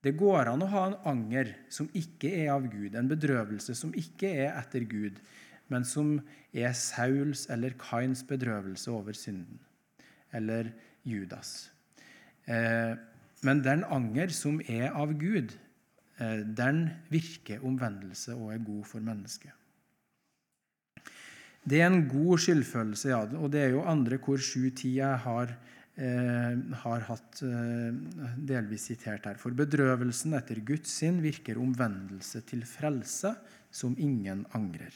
Det 0.06 0.14
går 0.14 0.52
an 0.52 0.62
å 0.62 0.70
ha 0.70 0.84
en 0.86 1.00
anger 1.10 1.48
som 1.72 1.88
ikke 1.98 2.30
er 2.44 2.52
av 2.54 2.68
Gud, 2.70 2.94
en 2.94 3.10
bedrøvelse 3.10 3.74
som 3.74 3.94
ikke 3.98 4.30
er 4.44 4.52
etter 4.52 4.86
Gud, 4.86 5.18
men 5.72 5.82
som 5.88 6.20
er 6.54 6.76
Sauls 6.78 7.48
eller 7.50 7.74
Kains 7.80 8.22
bedrøvelse 8.28 8.92
over 8.94 9.18
synden, 9.18 9.58
eller 10.30 10.70
Judas. 11.02 11.72
Eh, 12.46 12.94
men 13.42 13.64
den 13.66 13.82
anger 13.90 14.30
som 14.30 14.60
er 14.62 14.94
av 14.94 15.16
Gud, 15.18 15.56
eh, 16.20 16.44
den 16.46 16.84
virker 17.10 17.66
omvendelse 17.66 18.38
og 18.38 18.54
er 18.54 18.62
god 18.62 18.86
for 18.86 19.02
mennesket. 19.02 19.55
Det 21.66 21.80
er 21.82 21.90
en 21.90 22.04
god 22.08 22.38
skyldfølelse, 22.38 23.08
ja, 23.10 23.24
og 23.40 23.50
det 23.52 23.64
er 23.64 23.72
jo 23.74 23.86
andre 23.86 24.20
hvor 24.22 24.38
7-10 24.38 24.92
jeg 24.96 25.22
har 25.24 25.56
Eh, 25.96 26.56
har 26.82 27.04
hatt 27.08 27.38
eh, 27.40 27.94
delvis 28.44 28.90
sitert 28.90 29.24
her. 29.24 29.38
For 29.40 29.56
bedrøvelsen 29.56 30.34
etter 30.36 30.58
Guds 30.60 30.92
sinn 30.92 31.22
virker 31.24 31.56
omvendelse 31.56 32.42
til 32.44 32.66
frelse, 32.68 33.32
som 33.72 33.94
ingen 33.96 34.44
angrer. 34.56 34.92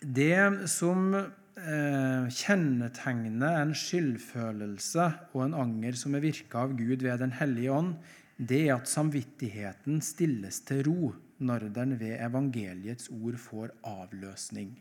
Det 0.00 0.36
som 0.70 1.14
eh, 1.14 2.26
kjennetegner 2.34 3.58
en 3.60 3.74
skyldfølelse 3.76 5.06
og 5.34 5.42
en 5.44 5.56
anger 5.60 5.98
som 5.98 6.16
er 6.16 6.24
virka 6.24 6.64
av 6.64 6.74
Gud 6.78 7.04
ved 7.04 7.20
Den 7.20 7.34
hellige 7.36 7.74
ånd, 7.74 7.94
det 8.38 8.62
er 8.64 8.78
at 8.78 8.90
samvittigheten 8.90 10.00
stilles 10.02 10.62
til 10.66 10.86
ro 10.88 11.12
når 11.40 11.68
ved 11.98 12.16
evangeliets 12.20 13.10
ord 13.10 13.36
får 13.40 13.74
avløsning. 13.86 14.72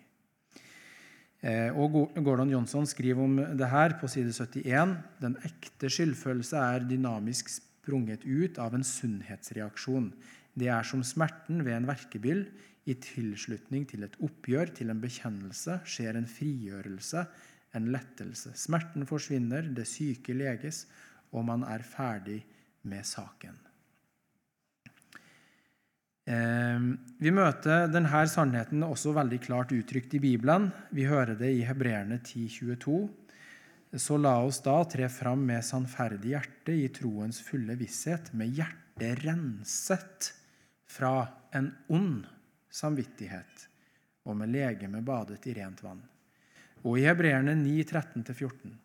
Eh, 1.40 1.72
og 1.72 2.12
Gordon 2.20 2.52
Johnson 2.52 2.88
skriver 2.88 3.24
om 3.24 3.38
det 3.58 3.70
her 3.72 3.96
på 4.00 4.10
side 4.12 4.34
71. 4.36 4.98
Den 5.22 5.38
ekte 5.48 5.92
skyldfølelse 5.92 6.58
er 6.58 6.88
dynamisk 6.88 7.52
sprunget 7.54 8.26
ut 8.28 8.60
av 8.60 8.76
en 8.76 8.84
sunnhetsreaksjon. 8.84 10.12
Det 10.60 10.68
er 10.68 10.84
som 10.84 11.04
smerten 11.04 11.64
ved 11.64 11.78
en 11.78 11.88
verkebyll. 11.88 12.44
I 12.90 12.96
tilslutning 12.98 13.86
til 13.88 14.04
et 14.04 14.16
oppgjør, 14.24 14.72
til 14.74 14.90
en 14.90 15.02
bekjennelse, 15.02 15.78
skjer 15.86 16.18
en 16.18 16.28
frigjørelse, 16.28 17.26
en 17.78 17.90
lettelse. 17.94 18.56
Smerten 18.58 19.06
forsvinner, 19.06 19.68
det 19.76 19.86
syke 19.88 20.34
leges, 20.34 20.88
og 21.32 21.46
man 21.46 21.64
er 21.70 21.86
ferdig 21.86 22.42
med 22.90 23.06
saken. 23.06 23.69
Ehm, 26.30 26.92
vi 27.18 27.32
møter 27.34 27.88
denne 27.90 28.22
sannheten 28.30 28.86
også 28.86 29.16
veldig 29.18 29.40
klart 29.48 29.74
uttrykt 29.74 30.14
i 30.14 30.22
Bibelen. 30.22 30.70
Vi 30.94 31.08
hører 31.10 31.34
det 31.40 31.50
i 31.56 31.64
Hebreerne 31.66 32.20
10,22. 32.22 33.00
Så 33.98 34.20
la 34.22 34.36
oss 34.46 34.60
da 34.62 34.76
tre 34.86 35.08
fram 35.10 35.48
med 35.50 35.66
sannferdig 35.66 36.36
hjerte 36.36 36.76
i 36.78 36.86
troens 36.94 37.42
fulle 37.42 37.74
visshet, 37.80 38.30
med 38.38 38.54
hjertet 38.54 39.24
renset 39.24 40.30
fra 40.90 41.16
en 41.58 41.72
ond 41.90 42.28
samvittighet, 42.70 43.66
og 44.30 44.38
med 44.38 44.54
legeme 44.54 45.02
badet 45.02 45.48
i 45.50 45.56
rent 45.58 45.82
vann. 45.82 46.04
Og 46.86 47.00
i 47.00 47.08
Hebreerne 47.08 47.56
9, 47.58 47.74
13-14. 47.88 48.76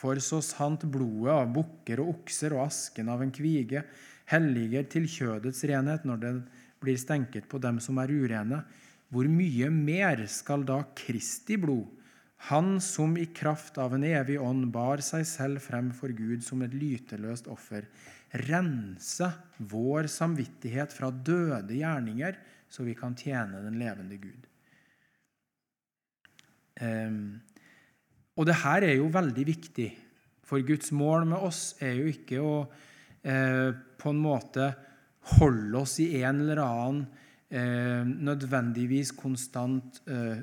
For 0.00 0.18
så 0.24 0.40
sant 0.42 0.82
blodet 0.90 1.36
av 1.36 1.52
bukker 1.54 2.02
og 2.02 2.16
okser 2.16 2.56
og 2.56 2.64
asken 2.66 3.12
av 3.12 3.22
en 3.22 3.30
kvige 3.30 3.84
helliger 4.32 4.86
til 4.90 5.06
kjødets 5.10 5.62
renhet 5.70 6.06
når 6.08 6.22
den 6.24 6.40
blir 6.80 6.98
stenket 7.00 7.48
på 7.50 7.60
dem 7.62 7.80
som 7.82 7.98
er 8.00 8.12
urene, 8.12 8.62
hvor 9.10 9.26
mye 9.30 9.68
mer 9.74 10.22
skal 10.30 10.64
da 10.66 10.82
Kristi 10.96 11.58
blod, 11.60 11.88
han 12.48 12.78
som 12.80 13.18
i 13.20 13.26
kraft 13.36 13.76
av 13.82 13.92
en 13.92 14.04
evig 14.06 14.38
ånd 14.40 14.70
bar 14.72 15.02
seg 15.04 15.26
selv 15.28 15.60
frem 15.60 15.90
for 15.92 16.08
Gud 16.16 16.40
som 16.44 16.62
et 16.64 16.72
lyteløst 16.72 17.50
offer, 17.52 17.84
rense 18.48 19.28
vår 19.68 20.08
samvittighet 20.08 20.94
fra 20.96 21.10
døde 21.10 21.76
gjerninger, 21.76 22.38
så 22.70 22.86
vi 22.86 22.94
kan 22.96 23.16
tjene 23.18 23.60
den 23.66 23.76
levende 23.82 24.16
Gud. 24.22 24.46
Um, 26.80 27.42
og 28.40 28.46
det 28.48 28.56
her 28.62 28.86
er 28.88 28.96
jo 28.96 29.10
veldig 29.12 29.44
viktig, 29.50 29.90
for 30.48 30.64
Guds 30.64 30.94
mål 30.96 31.28
med 31.28 31.44
oss 31.44 31.74
er 31.84 31.98
jo 31.98 32.08
ikke 32.10 32.38
å 32.40 32.54
eh, 33.22 33.68
på 34.00 34.10
en 34.10 34.22
måte 34.22 34.70
holde 35.36 35.82
oss 35.82 35.98
i 36.02 36.22
en 36.22 36.40
eller 36.44 36.62
annen 36.64 37.02
eh, 37.50 38.04
nødvendigvis 38.06 39.12
konstant 39.16 40.00
eh, 40.08 40.42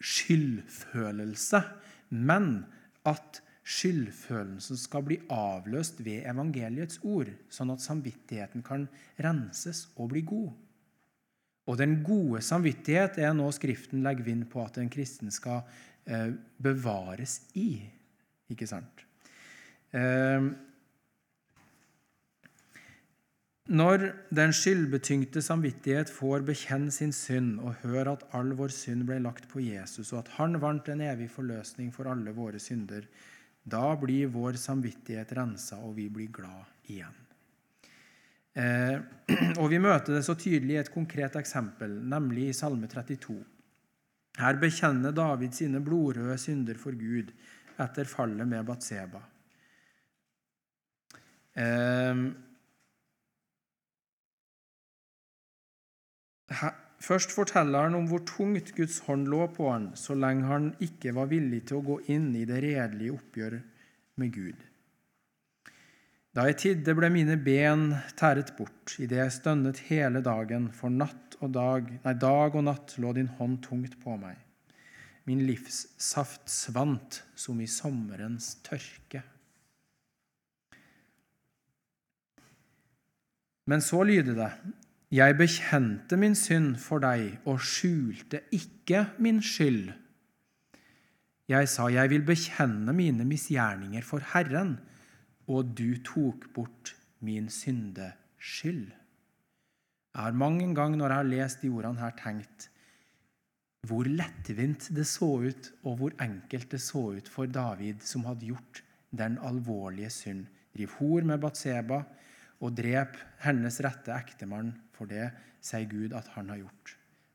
skyldfølelse, 0.00 1.62
men 2.10 2.64
at 3.06 3.42
skyldfølelsen 3.66 4.78
skal 4.78 5.02
bli 5.06 5.18
avløst 5.32 6.04
ved 6.06 6.28
evangeliets 6.30 7.00
ord, 7.02 7.32
sånn 7.50 7.72
at 7.74 7.82
samvittigheten 7.82 8.62
kan 8.66 8.86
renses 9.22 9.88
og 9.96 10.12
bli 10.12 10.22
god. 10.26 10.52
Og 11.66 11.78
den 11.80 11.98
gode 12.06 12.44
samvittighet 12.46 13.18
er 13.18 13.32
nå 13.34 13.48
Skriften 13.54 14.04
legger 14.06 14.28
vind 14.28 14.46
på 14.52 14.62
at 14.62 14.78
en 14.78 14.90
kristen 14.92 15.32
skal 15.34 15.64
eh, 16.06 16.30
bevares 16.62 17.40
i. 17.58 17.82
Ikke 18.54 18.68
sant? 18.70 19.02
Eh, 19.90 20.46
når 23.66 24.04
den 24.30 24.52
skyldbetyngte 24.54 25.40
samvittighet 25.42 26.10
får 26.14 26.44
bekjenne 26.46 26.92
sin 26.94 27.10
synd 27.14 27.56
og 27.58 27.80
høre 27.82 28.12
at 28.14 28.22
all 28.38 28.52
vår 28.54 28.70
synd 28.70 29.02
ble 29.08 29.18
lagt 29.24 29.48
på 29.50 29.58
Jesus, 29.64 30.12
og 30.12 30.20
at 30.20 30.30
han 30.36 30.60
vant 30.62 30.86
en 30.92 31.02
evig 31.02 31.26
forløsning 31.34 31.90
for 31.94 32.06
alle 32.10 32.34
våre 32.36 32.60
synder, 32.62 33.08
da 33.66 33.88
blir 33.98 34.30
vår 34.30 34.60
samvittighet 34.62 35.34
rensa, 35.34 35.80
og 35.82 35.96
vi 35.98 36.06
blir 36.14 36.30
glad 36.30 36.92
igjen. 36.94 37.18
Eh, 38.54 39.02
og 39.60 39.66
Vi 39.74 39.82
møter 39.82 40.14
det 40.14 40.22
så 40.24 40.38
tydelig 40.38 40.76
i 40.78 40.80
et 40.84 40.94
konkret 40.94 41.34
eksempel, 41.36 41.98
nemlig 42.06 42.52
i 42.52 42.56
Salme 42.56 42.86
32. 42.86 43.40
Her 44.38 44.62
bekjenner 44.62 45.16
David 45.16 45.58
sine 45.58 45.82
blodrøde 45.82 46.38
synder 46.38 46.78
for 46.78 46.94
Gud 46.94 47.34
etter 47.82 48.06
fallet 48.06 48.46
med 48.46 48.62
Batseba. 48.68 49.26
Eh, 51.56 52.26
Først 56.46 57.32
forteller 57.34 57.88
han 57.88 57.96
om 57.98 58.06
hvor 58.08 58.22
tungt 58.28 58.72
Guds 58.76 59.00
hånd 59.06 59.26
lå 59.28 59.46
på 59.56 59.68
han 59.70 59.90
så 59.98 60.14
lenge 60.16 60.46
han 60.48 60.70
ikke 60.82 61.12
var 61.16 61.28
villig 61.30 61.64
til 61.68 61.80
å 61.80 61.86
gå 61.90 61.98
inn 62.14 62.30
i 62.38 62.46
det 62.48 62.62
redelige 62.64 63.18
oppgjør 63.18 63.58
med 64.22 64.32
Gud. 64.32 64.64
Da 66.36 66.44
jeg 66.50 66.58
tidde, 66.60 66.92
ble 66.92 67.08
mine 67.08 67.38
ben 67.40 67.94
tæret 68.20 68.52
bort 68.58 68.98
idet 69.00 69.22
jeg 69.22 69.34
stønnet 69.38 69.78
hele 69.88 70.20
dagen, 70.20 70.68
for 70.68 70.92
natt 70.92 71.38
og 71.40 71.54
dag, 71.54 71.88
nei, 72.04 72.12
dag 72.12 72.58
og 72.58 72.66
natt 72.66 72.96
lå 73.00 73.14
din 73.16 73.30
hånd 73.38 73.62
tungt 73.64 73.96
på 74.02 74.18
meg. 74.20 74.36
Min 75.26 75.46
livssaft 75.48 76.44
svant 76.52 77.22
som 77.34 77.60
i 77.60 77.68
sommerens 77.70 78.52
tørke. 78.66 79.24
Men 83.66 83.82
så 83.82 84.04
lyder 84.06 84.36
det, 84.36 84.50
jeg 85.14 85.36
bekjente 85.38 86.16
min 86.18 86.34
synd 86.34 86.74
for 86.82 87.02
deg 87.02 87.46
og 87.46 87.62
skjulte 87.62 88.42
ikke 88.54 89.04
min 89.22 89.38
skyld. 89.44 89.92
Jeg 91.46 91.68
sa, 91.70 91.86
jeg 91.94 92.10
vil 92.10 92.24
bekjenne 92.26 92.90
mine 92.96 93.24
misgjerninger 93.24 94.02
for 94.02 94.24
Herren, 94.32 94.76
og 95.46 95.76
du 95.78 95.94
tok 96.02 96.48
bort 96.54 96.96
min 97.22 97.46
syndeskyld. 97.48 98.88
Jeg 100.16 100.24
har 100.24 100.34
mange 100.34 100.66
ganger 100.74 100.98
når 100.98 101.12
jeg 101.12 101.22
har 101.22 101.30
lest 101.30 101.62
de 101.62 101.70
ordene 101.70 102.02
her, 102.02 102.16
tenkt 102.18 102.70
hvor 103.86 104.08
lettvint 104.10 104.88
det 104.96 105.04
så 105.06 105.28
ut, 105.46 105.70
og 105.86 106.00
hvor 106.00 106.14
enkelt 106.24 106.72
det 106.72 106.80
så 106.82 107.04
ut 107.14 107.28
for 107.30 107.46
David, 107.46 108.02
som 108.02 108.24
hadde 108.26 108.48
gjort 108.48 108.82
den 109.14 109.38
alvorlige 109.38 110.10
synd. 110.10 110.46
driv 110.74 110.90
hor 110.98 111.22
med 111.24 111.38
Batseba 111.40 112.02
og 112.60 112.76
drep 112.76 113.16
hennes 113.44 113.80
rette 113.84 114.12
ektemann, 114.14 114.72
for 114.96 115.08
det 115.10 115.28
sier 115.64 115.88
Gud 115.90 116.14
at 116.16 116.28
han 116.36 116.50
har 116.52 116.62
gjort. 116.62 116.94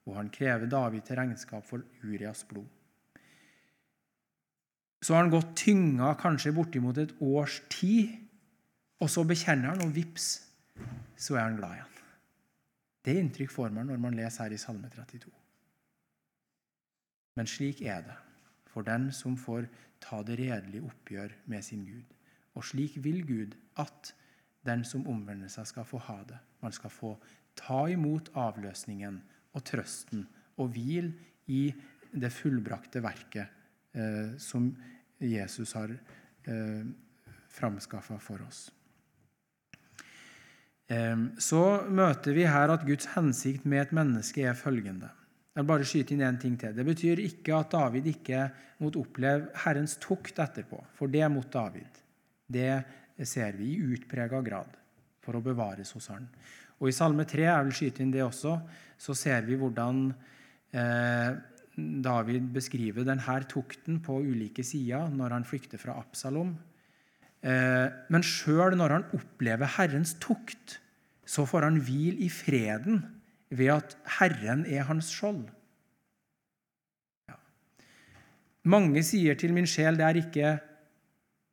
Og 0.10 0.17
han 0.17 0.31
krever 0.34 0.69
David 0.69 1.05
til 1.05 1.19
regnskap 1.19 1.65
for 1.67 1.84
Urias 2.03 2.43
blod. 2.49 2.67
Så 5.01 5.15
har 5.15 5.23
han 5.23 5.34
gått 5.34 5.55
tynga 5.57 6.13
kanskje 6.21 6.53
bortimot 6.53 6.97
et 7.01 7.13
års 7.21 7.60
tid, 7.73 8.13
og 9.01 9.10
så 9.10 9.23
bekjenner 9.25 9.73
han, 9.73 9.81
og 9.81 9.95
vips, 9.95 10.34
så 11.17 11.38
er 11.38 11.47
han 11.47 11.57
glad 11.57 11.77
igjen. 11.77 11.88
Det 13.01 13.15
inntrykk 13.17 13.53
får 13.53 13.71
man 13.73 13.89
når 13.89 14.01
man 14.01 14.17
leser 14.17 14.45
her 14.45 14.53
i 14.53 14.62
Salme 14.62 14.89
32. 14.93 15.31
Men 17.38 17.49
slik 17.49 17.81
er 17.81 18.03
det 18.05 18.17
for 18.71 18.86
den 18.88 19.10
som 19.15 19.36
får 19.39 19.67
ta 20.03 20.21
det 20.25 20.38
redelige 20.39 20.86
oppgjør 20.88 21.34
med 21.51 21.65
sin 21.65 21.84
Gud. 21.86 22.05
Og 22.55 22.65
slik 22.67 22.97
vil 23.03 23.23
Gud 23.27 23.55
at 23.79 24.13
den 24.67 24.84
som 24.86 25.08
omvender 25.10 25.50
seg, 25.52 25.67
skal 25.69 25.88
få 25.88 26.02
ha 26.08 26.19
det. 26.28 26.39
Man 26.62 26.74
skal 26.76 26.93
få 26.93 27.15
ta 27.58 27.86
imot 27.91 28.32
avløsningen 28.38 29.21
og 29.58 29.63
trøsten 29.67 30.28
og 30.62 30.74
hvil 30.76 31.12
i 31.52 31.63
det 32.12 32.32
fullbrakte 32.34 33.02
verket 33.04 33.47
eh, 33.95 34.36
som 34.39 34.69
Jesus 35.21 35.74
har 35.78 35.91
eh, 35.91 36.84
framskaffa 37.52 38.19
for 38.21 38.43
oss. 38.45 38.65
Eh, 40.91 41.26
så 41.39 41.63
møter 41.88 42.38
vi 42.38 42.45
her 42.47 42.74
at 42.74 42.86
Guds 42.88 43.10
hensikt 43.15 43.65
med 43.65 43.88
et 43.88 43.95
menneske 43.95 44.45
er 44.45 44.58
følgende. 44.58 45.12
Jeg 45.52 45.65
vil 45.65 45.67
bare 45.67 45.88
skyte 45.88 46.15
inn 46.15 46.24
én 46.24 46.39
ting 46.39 46.54
til. 46.60 46.71
Det 46.76 46.86
betyr 46.88 47.19
ikke 47.19 47.58
at 47.58 47.74
David 47.74 48.06
ikke 48.08 48.45
måtte 48.80 49.02
oppleve 49.02 49.50
Herrens 49.65 49.97
tukt 50.00 50.39
etterpå, 50.39 50.80
for 50.95 51.12
det 51.12 51.28
måtte 51.32 51.58
David. 51.58 52.00
Det 52.47 52.84
ser 53.28 53.58
vi 53.60 53.74
i 53.76 53.93
utprega 53.95 54.41
grad 54.45 54.78
for 55.21 55.38
å 55.38 55.43
bevares 55.45 55.93
hos 55.95 56.10
han. 56.13 56.26
Og 56.82 56.89
I 56.89 56.95
Salme 56.95 57.28
3 57.30 57.45
jeg 57.45 57.67
vil 57.67 57.78
skyte 57.78 58.04
inn 58.04 58.13
det 58.13 58.24
også, 58.26 58.56
så 58.97 59.15
ser 59.17 59.45
vi 59.45 59.58
hvordan 59.60 60.08
eh, 60.74 61.30
David 61.78 62.50
beskriver 62.56 63.06
denne 63.06 63.38
tukten 63.50 64.02
på 64.04 64.19
ulike 64.26 64.65
sider 64.65 65.10
når 65.13 65.38
han 65.38 65.47
flykter 65.47 65.82
fra 65.82 66.00
Absalom. 66.02 66.56
Eh, 67.41 67.88
men 68.10 68.26
sjøl 68.26 68.78
når 68.78 68.97
han 68.97 69.08
opplever 69.17 69.69
Herrens 69.78 70.15
tukt, 70.21 70.80
så 71.26 71.45
får 71.47 71.69
han 71.69 71.80
hvil 71.86 72.19
i 72.26 72.30
freden 72.34 73.04
ved 73.54 73.71
at 73.74 73.95
Herren 74.19 74.65
er 74.65 74.88
hans 74.89 75.12
skjold. 75.13 75.45
Ja. 77.30 77.38
Mange 78.74 79.04
sier 79.06 79.38
til 79.39 79.54
min 79.56 79.69
sjel 79.69 80.00
det 80.00 80.08
er 80.08 80.21
ikke 80.21 80.52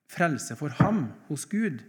frelse 0.08 0.56
for 0.58 0.74
ham 0.80 1.08
hos 1.28 1.44
Gud. 1.50 1.82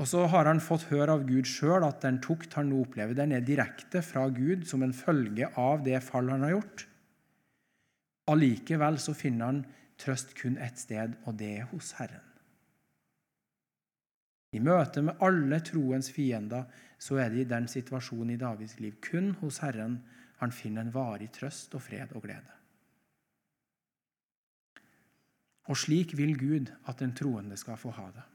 Og 0.00 0.08
så 0.08 0.24
har 0.32 0.48
han 0.48 0.62
fått 0.64 0.88
høre 0.88 1.18
av 1.18 1.26
Gud 1.28 1.48
sjøl 1.48 1.84
at 1.84 2.00
den 2.04 2.22
tukt 2.24 2.54
han 2.56 2.70
nå 2.72 2.84
opplever, 2.86 3.16
den 3.16 3.34
er 3.36 3.44
direkte 3.44 4.00
fra 4.04 4.26
Gud 4.32 4.64
som 4.68 4.84
en 4.84 4.96
følge 4.96 5.50
av 5.60 5.84
det 5.84 6.00
fall 6.04 6.30
han 6.32 6.46
har 6.46 6.56
gjort. 6.56 6.86
Allikevel 8.32 8.96
så 9.02 9.12
finner 9.16 9.50
han 9.50 9.62
trøst 10.00 10.32
kun 10.38 10.56
ett 10.62 10.80
sted, 10.80 11.18
og 11.28 11.36
det 11.40 11.50
er 11.58 11.68
hos 11.72 11.92
Herren. 11.98 12.24
I 14.56 14.60
møte 14.64 15.02
med 15.04 15.20
alle 15.22 15.60
troens 15.62 16.08
fiender 16.10 16.64
så 17.00 17.20
er 17.22 17.30
det 17.30 17.44
i 17.44 17.50
den 17.52 17.68
situasjonen 17.70 18.32
i 18.34 18.40
Davids 18.40 18.80
liv 18.80 18.96
kun 19.04 19.34
hos 19.42 19.60
Herren 19.62 20.00
han 20.40 20.54
finner 20.54 20.82
en 20.82 20.94
varig 20.94 21.28
trøst 21.36 21.76
og 21.76 21.84
fred 21.84 22.16
og 22.16 22.24
glede. 22.24 22.59
Og 25.70 25.78
slik 25.78 26.16
vil 26.18 26.34
Gud 26.38 26.70
at 26.90 26.98
den 27.02 27.14
troende 27.16 27.56
skal 27.58 27.78
få 27.78 27.92
ha 27.94 28.08
det. 28.14 28.26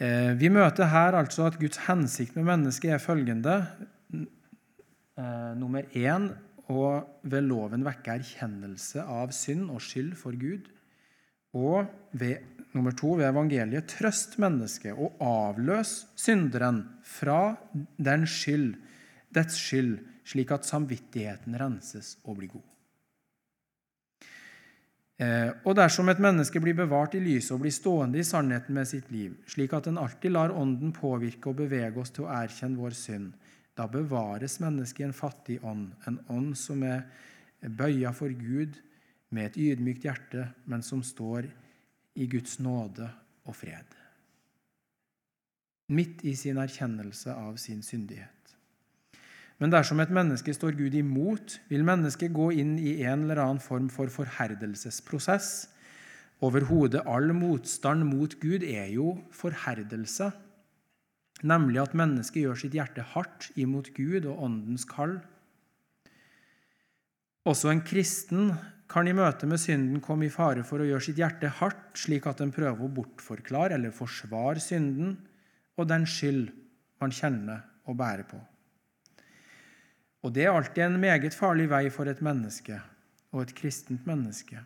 Eh, 0.00 0.32
vi 0.40 0.48
møter 0.48 0.88
her 0.88 1.18
altså 1.18 1.48
at 1.50 1.58
Guds 1.60 1.82
hensikt 1.88 2.36
med 2.38 2.46
mennesket 2.48 2.94
er 2.94 3.02
følgende. 3.02 3.56
Eh, 4.14 5.50
nummer 5.58 5.84
én 5.98 6.30
å 6.70 6.84
ved 7.26 7.44
loven 7.44 7.84
vekke 7.84 8.14
erkjennelse 8.20 9.02
av 9.02 9.34
synd 9.36 9.68
og 9.74 9.82
skyld 9.84 10.14
for 10.16 10.38
Gud. 10.38 10.70
Og 11.58 11.90
ved 12.16 12.46
nummer 12.72 12.94
to 12.94 13.16
ved 13.18 13.26
evangeliet 13.28 13.90
trøst 13.90 14.38
mennesket 14.40 14.94
og 14.94 15.18
avløs 15.26 16.06
synderen 16.14 16.84
fra 17.02 17.56
den 17.98 18.28
skyld, 18.30 18.76
dets 19.34 19.58
skyld, 19.58 19.98
slik 20.30 20.54
at 20.54 20.68
samvittigheten 20.68 21.58
renses 21.58 22.14
og 22.22 22.38
blir 22.38 22.54
god. 22.54 22.66
Eh, 25.20 25.50
og 25.68 25.74
dersom 25.76 26.08
et 26.08 26.20
menneske 26.22 26.62
blir 26.64 26.76
bevart 26.78 27.12
i 27.18 27.20
lyset 27.20 27.52
og 27.52 27.60
blir 27.64 27.74
stående 27.76 28.22
i 28.22 28.24
sannheten 28.24 28.72
med 28.72 28.88
sitt 28.88 29.10
liv, 29.12 29.34
slik 29.50 29.74
at 29.76 29.90
den 29.90 30.00
alltid 30.00 30.32
lar 30.32 30.54
Ånden 30.56 30.94
påvirke 30.96 31.50
og 31.50 31.58
bevege 31.58 32.00
oss 32.00 32.14
til 32.16 32.24
å 32.24 32.32
erkjenne 32.38 32.80
vår 32.80 32.96
synd, 32.96 33.34
da 33.76 33.84
bevares 33.90 34.56
mennesket 34.64 35.04
i 35.04 35.08
en 35.10 35.16
fattig 35.16 35.58
ånd, 35.60 35.90
en 36.08 36.16
ånd 36.32 36.56
som 36.56 36.80
er 36.88 37.04
bøya 37.60 38.14
for 38.16 38.32
Gud, 38.32 38.80
med 39.30 39.50
et 39.50 39.60
ydmykt 39.60 40.08
hjerte, 40.08 40.48
men 40.64 40.82
som 40.82 41.04
står 41.06 41.46
i 42.18 42.26
Guds 42.26 42.56
nåde 42.58 43.06
og 43.44 43.54
fred. 43.54 43.92
Midt 45.94 46.24
i 46.26 46.32
sin 46.38 46.58
erkjennelse 46.58 47.34
av 47.36 47.60
sin 47.60 47.84
syndighet. 47.84 48.39
Men 49.60 49.72
dersom 49.74 50.00
et 50.00 50.12
menneske 50.12 50.54
står 50.56 50.72
Gud 50.78 50.94
imot, 50.96 51.58
vil 51.68 51.84
mennesket 51.84 52.32
gå 52.32 52.48
inn 52.62 52.78
i 52.80 53.02
en 53.04 53.26
eller 53.26 53.42
annen 53.42 53.60
form 53.60 53.90
for 53.92 54.08
forherdelsesprosess. 54.12 55.68
Overhodet 56.40 57.02
all 57.04 57.34
motstand 57.36 58.06
mot 58.08 58.38
Gud 58.40 58.64
er 58.64 58.88
jo 58.94 59.18
forherdelse, 59.36 60.30
nemlig 61.44 61.82
at 61.82 61.96
mennesket 61.96 62.46
gjør 62.46 62.56
sitt 62.62 62.76
hjerte 62.76 63.04
hardt 63.12 63.50
imot 63.60 63.92
Gud 63.96 64.24
og 64.24 64.40
Åndens 64.48 64.86
kall. 64.88 65.18
Også 67.48 67.68
en 67.72 67.84
kristen 67.84 68.54
kan 68.90 69.08
i 69.08 69.14
møte 69.16 69.46
med 69.48 69.60
synden 69.60 70.00
komme 70.04 70.26
i 70.26 70.32
fare 70.32 70.64
for 70.66 70.80
å 70.80 70.88
gjøre 70.88 71.04
sitt 71.04 71.20
hjerte 71.20 71.52
hardt, 71.60 71.92
slik 72.00 72.26
at 72.28 72.40
den 72.40 72.52
prøver 72.54 72.88
å 72.88 72.92
bortforklare 72.96 73.76
eller 73.76 73.94
forsvare 73.94 74.60
synden 74.64 75.18
og 75.76 75.88
den 75.92 76.08
skyld 76.08 76.48
man 77.00 77.12
kjenner 77.14 77.62
og 77.88 78.00
bærer 78.00 78.26
på. 78.28 78.40
Og 80.20 80.32
Det 80.32 80.44
er 80.44 80.52
alltid 80.52 80.84
en 80.84 81.00
meget 81.00 81.34
farlig 81.34 81.70
vei 81.70 81.86
for 81.92 82.08
et 82.10 82.20
menneske, 82.20 82.76
og 83.32 83.46
et 83.46 83.54
kristent 83.56 84.04
menneske. 84.08 84.60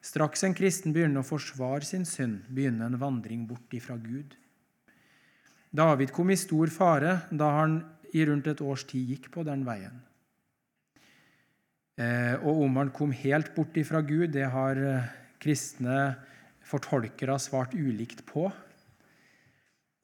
Straks 0.00 0.44
en 0.46 0.54
kristen 0.54 0.94
begynner 0.94 1.24
å 1.24 1.26
forsvare 1.26 1.84
sin 1.84 2.06
synd, 2.06 2.44
begynner 2.48 2.86
en 2.86 3.00
vandring 3.00 3.42
bort 3.48 3.74
ifra 3.74 3.98
Gud. 4.00 4.36
David 5.70 6.14
kom 6.14 6.30
i 6.30 6.38
stor 6.38 6.70
fare 6.72 7.16
da 7.30 7.50
han 7.58 7.80
i 8.14 8.22
rundt 8.26 8.48
et 8.50 8.62
års 8.62 8.86
tid 8.90 9.10
gikk 9.10 9.28
på 9.34 9.44
den 9.46 9.66
veien. 9.66 9.98
Eh, 12.00 12.38
og 12.40 12.64
om 12.64 12.80
han 12.80 12.94
kom 12.94 13.12
helt 13.12 13.52
bort 13.54 13.76
ifra 13.76 14.00
Gud, 14.06 14.30
det 14.34 14.48
har 14.54 14.78
eh, 14.78 15.10
kristne 15.42 15.98
fortolkere 16.70 17.36
svart 17.42 17.74
ulikt 17.74 18.24
på. 18.30 18.46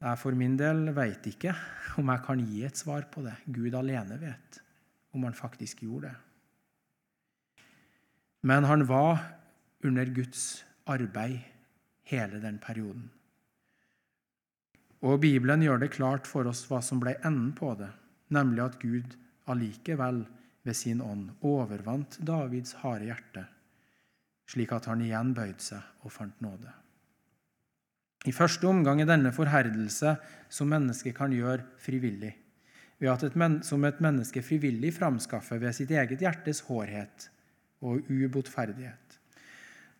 Jeg 0.03 0.21
for 0.21 0.37
min 0.37 0.59
del 0.59 0.91
veit 0.93 1.25
ikke 1.31 1.55
om 1.97 2.11
jeg 2.11 2.25
kan 2.27 2.47
gi 2.51 2.63
et 2.67 2.77
svar 2.77 3.07
på 3.11 3.23
det. 3.25 3.33
Gud 3.49 3.75
alene 3.75 4.19
vet 4.21 4.61
om 5.17 5.27
han 5.27 5.37
faktisk 5.37 5.83
gjorde 5.83 6.11
det. 6.11 6.15
Men 8.47 8.63
han 8.69 8.85
var 8.87 9.19
under 9.83 10.05
Guds 10.05 10.63
arbeid 10.85 11.39
hele 12.07 12.39
den 12.41 12.59
perioden. 12.63 13.09
Og 15.05 15.19
Bibelen 15.21 15.61
gjør 15.61 15.81
det 15.83 15.93
klart 15.93 16.29
for 16.29 16.47
oss 16.49 16.63
hva 16.69 16.79
som 16.81 17.01
ble 17.01 17.17
enden 17.25 17.51
på 17.57 17.73
det, 17.77 17.89
nemlig 18.33 18.63
at 18.63 18.79
Gud 18.81 19.17
allikevel 19.49 20.23
ved 20.65 20.75
sin 20.75 21.03
ånd 21.03 21.29
overvant 21.45 22.17
Davids 22.25 22.73
harde 22.81 23.09
hjerte, 23.09 23.45
slik 24.49 24.73
at 24.75 24.89
han 24.89 25.03
igjen 25.05 25.35
bøyde 25.37 25.63
seg 25.63 26.07
og 26.07 26.13
fant 26.13 26.41
nåde. 26.43 26.73
I 28.27 28.33
første 28.33 28.67
omgang 28.67 28.99
er 28.99 29.07
denne 29.07 29.31
forherdelse 29.35 30.15
som 30.49 30.71
mennesket 30.73 31.15
kan 31.15 31.35
gjøre 31.35 31.63
frivillig, 31.79 32.33
ved 32.99 33.11
at 33.11 33.23
et 33.23 33.65
som 33.65 33.83
et 33.85 33.99
menneske 34.01 34.41
frivillig 34.41 34.93
framskaffer 34.93 35.59
ved 35.61 35.73
sitt 35.73 35.91
eget 35.91 36.21
hjertes 36.21 36.61
hårhet 36.67 37.29
og 37.81 38.01
ubotferdighet. 38.09 39.19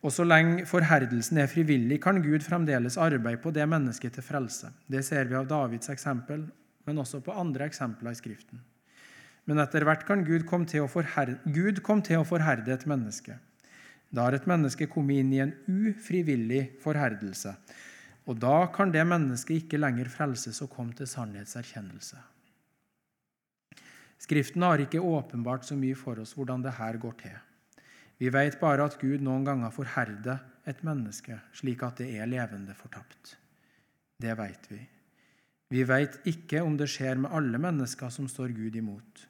Og 0.02 0.12
så 0.14 0.24
lenge 0.24 0.66
forherdelsen 0.66 1.38
er 1.42 1.50
frivillig, 1.50 2.00
kan 2.02 2.22
Gud 2.22 2.44
fremdeles 2.46 2.98
arbeide 2.98 3.40
på 3.42 3.50
det 3.50 3.66
mennesket 3.68 4.14
til 4.14 4.22
frelse. 4.22 4.70
Det 4.86 5.04
ser 5.04 5.26
vi 5.26 5.34
av 5.34 5.48
Davids 5.50 5.90
eksempel, 5.90 6.46
men 6.86 6.98
også 6.98 7.20
på 7.20 7.34
andre 7.34 7.66
eksempler 7.66 8.14
i 8.14 8.18
Skriften. 8.18 8.62
Men 9.48 9.58
etter 9.58 9.84
hvert 9.86 10.04
kan 10.06 10.22
Gud 10.26 10.44
komme 10.46 10.68
til 10.68 10.84
å 10.84 10.90
forherde, 10.92 11.38
Gud 11.44 11.82
kom 11.82 12.02
til 12.04 12.20
å 12.20 12.26
forherde 12.28 12.74
et 12.74 12.86
menneske. 12.86 13.38
Da 14.14 14.28
har 14.28 14.36
et 14.36 14.46
menneske 14.48 14.86
kommet 14.88 15.22
inn 15.22 15.32
i 15.34 15.42
en 15.42 15.54
ufrivillig 15.66 16.78
forherdelse. 16.84 17.54
Og 18.28 18.38
da 18.40 18.68
kan 18.72 18.92
det 18.92 19.04
mennesket 19.08 19.64
ikke 19.64 19.80
lenger 19.80 20.10
frelses 20.12 20.60
og 20.64 20.70
komme 20.72 20.96
til 20.96 21.08
sannhetserkjennelse. 21.08 22.20
Skriften 24.18 24.64
har 24.66 24.82
ikke 24.82 25.00
åpenbart 25.00 25.66
så 25.68 25.76
mye 25.78 25.96
for 25.98 26.18
oss 26.22 26.34
hvordan 26.34 26.64
det 26.64 26.74
her 26.78 26.98
går 26.98 27.16
til. 27.22 27.36
Vi 28.18 28.30
vet 28.34 28.58
bare 28.58 28.88
at 28.88 28.98
Gud 28.98 29.22
noen 29.22 29.44
ganger 29.46 29.70
forherder 29.70 30.42
et 30.68 30.80
menneske 30.84 31.38
slik 31.54 31.84
at 31.86 32.02
det 32.02 32.10
er 32.18 32.30
levende 32.30 32.74
fortapt. 32.74 33.36
Det 34.18 34.34
vet 34.38 34.70
vi. 34.72 34.80
Vi 35.70 35.84
vet 35.86 36.18
ikke 36.26 36.64
om 36.64 36.76
det 36.80 36.88
skjer 36.90 37.20
med 37.22 37.34
alle 37.36 37.60
mennesker 37.60 38.10
som 38.10 38.26
står 38.28 38.54
Gud 38.56 38.76
imot. 38.80 39.28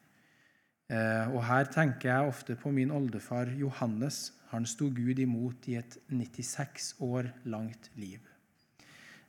Eh, 0.89 1.27
og 1.35 1.43
Her 1.45 1.69
tenker 1.69 2.09
jeg 2.09 2.33
ofte 2.33 2.57
på 2.57 2.73
min 2.73 2.95
oldefar 2.95 3.51
Johannes. 3.59 4.33
Han 4.55 4.65
sto 4.65 4.89
Gud 4.89 5.19
imot 5.21 5.69
i 5.69 5.77
et 5.77 5.99
96 6.09 6.95
år 7.05 7.29
langt 7.45 7.91
liv. 7.97 8.23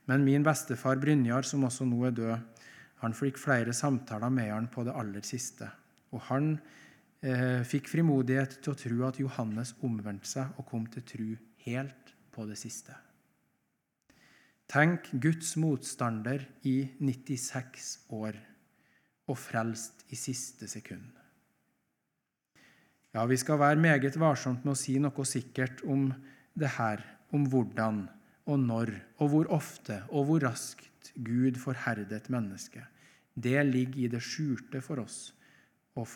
Men 0.08 0.24
min 0.24 0.46
bestefar 0.46 1.02
Brynjar, 1.02 1.44
som 1.44 1.66
også 1.68 1.86
nå 1.86 2.06
er 2.08 2.16
død, 2.16 2.59
han 3.00 3.16
fikk 3.16 3.40
flere 3.40 3.74
samtaler 3.76 4.32
med 4.34 4.52
han 4.52 4.68
på 4.72 4.84
det 4.88 4.96
aller 4.98 5.24
siste. 5.26 5.70
Og 6.12 6.24
han 6.28 6.52
eh, 7.24 7.62
fikk 7.68 7.88
frimodighet 7.92 8.60
til 8.60 8.74
å 8.74 8.80
tro 8.80 9.06
at 9.08 9.20
Johannes 9.22 9.76
omvendte 9.86 10.28
seg 10.28 10.58
og 10.60 10.68
kom 10.68 10.88
til 10.92 11.06
tro 11.08 11.30
helt 11.66 12.12
på 12.36 12.48
det 12.50 12.58
siste. 12.60 12.96
Tenk 14.70 15.08
Guds 15.18 15.56
motstander 15.58 16.44
i 16.68 16.76
96 17.00 18.12
år 18.14 18.36
og 19.30 19.38
frelst 19.40 20.04
i 20.14 20.20
siste 20.20 20.68
sekund. 20.70 21.08
Ja, 23.16 23.24
vi 23.26 23.40
skal 23.42 23.58
være 23.58 23.82
meget 23.82 24.20
varsomt 24.22 24.66
med 24.66 24.76
å 24.76 24.78
si 24.78 25.00
noe 25.02 25.26
sikkert 25.26 25.82
om 25.90 26.12
det 26.54 26.76
her, 26.76 27.02
om 27.34 27.48
hvordan 27.50 28.04
og 28.50 28.62
når 28.62 28.94
og 29.22 29.34
hvor 29.34 29.50
ofte 29.58 30.04
og 30.10 30.30
hvor 30.30 30.46
raskt 30.46 30.89
Gud 31.16 31.60
forherdet 31.62 32.12
et 32.16 32.30
menneske. 32.30 32.84
Det 33.36 33.60
ligger 33.66 34.04
i 34.04 34.10
det 34.12 34.22
skjulte 34.24 34.82
for 34.84 35.04
oss, 35.04 35.20
og 35.96 36.08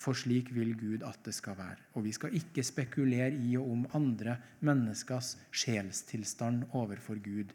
for 0.00 0.16
slik 0.18 0.50
vil 0.54 0.74
Gud 0.76 1.04
at 1.06 1.20
det 1.24 1.34
skal 1.36 1.56
være. 1.58 1.78
Og 1.94 2.04
vi 2.04 2.12
skal 2.12 2.34
ikke 2.34 2.64
spekulere 2.66 3.30
i 3.32 3.54
og 3.60 3.70
om 3.70 3.86
andre 3.94 4.36
menneskers 4.66 5.36
sjelstilstand 5.52 6.66
overfor 6.72 7.20
Gud. 7.22 7.54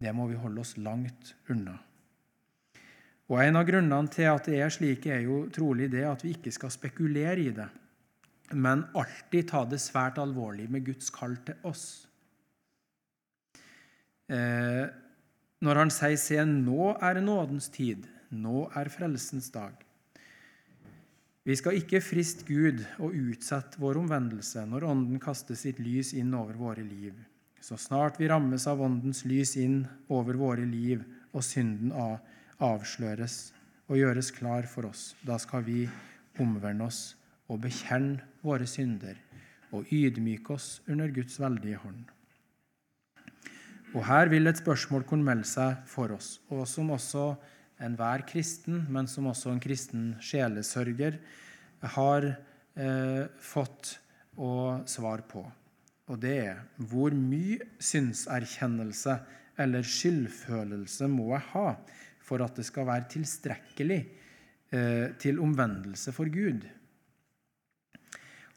Det 0.00 0.14
må 0.16 0.26
vi 0.30 0.40
holde 0.40 0.62
oss 0.64 0.76
langt 0.80 1.34
unna. 1.52 1.76
Og 3.30 3.38
En 3.44 3.60
av 3.60 3.66
grunnene 3.68 4.10
til 4.10 4.26
at 4.26 4.48
det 4.48 4.58
er 4.58 4.72
slik, 4.74 5.06
er 5.06 5.20
jo 5.22 5.44
trolig 5.54 5.90
det 5.92 6.02
at 6.08 6.24
vi 6.24 6.32
ikke 6.34 6.50
skal 6.50 6.72
spekulere 6.74 7.38
i 7.38 7.52
det, 7.54 7.68
men 8.58 8.82
alltid 8.98 9.52
ta 9.52 9.62
det 9.70 9.78
svært 9.78 10.18
alvorlig 10.18 10.66
med 10.70 10.82
Guds 10.88 11.12
kall 11.14 11.36
til 11.46 11.60
oss. 11.62 11.84
Eh, 14.30 14.86
når 15.60 15.76
han 15.76 15.90
sier 15.90 16.16
'se, 16.16 16.44
nå 16.44 16.96
er 17.02 17.20
nådens 17.20 17.68
tid', 17.68 18.08
nå 18.30 18.70
er 18.74 18.88
frelsens 18.88 19.50
dag. 19.50 19.72
Vi 21.44 21.56
skal 21.56 21.76
ikke 21.76 22.00
friste 22.00 22.44
Gud 22.44 22.84
og 22.98 23.14
utsette 23.16 23.80
vår 23.80 23.98
omvendelse 23.98 24.66
når 24.68 24.84
Ånden 24.84 25.20
kaster 25.20 25.54
sitt 25.54 25.78
lys 25.78 26.12
inn 26.12 26.34
over 26.34 26.54
våre 26.54 26.84
liv. 26.84 27.14
Så 27.60 27.76
snart 27.76 28.20
vi 28.20 28.28
rammes 28.28 28.66
av 28.66 28.80
Åndens 28.80 29.24
lys 29.24 29.56
inn 29.56 29.86
over 30.08 30.34
våre 30.34 30.64
liv, 30.64 31.02
og 31.32 31.44
synden 31.44 31.92
avsløres 32.60 33.52
og 33.88 33.98
gjøres 33.98 34.30
klar 34.30 34.66
for 34.66 34.86
oss, 34.86 35.14
da 35.26 35.38
skal 35.38 35.64
vi 35.66 35.88
omvende 36.38 36.86
oss 36.86 37.16
og 37.50 37.60
bekjenne 37.64 38.20
våre 38.42 38.66
synder 38.66 39.18
og 39.72 39.90
ydmyke 39.92 40.54
oss 40.54 40.80
under 40.88 41.10
Guds 41.14 41.38
veldige 41.40 41.80
hånd. 41.82 42.04
Og 43.90 44.04
Her 44.06 44.28
vil 44.30 44.46
et 44.46 44.60
spørsmål 44.60 45.02
kunne 45.02 45.26
melde 45.26 45.48
seg 45.50 45.80
for 45.90 46.12
oss, 46.14 46.36
og 46.46 46.62
som 46.70 46.92
også 46.94 47.32
enhver 47.82 48.22
kristen, 48.28 48.84
men 48.86 49.08
som 49.10 49.26
også 49.26 49.50
en 49.50 49.62
kristen 49.62 50.12
sjelesørger, 50.22 51.16
har 51.96 52.26
eh, 52.30 53.24
fått 53.42 53.96
å 54.38 54.52
svare 54.86 55.24
på. 55.26 55.42
Og 56.10 56.20
det 56.22 56.34
er 56.44 56.60
hvor 56.90 57.14
mye 57.16 57.66
synserkjennelse 57.82 59.16
eller 59.60 59.86
skyldfølelse 59.86 61.08
må 61.10 61.32
jeg 61.32 61.48
ha 61.54 61.72
for 62.22 62.44
at 62.44 62.60
det 62.60 62.66
skal 62.68 62.86
være 62.86 63.08
tilstrekkelig 63.10 63.98
eh, 64.04 65.08
til 65.18 65.42
omvendelse 65.42 66.14
for 66.14 66.30
Gud? 66.30 66.62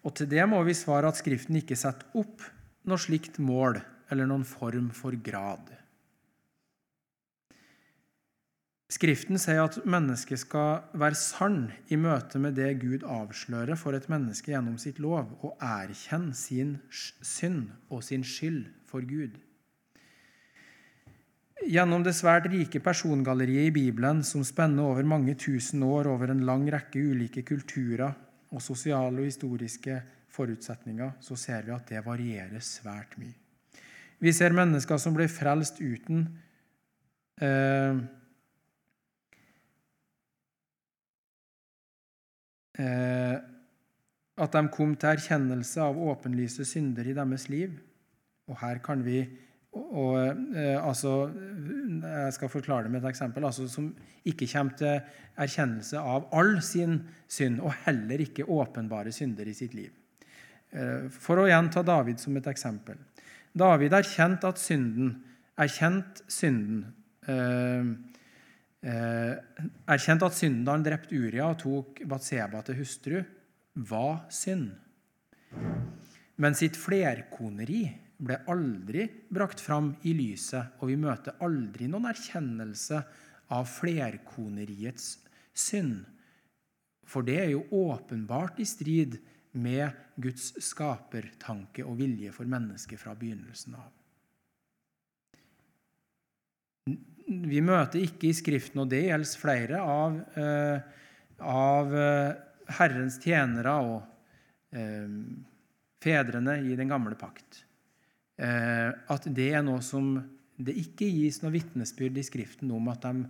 Og 0.04 0.14
til 0.20 0.30
det 0.30 0.46
må 0.52 0.62
vi 0.68 0.78
svare 0.78 1.10
at 1.10 1.18
Skriften 1.18 1.58
ikke 1.58 1.80
setter 1.80 2.22
opp 2.22 2.44
noe 2.86 3.02
slikt 3.02 3.40
mål 3.42 3.80
eller 4.14 4.30
noen 4.30 4.45
form 4.47 4.91
for 4.95 5.18
grad. 5.26 5.74
Skriften 8.93 9.39
sier 9.41 9.64
at 9.64 9.80
mennesket 9.89 10.43
skal 10.43 10.84
være 10.99 11.18
sann 11.18 11.64
i 11.89 11.97
møte 11.97 12.38
med 12.41 12.53
det 12.59 12.76
Gud 12.84 13.05
avslører 13.09 13.80
for 13.80 13.97
et 13.97 14.05
menneske 14.11 14.51
gjennom 14.53 14.76
sitt 14.82 14.99
lov, 15.01 15.32
og 15.41 15.57
erkjenne 15.64 16.36
sin 16.38 16.76
synd 16.91 17.72
og 17.89 18.03
sin 18.05 18.26
skyld 18.28 18.68
for 18.89 19.05
Gud. 19.07 19.34
Gjennom 21.64 22.03
det 22.03 22.14
svært 22.18 22.49
rike 22.51 22.82
persongalleriet 22.84 23.72
i 23.72 23.74
Bibelen, 23.74 24.22
som 24.28 24.43
spenner 24.45 24.84
over 24.84 25.07
mange 25.07 25.38
tusen 25.39 25.84
år 25.88 26.11
over 26.11 26.34
en 26.34 26.43
lang 26.45 26.68
rekke 26.70 26.99
ulike 26.99 27.45
kulturer 27.47 28.11
og 28.51 28.61
sosiale 28.61 29.24
og 29.24 29.30
historiske 29.30 30.01
forutsetninger, 30.34 31.16
så 31.24 31.39
ser 31.39 31.66
vi 31.66 31.74
at 31.74 31.88
det 31.89 32.03
varierer 32.05 32.61
svært 32.61 33.16
mye. 33.22 33.43
Vi 34.24 34.32
ser 34.36 34.55
mennesker 34.55 34.99
som 35.01 35.15
blir 35.15 35.32
frelst 35.32 35.82
uten 35.84 36.28
eh, 37.43 37.97
eh, 42.80 43.36
At 44.43 44.55
de 44.55 44.61
kom 44.74 44.95
til 44.95 45.11
erkjennelse 45.11 45.84
av 45.84 45.99
åpenlyse 45.99 46.65
synder 46.65 47.09
i 47.09 47.17
deres 47.17 47.49
liv. 47.51 47.76
Og 48.47 48.57
her 48.63 48.80
kan 48.86 49.03
vi 49.05 49.26
og, 49.74 49.86
og, 49.97 50.15
eh, 50.55 50.78
altså, 50.78 51.32
Jeg 52.03 52.34
skal 52.36 52.49
forklare 52.49 52.88
det 52.88 52.91
med 52.93 53.03
et 53.03 53.09
eksempel. 53.09 53.45
Altså, 53.45 53.67
som 53.67 53.91
ikke 54.26 54.47
kommer 54.53 54.78
til 54.78 54.99
erkjennelse 55.43 55.99
av 55.99 56.30
all 56.32 56.61
sin 56.61 57.01
synd, 57.28 57.59
og 57.59 57.74
heller 57.88 58.21
ikke 58.21 58.45
åpenbare 58.45 59.11
synder 59.11 59.49
i 59.49 59.55
sitt 59.57 59.74
liv. 59.74 59.91
Eh, 60.71 61.09
for 61.09 61.41
å 61.41 61.47
igjen 61.49 61.71
ta 61.74 61.84
David 61.86 62.21
som 62.21 62.38
et 62.38 62.47
eksempel. 62.53 63.01
David 63.54 63.93
erkjente 63.93 64.49
at 64.49 64.62
synden 64.62 65.14
erkjent 65.62 66.24
synden 66.32 66.86
eh, 67.30 67.89
eh, 68.89 69.34
erkjent 69.93 70.26
at 70.26 70.38
synden 70.38 70.64
da 70.66 70.78
han 70.78 70.86
drepte 70.86 71.18
Uria 71.18 71.51
og 71.51 71.60
tok 71.62 72.01
Batseba 72.10 72.64
til 72.66 72.80
hustru, 72.82 73.20
var 73.74 74.26
synd. 74.34 74.72
Men 76.41 76.58
sitt 76.58 76.78
flerkoneri 76.80 77.84
ble 78.24 78.39
aldri 78.49 79.06
brakt 79.34 79.62
fram 79.62 79.91
i 80.08 80.14
lyset, 80.18 80.80
og 80.82 80.89
vi 80.89 80.97
møter 80.97 81.38
aldri 81.45 81.89
noen 81.91 82.10
erkjennelse 82.10 83.01
av 83.54 83.70
flerkoneriets 83.70 85.18
synd. 85.54 86.01
For 87.06 87.26
det 87.26 87.38
er 87.41 87.51
jo 87.51 87.68
åpenbart 87.84 88.62
i 88.64 88.66
strid 88.66 89.20
med 89.20 89.33
Guds 89.54 90.54
skapertanke 90.66 91.86
og 91.86 91.97
vilje 91.99 92.32
for 92.34 92.49
mennesket 92.49 92.99
fra 93.01 93.14
begynnelsen 93.18 93.78
av. 93.78 93.91
Vi 97.24 97.62
møter 97.64 98.01
ikke 98.04 98.30
i 98.30 98.36
Skriften, 98.36 98.82
og 98.84 98.89
det 98.91 99.06
gjelder 99.06 99.39
flere 99.39 99.80
av, 99.80 100.18
eh, 100.38 100.82
av 101.39 101.93
eh, 101.95 102.34
Herrens 102.80 103.20
tjenere 103.22 103.76
og 103.80 104.01
eh, 104.76 105.08
fedrene 106.04 106.58
i 106.68 106.76
den 106.76 106.91
gamle 106.91 107.16
pakt, 107.20 107.64
eh, 108.38 108.89
at 108.91 109.30
det 109.32 109.49
er 109.54 109.64
noe 109.66 109.82
som 109.86 110.18
det 110.58 110.76
ikke 110.78 111.08
gis 111.10 111.41
noe 111.41 111.54
vitnesbyrd 111.56 112.20
i 112.20 112.26
Skriften 112.28 112.72
om 112.76 112.91
at 112.91 113.06
de 113.06 113.24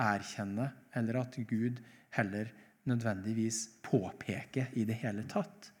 erkjenner, 0.00 0.72
eller 0.96 1.20
at 1.20 1.36
Gud 1.50 1.82
heller 2.16 2.48
nødvendigvis 2.88 3.66
påpeke 3.84 4.68
i 4.78 4.86
det 4.88 5.00
hele 5.02 5.26
tatt 5.28 5.72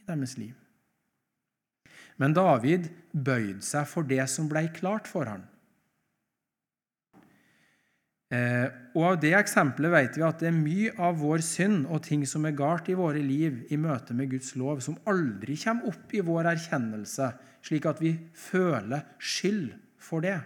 i 0.00 0.06
deres 0.08 0.36
liv. 0.40 0.56
Men 2.18 2.34
David 2.34 2.88
bøyde 3.12 3.62
seg 3.62 3.86
for 3.86 4.06
det 4.06 4.24
som 4.30 4.48
ble 4.50 4.66
klart 4.74 5.06
for 5.10 5.30
ham. 5.30 5.44
Eh, 8.28 8.66
og 8.92 9.04
Av 9.08 9.20
det 9.22 9.30
eksempelet 9.38 9.92
vet 9.94 10.18
vi 10.18 10.24
at 10.26 10.42
det 10.42 10.50
er 10.50 10.56
mye 10.56 10.90
av 11.00 11.16
vår 11.22 11.40
synd 11.46 11.86
og 11.88 12.02
ting 12.04 12.26
som 12.28 12.44
er 12.44 12.58
galt 12.58 12.90
i 12.92 12.96
våre 12.98 13.22
liv 13.24 13.62
i 13.72 13.78
møte 13.80 14.16
med 14.16 14.34
Guds 14.34 14.52
lov, 14.58 14.82
som 14.84 14.98
aldri 15.08 15.56
kommer 15.62 15.88
opp 15.94 16.12
i 16.12 16.24
vår 16.24 16.50
erkjennelse, 16.52 17.30
slik 17.64 17.88
at 17.88 18.02
vi 18.04 18.12
føler 18.36 19.06
skyld 19.16 19.70
for 20.02 20.26
det. 20.26 20.36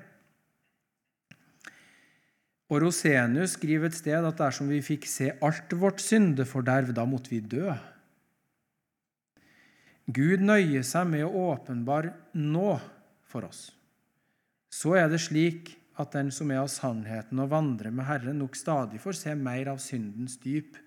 Og 2.72 2.80
Rosenius 2.80 3.58
skriver 3.58 3.90
et 3.90 3.96
sted 3.98 4.24
at 4.24 4.38
dersom 4.38 4.70
vi 4.72 4.78
fikk 4.80 5.04
se 5.10 5.28
alt 5.44 5.74
vårt 5.76 6.00
syndeforderv, 6.00 6.94
da 6.96 7.04
måtte 7.04 7.34
vi 7.34 7.42
dø. 7.44 7.68
Gud 10.08 10.40
nøyer 10.40 10.84
seg 10.86 11.10
med 11.10 11.26
å 11.26 11.50
åpenbare 11.52 12.14
nå 12.40 12.72
for 13.28 13.44
oss. 13.44 13.66
Så 14.72 14.96
er 14.96 15.10
det 15.12 15.20
slik 15.20 15.74
at 16.00 16.16
den 16.16 16.32
som 16.32 16.50
er 16.50 16.62
av 16.62 16.70
sannheten 16.72 17.42
og 17.44 17.52
vandrer 17.52 17.92
med 17.92 18.08
Herren, 18.08 18.40
nok 18.40 18.56
stadig 18.56 19.02
får 19.02 19.18
se 19.20 19.34
mer 19.36 19.74
av 19.74 19.82
syndens 19.84 20.38
dyp 20.40 20.78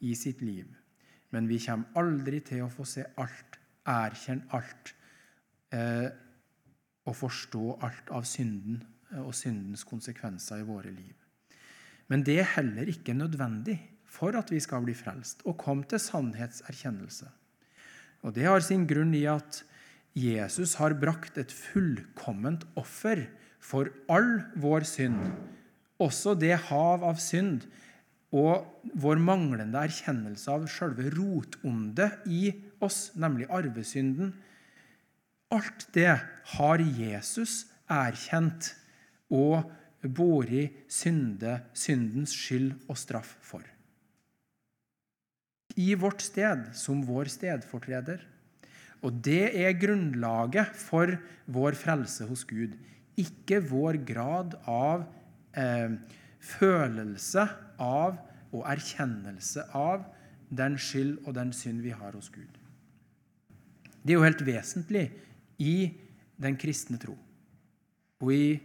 i 0.00 0.16
sitt 0.16 0.40
liv. 0.40 0.72
Men 1.36 1.50
vi 1.50 1.60
kommer 1.60 2.00
aldri 2.00 2.40
til 2.40 2.64
å 2.64 2.72
få 2.72 2.86
se 2.88 3.04
alt 3.20 3.60
erkjenne 3.86 4.48
alt 4.56 4.94
eh, 5.76 6.08
og 7.06 7.14
forstå 7.14 7.76
alt 7.86 8.10
av 8.16 8.24
synden 8.26 8.80
eh, 9.12 9.20
og 9.20 9.34
syndens 9.36 9.84
konsekvenser 9.86 10.64
i 10.64 10.66
våre 10.66 10.90
liv. 10.90 11.15
Men 12.10 12.22
det 12.26 12.38
er 12.40 12.52
heller 12.56 12.88
ikke 12.90 13.16
nødvendig 13.16 13.78
for 14.16 14.36
at 14.38 14.50
vi 14.52 14.60
skal 14.62 14.84
bli 14.86 14.94
frelst 14.96 15.42
og 15.44 15.58
komme 15.60 15.86
til 15.88 16.00
sannhetserkjennelse. 16.00 17.28
Og 18.22 18.34
Det 18.34 18.46
har 18.46 18.60
sin 18.60 18.86
grunn 18.86 19.14
i 19.14 19.26
at 19.30 19.62
Jesus 20.16 20.74
har 20.80 20.96
brakt 20.96 21.36
et 21.38 21.52
fullkomment 21.52 22.64
offer 22.76 23.26
for 23.60 23.90
all 24.08 24.40
vår 24.56 24.86
synd, 24.88 25.34
også 26.00 26.34
det 26.38 26.56
hav 26.70 27.04
av 27.04 27.20
synd 27.20 27.66
og 28.32 28.66
vår 28.96 29.20
manglende 29.22 29.80
erkjennelse 29.80 30.50
av 30.52 30.66
selve 30.70 31.10
rotondet 31.14 32.26
i 32.26 32.50
oss, 32.84 33.12
nemlig 33.14 33.48
arvesynden. 33.52 34.32
Alt 35.52 35.86
det 35.94 36.10
har 36.56 36.82
Jesus 36.82 37.66
erkjent 37.88 38.72
og 39.32 39.70
båret 40.12 40.86
synde, 40.92 41.58
syndens 41.76 42.34
skyld 42.36 42.72
og 42.88 42.98
straff 43.00 43.36
for. 43.44 43.64
I 45.76 45.92
vårt 45.98 46.22
sted, 46.24 46.70
som 46.76 47.02
vår 47.04 47.28
stedfortreder. 47.32 48.22
Og 49.04 49.18
det 49.24 49.52
er 49.60 49.76
grunnlaget 49.76 50.72
for 50.78 51.12
vår 51.52 51.76
frelse 51.78 52.24
hos 52.28 52.46
Gud. 52.48 52.76
Ikke 53.20 53.60
vår 53.60 54.00
grad 54.08 54.56
av 54.64 55.04
eh, 55.56 55.98
følelse 56.40 57.44
av 57.82 58.16
og 58.54 58.64
erkjennelse 58.70 59.66
av 59.76 60.06
den 60.48 60.78
skyld 60.80 61.18
og 61.26 61.34
den 61.36 61.52
synd 61.56 61.82
vi 61.84 61.92
har 61.92 62.14
hos 62.16 62.30
Gud. 62.32 62.50
Det 64.02 64.14
er 64.14 64.20
jo 64.20 64.26
helt 64.26 64.44
vesentlig 64.46 65.08
i 65.58 65.90
den 66.40 66.56
kristne 66.60 66.98
tro 67.00 67.16
og 68.22 68.32
i 68.32 68.56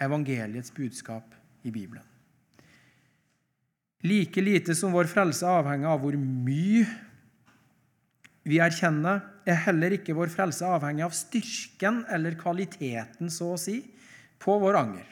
evangeliets 0.00 0.72
budskap 0.74 1.34
i 1.62 1.70
Bibelen. 1.70 2.06
Like 4.00 4.40
lite 4.40 4.74
som 4.74 4.94
vår 4.96 5.10
frelse 5.12 5.44
avhenger 5.44 5.92
av 5.92 6.00
hvor 6.00 6.16
mye 6.16 6.86
vi 8.48 8.56
erkjenner, 8.64 9.20
er 9.44 9.58
heller 9.66 9.92
ikke 9.96 10.16
vår 10.16 10.30
frelse 10.32 10.64
avhengig 10.64 11.04
av 11.04 11.12
styrken 11.16 12.04
eller 12.12 12.38
kvaliteten, 12.40 13.28
så 13.32 13.52
å 13.54 13.58
si, 13.60 13.82
på 14.40 14.56
vår 14.62 14.78
anger. 14.78 15.08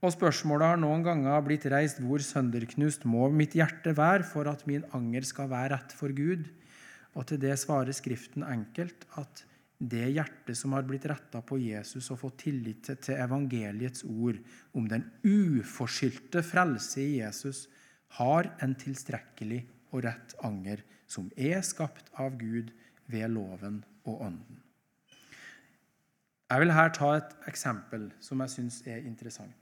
Og 0.00 0.14
spørsmålet 0.14 0.72
har 0.72 0.80
noen 0.80 1.04
ganger 1.04 1.44
blitt 1.44 1.66
reist 1.70 2.00
hvor 2.02 2.22
sønderknust 2.24 3.04
må 3.04 3.28
mitt 3.34 3.54
hjerte 3.58 3.92
være 3.94 4.24
for 4.26 4.48
at 4.50 4.64
min 4.66 4.86
anger 4.96 5.26
skal 5.28 5.50
være 5.52 5.74
rett 5.76 5.94
for 5.94 6.14
Gud? 6.16 6.48
Og 7.14 7.26
til 7.28 7.40
det 7.42 7.58
svarer 7.60 7.92
Skriften 7.94 8.46
enkelt 8.46 9.04
at 9.20 9.44
det 9.80 10.10
hjertet 10.12 10.58
som 10.58 10.74
har 10.76 10.84
blitt 10.84 11.06
retta 11.08 11.40
på 11.40 11.56
Jesus 11.58 12.10
og 12.12 12.20
fått 12.20 12.42
tillit 12.44 12.90
til 13.00 13.16
evangeliets 13.16 14.04
ord 14.04 14.36
om 14.76 14.88
den 14.90 15.06
uforskyldte 15.24 16.42
frelse 16.44 17.00
i 17.00 17.20
Jesus, 17.22 17.64
har 18.20 18.50
en 18.60 18.74
tilstrekkelig 18.76 19.62
og 19.94 20.04
rett 20.04 20.34
anger 20.44 20.82
som 21.10 21.30
er 21.38 21.62
skapt 21.66 22.10
av 22.20 22.36
Gud 22.38 22.74
ved 23.10 23.32
loven 23.32 23.80
og 24.04 24.26
ånden. 24.28 24.60
Jeg 26.50 26.64
vil 26.64 26.74
her 26.74 26.92
ta 26.92 27.10
et 27.16 27.34
eksempel 27.48 28.08
som 28.20 28.42
jeg 28.42 28.52
syns 28.56 28.80
er 28.90 29.04
interessant. 29.06 29.54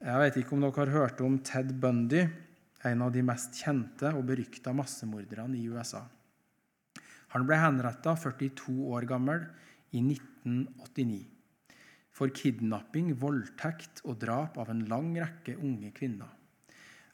Jeg 0.00 0.20
vet 0.22 0.38
ikke 0.40 0.56
om 0.56 0.64
dere 0.64 0.80
har 0.80 0.94
hørt 0.96 1.20
om 1.22 1.36
Ted 1.44 1.74
Bundy, 1.80 2.24
en 2.88 3.02
av 3.04 3.12
de 3.12 3.22
mest 3.24 3.58
kjente 3.60 4.10
og 4.16 4.24
berykta 4.28 4.72
massemorderne 4.74 5.58
i 5.60 5.68
USA. 5.68 6.02
Han 7.34 7.46
ble 7.46 7.58
henretta 7.60 8.16
42 8.18 8.74
år 8.90 9.06
gammel 9.10 9.44
i 9.94 10.02
1989 10.02 11.26
for 12.20 12.32
kidnapping, 12.36 13.14
voldtekt 13.16 14.02
og 14.04 14.18
drap 14.20 14.58
av 14.60 14.72
en 14.72 14.82
lang 14.90 15.14
rekke 15.16 15.54
unge 15.56 15.92
kvinner. 15.96 16.28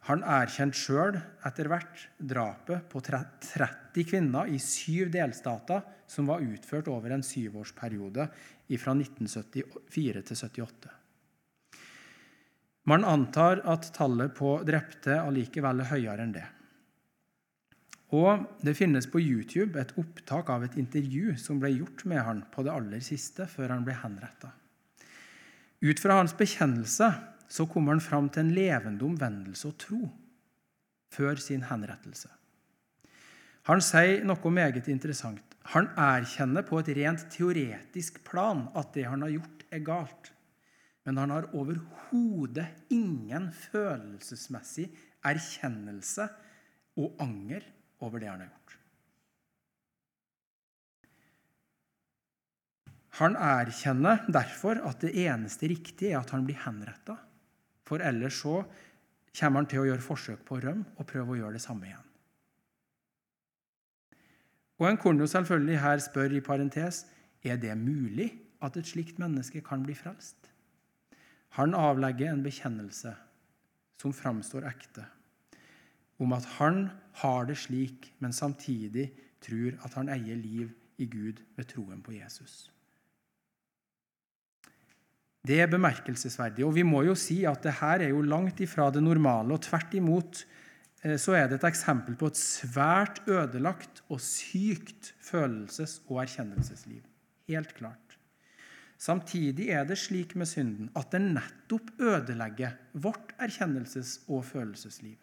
Han 0.06 0.22
erkjente 0.22 0.78
sjøl 0.78 1.16
etter 1.46 1.68
hvert 1.70 2.04
drapet 2.18 2.86
på 2.90 3.02
30 3.02 4.06
kvinner 4.06 4.50
i 4.50 4.58
syv 4.62 5.10
delstater 5.14 5.82
som 6.10 6.28
var 6.30 6.44
utført 6.46 6.88
over 6.90 7.14
en 7.14 7.24
syvårsperiode 7.26 8.28
fra 8.78 8.94
1974 8.94 10.22
til 10.30 10.38
78. 10.38 10.92
Man 12.86 13.02
antar 13.06 13.64
at 13.66 13.88
tallet 13.94 14.34
på 14.34 14.52
drepte 14.66 15.18
allikevel 15.18 15.82
er 15.82 15.90
høyere 15.90 16.22
enn 16.22 16.36
det. 16.36 16.46
Og 18.14 18.44
Det 18.62 18.76
finnes 18.78 19.06
på 19.10 19.18
YouTube 19.18 19.80
et 19.80 19.94
opptak 19.98 20.50
av 20.50 20.64
et 20.64 20.76
intervju 20.78 21.34
som 21.40 21.58
ble 21.58 21.72
gjort 21.74 22.04
med 22.06 22.22
han 22.22 22.44
på 22.52 22.62
det 22.62 22.70
aller 22.70 23.02
siste, 23.02 23.46
før 23.50 23.74
han 23.74 23.84
ble 23.84 23.96
henretta. 23.98 24.52
Ut 25.82 26.00
fra 26.00 26.20
hans 26.20 26.34
bekjennelse 26.36 27.10
så 27.48 27.66
kom 27.66 27.90
han 27.90 28.00
fram 28.00 28.28
til 28.30 28.46
en 28.46 28.54
levende 28.54 29.04
omvendelse 29.04 29.68
og 29.68 29.78
tro 29.78 30.00
før 31.12 31.38
sin 31.40 31.66
henrettelse. 31.66 32.30
Han 33.66 33.82
sier 33.82 34.22
noe 34.26 34.50
meget 34.54 34.88
interessant. 34.88 35.42
Han 35.74 35.88
erkjenner 35.98 36.62
på 36.62 36.78
et 36.78 36.92
rent 36.94 37.26
teoretisk 37.34 38.22
plan 38.26 38.68
at 38.78 38.92
det 38.94 39.08
han 39.10 39.24
har 39.26 39.34
gjort, 39.34 39.64
er 39.74 39.82
galt. 39.82 40.30
Men 41.06 41.18
han 41.18 41.32
har 41.34 41.48
overhodet 41.54 42.68
ingen 42.94 43.50
følelsesmessig 43.50 44.86
erkjennelse 45.26 46.28
og 47.02 47.18
anger 47.22 47.66
over 48.04 48.20
det 48.20 48.30
han 48.30 48.42
har 48.42 48.50
gjort. 48.50 48.76
Han 53.16 53.36
erkjenner 53.40 54.26
derfor 54.28 54.82
at 54.84 55.00
det 55.00 55.14
eneste 55.24 55.70
riktige 55.72 56.12
er 56.12 56.20
at 56.20 56.34
han 56.34 56.44
blir 56.44 56.58
henretta. 56.66 57.16
For 57.86 58.02
ellers 58.04 58.42
så 58.42 58.58
kommer 59.36 59.62
han 59.62 59.70
til 59.70 59.82
å 59.82 59.86
gjøre 59.88 60.04
forsøk 60.04 60.42
på 60.44 60.58
å 60.58 60.64
rømme 60.64 60.96
og 60.96 61.08
prøve 61.08 61.32
å 61.32 61.38
gjøre 61.38 61.56
det 61.56 61.64
samme 61.64 61.88
igjen. 61.88 62.02
Og 64.76 64.90
En 64.90 64.98
kunne 65.00 65.24
jo 65.24 65.30
selvfølgelig 65.32 65.80
her 65.80 66.02
spørre 66.04 66.36
i 66.36 66.44
parentes 66.44 67.06
er 67.40 67.56
det 67.56 67.72
mulig 67.80 68.28
at 68.60 68.76
et 68.76 68.88
slikt 68.88 69.20
menneske 69.22 69.62
kan 69.64 69.84
bli 69.86 69.94
frelst. 69.96 70.50
Han 71.56 71.72
avlegger 71.74 72.28
en 72.28 72.44
bekjennelse 72.44 73.14
som 73.96 74.12
framstår 74.12 74.66
ekte, 74.68 75.06
om 76.18 76.32
at 76.32 76.46
han 76.56 76.88
har 77.22 77.48
det 77.48 77.58
slik, 77.60 78.12
men 78.18 78.32
samtidig 78.32 79.10
tror 79.44 79.76
at 79.84 79.94
han 79.98 80.08
eier 80.12 80.38
liv 80.38 80.72
i 80.98 81.06
Gud 81.10 81.42
ved 81.56 81.68
troen 81.68 82.00
på 82.04 82.14
Jesus. 82.16 82.70
Det 85.46 85.60
er 85.62 85.70
bemerkelsesverdig. 85.70 86.64
Og 86.66 86.74
vi 86.74 86.84
må 86.86 87.04
jo 87.06 87.14
si 87.18 87.44
at 87.46 87.62
det 87.62 87.76
her 87.80 88.02
er 88.02 88.10
jo 88.10 88.24
langt 88.24 88.60
ifra 88.64 88.88
det 88.90 89.02
normale. 89.04 89.54
og 89.54 89.62
Tvert 89.62 89.94
imot 89.94 90.42
eh, 91.04 91.16
så 91.20 91.36
er 91.38 91.46
det 91.46 91.60
et 91.60 91.68
eksempel 91.68 92.16
på 92.18 92.32
et 92.32 92.40
svært 92.40 93.22
ødelagt 93.28 94.02
og 94.08 94.20
sykt 94.20 95.12
følelses- 95.22 96.00
og 96.08 96.24
erkjennelsesliv. 96.24 97.04
Helt 97.46 97.74
klart. 97.76 98.18
Samtidig 98.98 99.68
er 99.70 99.84
det 99.84 99.98
slik 100.00 100.34
med 100.40 100.48
synden 100.48 100.88
at 100.96 101.12
den 101.12 101.34
nettopp 101.36 101.92
ødelegger 102.00 102.74
vårt 102.94 103.36
erkjennelses- 103.38 104.18
og 104.26 104.44
følelsesliv. 104.44 105.20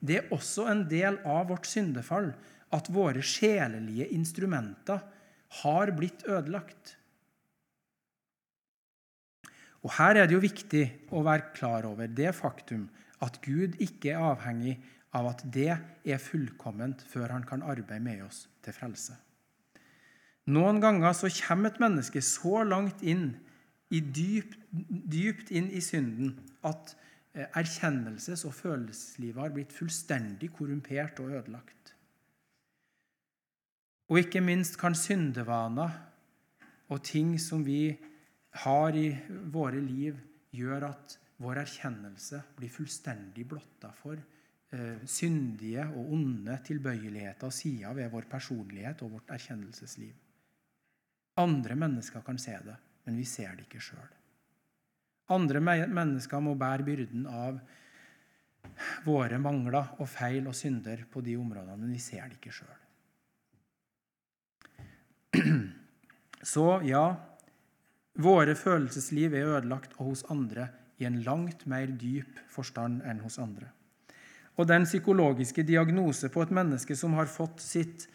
Det 0.00 0.18
er 0.18 0.34
også 0.34 0.66
en 0.70 0.84
del 0.90 1.20
av 1.28 1.48
vårt 1.52 1.68
syndefall 1.68 2.32
at 2.74 2.90
våre 2.92 3.22
sjelelige 3.22 4.08
instrumenter 4.16 5.02
har 5.62 5.92
blitt 5.94 6.24
ødelagt. 6.26 6.96
Og 9.84 9.92
Her 9.98 10.16
er 10.16 10.26
det 10.26 10.36
jo 10.36 10.42
viktig 10.42 10.84
å 11.12 11.22
være 11.26 11.52
klar 11.56 11.86
over 11.86 12.08
det 12.08 12.32
faktum 12.36 12.88
at 13.24 13.38
Gud 13.44 13.76
ikke 13.84 14.14
er 14.14 14.24
avhengig 14.32 14.78
av 15.14 15.28
at 15.30 15.44
det 15.54 15.70
er 15.76 16.22
fullkomment 16.22 17.04
før 17.06 17.36
han 17.36 17.44
kan 17.46 17.62
arbeide 17.62 18.02
med 18.02 18.24
oss 18.24 18.46
til 18.64 18.74
frelse. 18.76 19.14
Noen 20.50 20.80
ganger 20.82 21.14
så 21.16 21.30
kommer 21.32 21.72
et 21.72 21.80
menneske 21.80 22.20
så 22.24 22.64
langt 22.68 23.04
inn, 23.04 23.30
dypt, 23.88 24.58
dypt 24.72 25.52
inn 25.54 25.70
i 25.72 25.80
synden 25.84 26.34
at 26.66 26.96
erkjennelses- 27.34 28.44
og 28.46 28.54
følelseslivet 28.54 29.42
har 29.42 29.54
blitt 29.54 29.74
fullstendig 29.74 30.52
korrumpert 30.54 31.18
og 31.20 31.32
ødelagt. 31.34 31.94
Og 34.12 34.20
ikke 34.20 34.42
minst 34.44 34.78
kan 34.78 34.94
syndevaner 34.94 35.90
og 36.92 37.02
ting 37.02 37.34
som 37.40 37.64
vi 37.66 37.96
har 38.62 38.96
i 38.96 39.08
våre 39.50 39.80
liv, 39.82 40.18
gjøre 40.54 40.90
at 40.92 41.16
vår 41.42 41.64
erkjennelse 41.64 42.40
blir 42.54 42.70
fullstendig 42.70 43.46
blotta 43.50 43.90
for 43.98 44.14
eh, 44.14 45.00
syndige 45.10 45.82
og 45.88 46.12
onde 46.14 46.58
tilbøyeligheter 46.68 47.48
og 47.48 47.56
sider 47.56 47.96
ved 47.96 48.12
vår 48.12 48.28
personlighet 48.30 49.02
og 49.02 49.16
vårt 49.16 49.32
erkjennelsesliv. 49.34 50.12
Andre 51.42 51.74
mennesker 51.74 52.22
kan 52.22 52.38
se 52.38 52.54
det, 52.62 52.76
men 53.04 53.18
vi 53.18 53.24
ser 53.26 53.56
det 53.56 53.66
ikke 53.66 53.82
sjøl. 53.82 54.12
Andre 55.32 55.60
mennesker 55.64 56.42
må 56.44 56.52
bære 56.60 56.84
byrden 56.84 57.26
av 57.30 57.60
våre 59.06 59.38
mangler 59.40 59.94
og 60.00 60.08
feil 60.10 60.48
og 60.50 60.56
synder 60.56 61.04
på 61.10 61.22
de 61.24 61.36
områdene, 61.40 61.78
men 61.80 61.92
vi 61.94 62.00
ser 62.02 62.26
det 62.28 62.40
ikke 62.40 62.52
sjøl. 62.52 62.80
Så 66.54 66.66
ja, 66.84 67.04
våre 68.20 68.54
følelsesliv 68.58 69.34
er 69.34 69.48
ødelagt 69.56 69.96
og 69.98 70.12
hos 70.12 70.24
andre 70.30 70.68
i 71.00 71.06
en 71.08 71.22
langt 71.26 71.64
mer 71.70 71.88
dyp 71.88 72.38
forstand 72.52 73.02
enn 73.08 73.22
hos 73.24 73.38
andre. 73.42 73.70
Og 74.54 74.68
den 74.70 74.84
psykologiske 74.86 75.64
diagnose 75.66 76.28
på 76.30 76.44
et 76.44 76.52
menneske 76.54 76.94
som 76.96 77.16
har 77.18 77.26
fått 77.30 77.64
sitt 77.64 78.06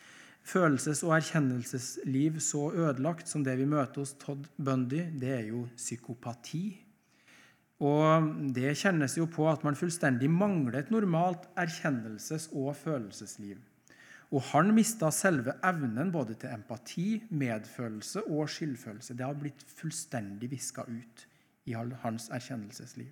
følelses- 0.46 1.04
og 1.04 1.18
erkjennelsesliv 1.18 2.40
så 2.40 2.70
ødelagt 2.72 3.28
som 3.28 3.44
det 3.44 3.58
vi 3.60 3.68
møter 3.68 4.06
hos 4.06 4.16
Todd 4.22 4.48
Bundy, 4.56 5.10
det 5.20 5.34
er 5.36 5.50
jo 5.50 5.66
psykopati. 5.76 6.89
Og 7.80 8.32
det 8.56 8.74
kjennes 8.76 9.16
jo 9.16 9.30
på 9.32 9.46
at 9.48 9.64
man 9.64 9.78
fullstendig 9.80 10.28
mangler 10.32 10.82
et 10.82 10.92
normalt 10.92 11.48
erkjennelses- 11.56 12.50
og 12.52 12.74
følelsesliv. 12.76 13.58
Og 14.30 14.44
han 14.52 14.74
mista 14.76 15.10
selve 15.16 15.56
evnen 15.66 16.12
både 16.12 16.36
til 16.38 16.52
empati, 16.54 17.24
medfølelse 17.30 18.28
og 18.28 18.50
skyldfølelse. 18.52 19.16
Det 19.16 19.26
har 19.26 19.40
blitt 19.40 19.64
fullstendig 19.64 20.52
viska 20.52 20.84
ut 20.86 21.26
i 21.66 21.74
hans 22.04 22.30
erkjennelsesliv. 22.30 23.10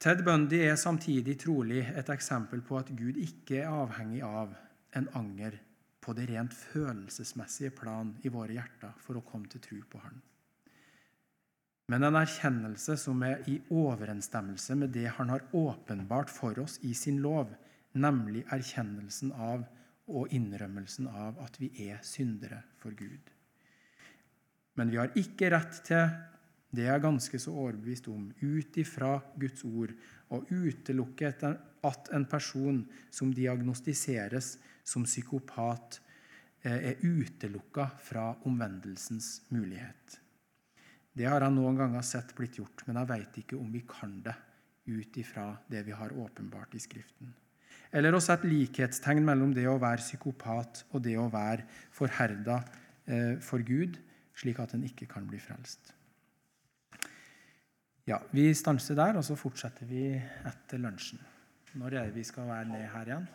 Ted 0.00 0.22
Bundy 0.24 0.62
er 0.64 0.78
samtidig 0.80 1.36
trolig 1.42 1.82
et 1.84 2.08
eksempel 2.08 2.62
på 2.64 2.78
at 2.80 2.88
Gud 2.96 3.18
ikke 3.20 3.60
er 3.60 3.68
avhengig 3.68 4.22
av 4.24 4.54
en 4.96 5.08
anger 5.14 5.58
på 6.00 6.14
det 6.16 6.30
rent 6.30 6.56
følelsesmessige 6.56 7.74
plan 7.76 8.14
i 8.24 8.32
våre 8.32 8.56
hjerter 8.56 8.96
for 9.04 9.20
å 9.20 9.24
komme 9.24 9.52
til 9.52 9.60
tro 9.60 9.80
på 9.92 10.00
Han. 10.00 10.22
Men 11.90 12.06
en 12.06 12.18
erkjennelse 12.20 12.94
som 13.00 13.22
er 13.26 13.42
i 13.50 13.56
overensstemmelse 13.74 14.76
med 14.78 14.92
det 14.94 15.08
Han 15.16 15.32
har 15.32 15.42
åpenbart 15.56 16.30
for 16.30 16.58
oss 16.62 16.78
i 16.86 16.94
sin 16.94 17.18
lov, 17.24 17.50
nemlig 17.92 18.44
erkjennelsen 18.46 19.32
av 19.34 19.64
og 20.10 20.30
innrømmelsen 20.34 21.08
av 21.10 21.38
at 21.42 21.58
vi 21.58 21.70
er 21.88 21.98
syndere 22.06 22.62
for 22.78 22.94
Gud. 22.94 23.32
Men 24.78 24.90
vi 24.90 25.00
har 25.00 25.10
ikke 25.18 25.50
rett 25.50 25.82
til 25.86 26.06
det 26.70 26.84
er 26.84 26.92
jeg 26.92 27.02
ganske 27.02 27.38
så 27.42 27.52
overbevist 27.64 28.06
om, 28.12 28.28
ut 28.30 28.76
ifra 28.78 29.16
Guds 29.42 29.64
ord, 29.66 29.90
og 30.30 30.46
utelukke 30.54 31.32
at 31.82 32.10
en 32.14 32.26
person 32.30 32.84
som 33.10 33.32
diagnostiseres 33.34 34.52
som 34.86 35.02
psykopat, 35.02 35.98
eh, 36.62 36.92
er 36.92 37.02
utelukka 37.02 37.88
fra 37.98 38.36
omvendelsens 38.46 39.40
mulighet. 39.50 40.20
Det 41.16 41.26
har 41.26 41.42
han 41.42 41.56
noen 41.58 41.78
ganger 41.78 42.04
sett 42.06 42.34
blitt 42.36 42.60
gjort, 42.60 42.84
men 42.86 43.00
han 43.00 43.08
veit 43.08 43.38
ikke 43.42 43.58
om 43.58 43.70
vi 43.72 43.82
kan 43.88 44.20
det 44.24 44.36
ut 44.90 45.16
ifra 45.20 45.52
det 45.70 45.82
vi 45.86 45.94
har 45.94 46.12
åpenbart 46.16 46.74
i 46.74 46.82
Skriften. 46.82 47.32
Eller 47.90 48.14
å 48.14 48.22
sette 48.22 48.46
likhetstegn 48.46 49.24
mellom 49.26 49.54
det 49.54 49.66
å 49.66 49.78
være 49.82 50.02
psykopat 50.02 50.84
og 50.92 51.02
det 51.02 51.16
å 51.18 51.26
være 51.30 51.66
forherda 51.94 52.60
eh, 53.06 53.34
for 53.42 53.62
Gud, 53.66 53.98
slik 54.38 54.60
at 54.62 54.76
en 54.76 54.86
ikke 54.86 55.08
kan 55.10 55.26
bli 55.26 55.40
frelst. 55.42 55.92
Ja, 58.06 58.20
Vi 58.34 58.48
stanser 58.54 58.96
der, 58.98 59.18
og 59.18 59.26
så 59.26 59.36
fortsetter 59.38 59.86
vi 59.86 60.14
etter 60.16 60.80
lunsjen. 60.82 61.20
Når 61.78 61.94
er 61.94 62.08
det 62.08 62.18
vi 62.18 62.26
skal 62.26 62.48
være 62.48 62.70
ned 62.70 62.88
her 62.90 63.10
igjen? 63.10 63.26